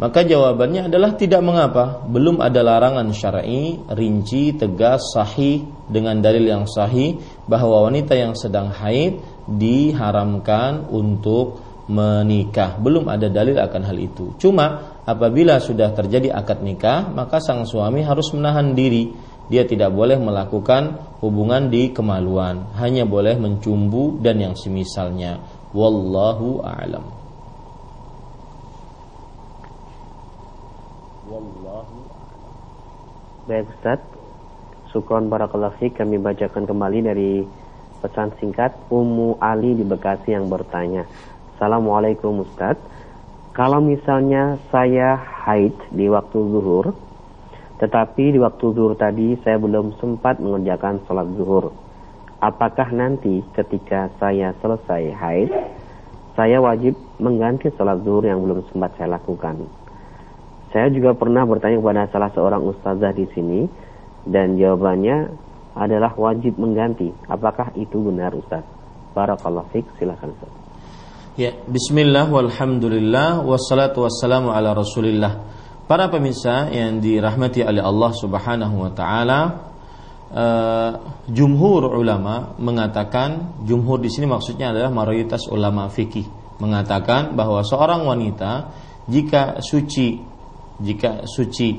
[0.00, 6.64] maka jawabannya adalah tidak mengapa, belum ada larangan syar'i rinci, tegas, sahih dengan dalil yang
[6.64, 11.60] sahih bahwa wanita yang sedang haid diharamkan untuk
[11.92, 12.80] menikah.
[12.80, 14.32] Belum ada dalil akan hal itu.
[14.40, 19.12] Cuma apabila sudah terjadi akad nikah, maka sang suami harus menahan diri.
[19.52, 25.42] Dia tidak boleh melakukan hubungan di kemaluan, hanya boleh mencumbu dan yang semisalnya.
[25.76, 27.21] Wallahu a'lam.
[33.52, 34.00] Baik Ustaz.
[34.96, 37.44] Sukron Barakallahu kami bacakan kembali dari
[38.00, 41.04] pesan singkat Ummu Ali di Bekasi yang bertanya
[41.52, 42.80] Assalamualaikum Ustaz.
[43.52, 46.96] Kalau misalnya saya haid di waktu zuhur
[47.76, 51.76] Tetapi di waktu zuhur tadi saya belum sempat mengerjakan sholat zuhur
[52.40, 55.52] Apakah nanti ketika saya selesai haid
[56.40, 59.81] Saya wajib mengganti sholat zuhur yang belum sempat saya lakukan
[60.72, 63.68] saya juga pernah bertanya kepada salah seorang ustazah di sini
[64.24, 65.28] dan jawabannya
[65.76, 67.12] adalah wajib mengganti.
[67.28, 68.64] Apakah itu benar Ustaz?
[69.12, 70.52] Barakallahu fiik, silakan Ustaz.
[71.36, 75.48] Ya, bismillah walhamdulillah wassalatu wassalamu ala Rasulillah.
[75.88, 79.40] Para pemirsa yang dirahmati oleh Allah Subhanahu wa taala,
[80.32, 80.92] uh,
[81.28, 86.24] jumhur ulama mengatakan jumhur di sini maksudnya adalah mayoritas ulama fikih
[86.60, 88.72] mengatakan bahwa seorang wanita
[89.08, 90.31] jika suci
[90.82, 91.78] jika suci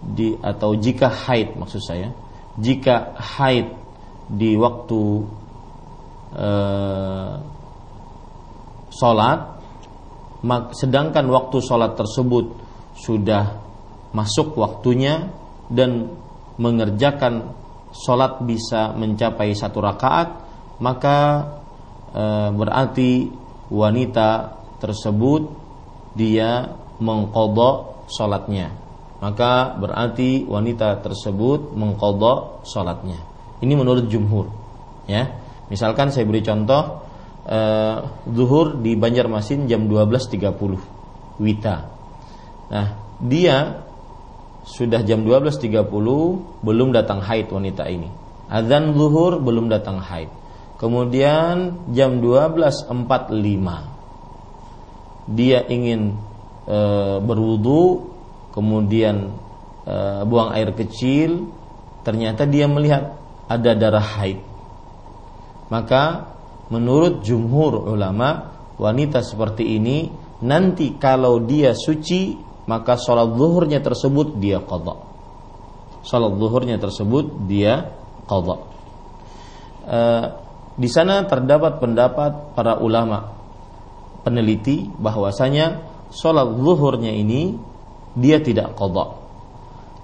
[0.00, 2.08] di atau jika haid maksud saya
[2.56, 3.68] jika haid
[4.30, 5.02] di waktu
[6.38, 7.32] eh,
[8.94, 9.40] sholat
[10.72, 12.46] sedangkan waktu sholat tersebut
[12.96, 13.60] sudah
[14.16, 15.30] masuk waktunya
[15.70, 16.10] dan
[16.56, 17.54] mengerjakan
[17.92, 20.28] sholat bisa mencapai satu rakaat
[20.80, 21.18] maka
[22.10, 22.24] e,
[22.56, 23.28] berarti
[23.68, 25.42] wanita tersebut
[26.16, 28.74] dia mengkodok sholatnya
[29.20, 33.20] maka berarti wanita tersebut mengkodok sholatnya
[33.62, 34.50] ini menurut jumhur
[35.06, 35.30] ya
[35.70, 37.06] misalkan saya beri contoh
[37.46, 37.58] e,
[38.34, 41.76] zuhur di Banjarmasin jam 12.30 wita
[42.72, 42.88] nah
[43.20, 43.86] dia
[44.64, 45.88] sudah jam 12.30
[46.62, 48.08] belum datang haid wanita ini.
[48.50, 50.28] Azan zuhur belum datang haid.
[50.80, 52.88] Kemudian jam 12.45
[55.30, 56.16] dia ingin
[56.70, 56.78] e,
[57.18, 58.14] berwudu,
[58.54, 59.34] kemudian
[59.82, 61.50] e, buang air kecil,
[62.06, 63.18] ternyata dia melihat
[63.50, 64.38] ada darah haid.
[65.70, 66.30] Maka
[66.70, 70.10] menurut jumhur ulama wanita seperti ini
[70.46, 72.38] nanti kalau dia suci
[72.70, 74.94] maka sholat zuhurnya tersebut dia qadha.
[76.06, 77.90] Sholat zuhurnya tersebut dia
[78.30, 78.56] qadha.
[79.82, 80.00] E,
[80.78, 83.36] di sana terdapat pendapat para ulama
[84.22, 87.54] peneliti bahwasanya sholat zuhurnya ini
[88.18, 89.16] dia tidak qadha.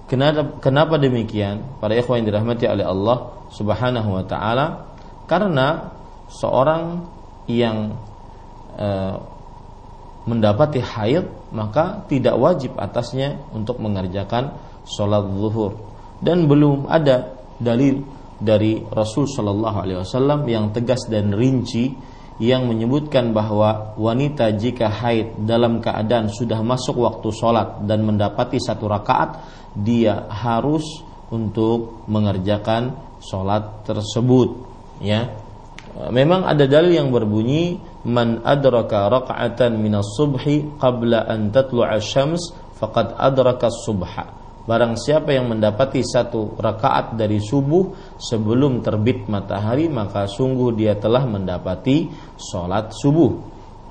[0.07, 1.83] Kenapa, kenapa demikian?
[1.83, 4.95] Para ikhwan yang dirahmati oleh Allah Subhanahu wa taala
[5.27, 5.91] karena
[6.31, 7.03] seorang
[7.51, 7.95] yang
[8.75, 8.87] e,
[10.27, 14.55] mendapati haid maka tidak wajib atasnya untuk mengerjakan
[14.87, 15.75] sholat zuhur
[16.23, 18.03] dan belum ada dalil
[18.37, 21.89] dari Rasul Shallallahu Alaihi Wasallam yang tegas dan rinci
[22.37, 28.85] yang menyebutkan bahwa wanita jika haid dalam keadaan sudah masuk waktu sholat dan mendapati satu
[28.85, 29.41] rakaat
[29.73, 30.85] dia harus
[31.33, 34.53] untuk mengerjakan sholat tersebut
[35.01, 35.33] ya.
[35.97, 43.17] Memang ada dalil yang berbunyi man adraka raka'atan minas subhi qabla an tatlu'a syams faqad
[43.17, 50.75] adraka subha barang siapa yang mendapati satu rakaat dari subuh sebelum terbit matahari maka sungguh
[50.75, 53.31] dia telah mendapati sholat subuh.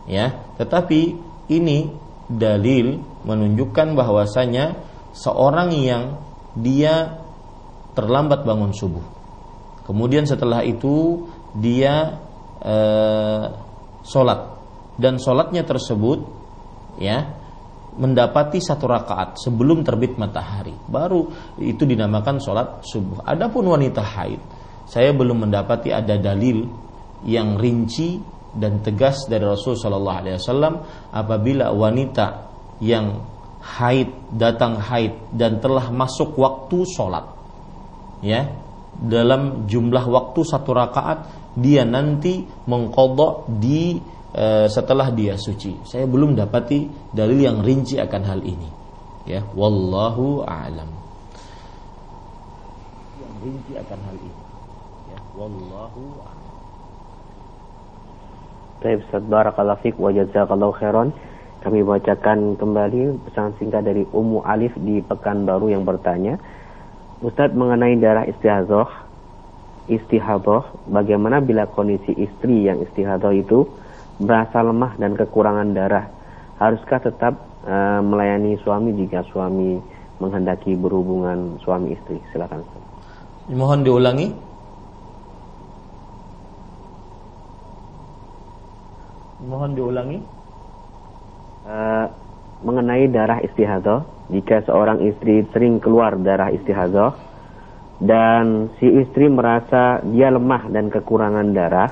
[0.06, 1.16] Ya tetapi
[1.48, 1.88] ini
[2.28, 4.76] dalil menunjukkan bahwasanya
[5.16, 6.20] seorang yang
[6.52, 7.24] dia
[7.96, 9.02] terlambat bangun subuh.
[9.88, 11.24] Kemudian setelah itu
[11.56, 12.20] dia
[12.60, 13.44] eh,
[14.04, 14.40] sholat.
[14.96, 16.24] Dan sholatnya tersebut
[16.96, 17.35] ya
[17.96, 21.26] mendapati satu rakaat sebelum terbit matahari baru
[21.60, 23.24] itu dinamakan sholat subuh.
[23.24, 24.40] Adapun wanita haid
[24.86, 26.62] saya belum mendapati ada dalil
[27.26, 28.22] yang rinci
[28.56, 30.74] dan tegas dari Rasul Shallallahu Alaihi Wasallam
[31.10, 32.48] apabila wanita
[32.80, 33.18] yang
[33.60, 37.26] haid datang haid dan telah masuk waktu sholat
[38.22, 38.46] ya
[38.96, 41.18] dalam jumlah waktu satu rakaat
[41.58, 44.00] dia nanti mengkodok di
[44.32, 45.76] e, setelah dia suci.
[45.86, 48.70] Saya belum dapati dalil yang rinci akan hal ini.
[49.26, 50.90] Ya, wallahu a'lam.
[53.18, 54.42] Yang rinci akan hal ini.
[55.10, 56.54] Ya, wallahu a'lam.
[58.82, 61.10] Baik, Ustaz Barakallahu wa jazakallahu khairan.
[61.66, 66.38] Kami bacakan kembali pesan singkat dari Ummu Alif di Pekanbaru yang bertanya,
[67.18, 69.06] Ustadz mengenai darah istihadah
[69.86, 73.66] istihadah, bagaimana bila kondisi istri yang istihadah itu
[74.20, 76.06] merasa lemah dan kekurangan darah?
[76.56, 77.36] Haruskah tetap
[77.68, 79.76] uh, melayani suami jika suami
[80.20, 82.16] menghendaki berhubungan suami istri?
[82.32, 82.64] Silakan.
[83.52, 84.28] Mohon diulangi.
[89.46, 90.18] Mohon diulangi.
[91.66, 92.06] Uh,
[92.64, 97.12] mengenai darah istihadah, jika seorang istri sering keluar darah istihadah,
[98.00, 101.90] dan si istri merasa dia lemah dan kekurangan darah,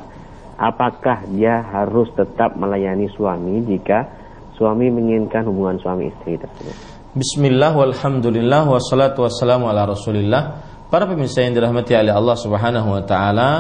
[0.57, 4.07] apakah dia harus tetap melayani suami jika
[4.55, 6.75] suami menginginkan hubungan suami istri tersebut?
[7.15, 13.51] Bismillah walhamdulillah wassalatu wassalamu ala rasulillah Para pemirsa yang dirahmati oleh Allah subhanahu wa ta'ala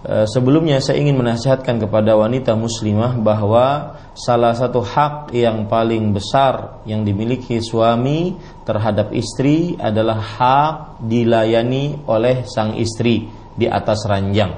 [0.00, 6.80] Eh, sebelumnya saya ingin menasihatkan kepada wanita muslimah bahwa salah satu hak yang paling besar
[6.88, 8.32] yang dimiliki suami
[8.64, 14.56] terhadap istri adalah hak dilayani oleh sang istri di atas ranjang.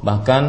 [0.00, 0.42] Bahkan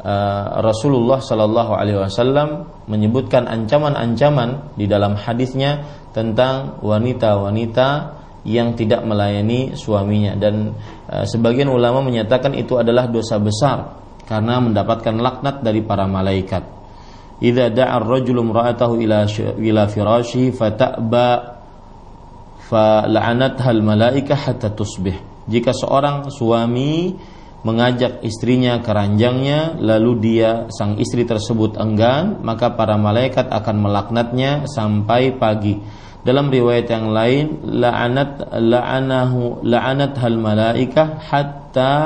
[0.00, 9.76] eh, Rasulullah Shallallahu Alaihi Wasallam menyebutkan ancaman-ancaman di dalam hadisnya tentang wanita-wanita yang tidak melayani
[9.76, 10.72] suaminya dan
[11.04, 16.64] e, sebagian ulama menyatakan itu adalah dosa besar karena mendapatkan laknat dari para malaikat.
[17.40, 19.28] Idza da'a ar-rajulu imra'atahu ila
[19.60, 21.28] ila firashi fata'ba
[22.68, 25.16] fala'anat hal malaika hatta tusbih.
[25.50, 27.16] Jika seorang suami
[27.60, 34.64] mengajak istrinya ke ranjangnya lalu dia sang istri tersebut enggan maka para malaikat akan melaknatnya
[34.64, 35.76] sampai pagi
[36.24, 41.96] dalam riwayat yang lain la'anat la'anahu la'anat hal malaika hatta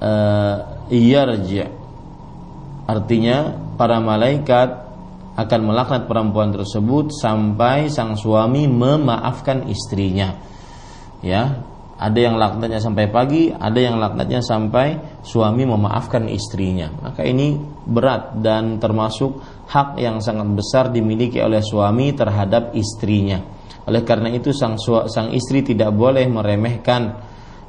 [0.00, 0.56] uh,
[0.88, 1.68] yarji
[2.88, 4.82] artinya para malaikat
[5.32, 10.36] akan melaknat perempuan tersebut sampai sang suami memaafkan istrinya.
[11.24, 11.64] Ya,
[12.02, 16.90] ada yang laknatnya sampai pagi, ada yang laknatnya sampai suami memaafkan istrinya.
[16.90, 17.54] Maka ini
[17.86, 19.38] berat dan termasuk
[19.70, 23.38] hak yang sangat besar dimiliki oleh suami terhadap istrinya.
[23.86, 27.02] Oleh karena itu sang sang istri tidak boleh meremehkan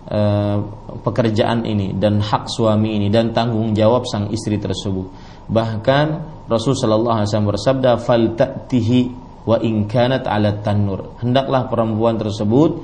[0.09, 0.57] uh,
[1.01, 5.09] pekerjaan ini dan hak suami ini dan tanggung jawab sang istri tersebut.
[5.49, 6.05] Bahkan
[6.49, 8.99] Rasul sallallahu alaihi wasallam bersabda fal ta'tihi
[9.43, 11.17] wa in kanat 'ala tanur.
[11.19, 12.83] Hendaklah perempuan tersebut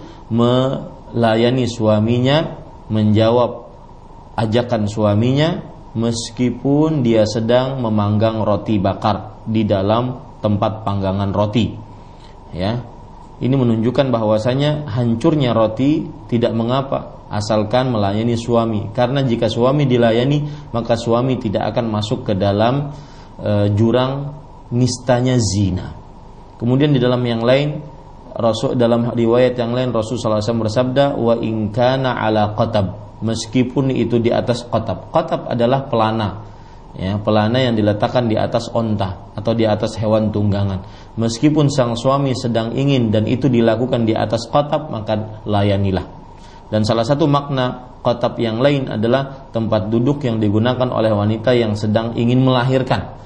[1.14, 2.60] melayani suaminya,
[2.90, 3.69] menjawab
[4.40, 5.49] ajakan suaminya
[5.98, 11.73] meskipun dia sedang memanggang roti bakar di dalam tempat panggangan roti.
[12.53, 12.81] Ya.
[13.40, 18.91] Ini menunjukkan bahwasanya hancurnya roti tidak mengapa asalkan melayani suami.
[18.91, 22.91] Karena jika suami dilayani, maka suami tidak akan masuk ke dalam
[23.40, 24.36] e, jurang
[24.76, 25.95] nistanya zina.
[26.60, 27.80] Kemudian di dalam yang lain
[28.40, 34.32] Rasul dalam riwayat yang lain Rasul SAW bersabda wa ingkana ala qatab meskipun itu di
[34.32, 35.11] atas qatab.
[35.11, 36.48] Qatab adalah pelana.
[36.95, 40.82] Ya, pelana yang diletakkan di atas onta atau di atas hewan tunggangan.
[41.20, 46.07] Meskipun sang suami sedang ingin dan itu dilakukan di atas qatab maka layanilah.
[46.72, 51.76] Dan salah satu makna qatab yang lain adalah tempat duduk yang digunakan oleh wanita yang
[51.76, 53.20] sedang ingin melahirkan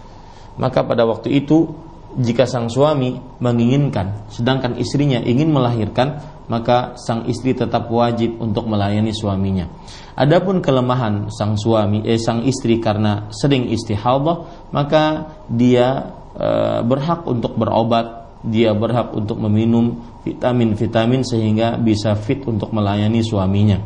[0.57, 1.73] maka pada waktu itu
[2.19, 6.22] jika sang suami menginginkan sedangkan istrinya ingin melahirkan
[6.52, 9.69] maka sang istri tetap wajib untuk melayani suaminya.
[10.14, 16.49] Adapun kelemahan sang suami eh sang istri karena sering istihadah maka dia e,
[16.84, 23.80] berhak untuk berobat, dia berhak untuk meminum vitamin-vitamin sehingga bisa fit untuk melayani suaminya.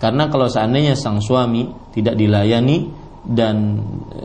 [0.00, 4.22] Karena kalau seandainya sang suami tidak dilayani dan e,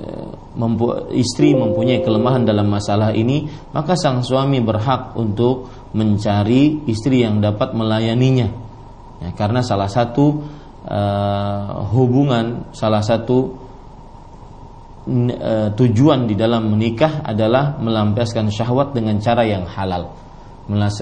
[0.55, 7.43] mempu istri mempunyai kelemahan dalam masalah ini, maka sang suami berhak untuk mencari istri yang
[7.43, 8.47] dapat melayaninya.
[9.23, 10.43] Ya, karena salah satu
[10.83, 13.55] uh, hubungan, salah satu
[15.07, 20.11] uh, tujuan di dalam menikah adalah melampiaskan syahwat dengan cara yang halal,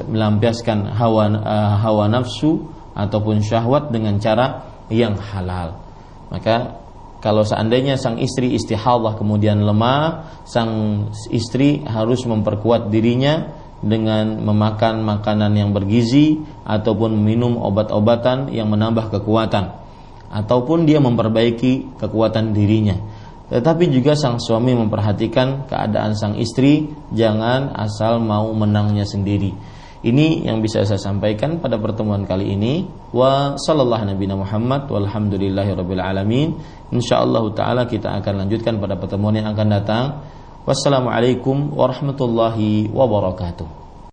[0.09, 4.61] melampiaskan hawa uh, hawa nafsu ataupun syahwat dengan cara
[4.93, 5.81] yang halal.
[6.29, 6.82] Maka
[7.23, 13.47] kalau seandainya sang istri istihadah kemudian lemah, sang istri harus memperkuat dirinya
[13.79, 19.71] dengan memakan makanan yang bergizi ataupun minum obat-obatan yang menambah kekuatan
[20.35, 22.99] ataupun dia memperbaiki kekuatan dirinya.
[23.47, 29.55] Tetapi juga sang suami memperhatikan keadaan sang istri, jangan asal mau menangnya sendiri
[30.03, 32.83] ini yang bisa saya sampaikan pada pertemuan kali ini.
[33.15, 36.59] Wa sallallahu nabi Muhammad walhamdulillahi rabbil alamin.
[36.91, 40.05] Insyaallah taala kita akan lanjutkan pada pertemuan yang akan datang.
[40.67, 43.82] Wassalamualaikum warahmatullahi wabarakatuh.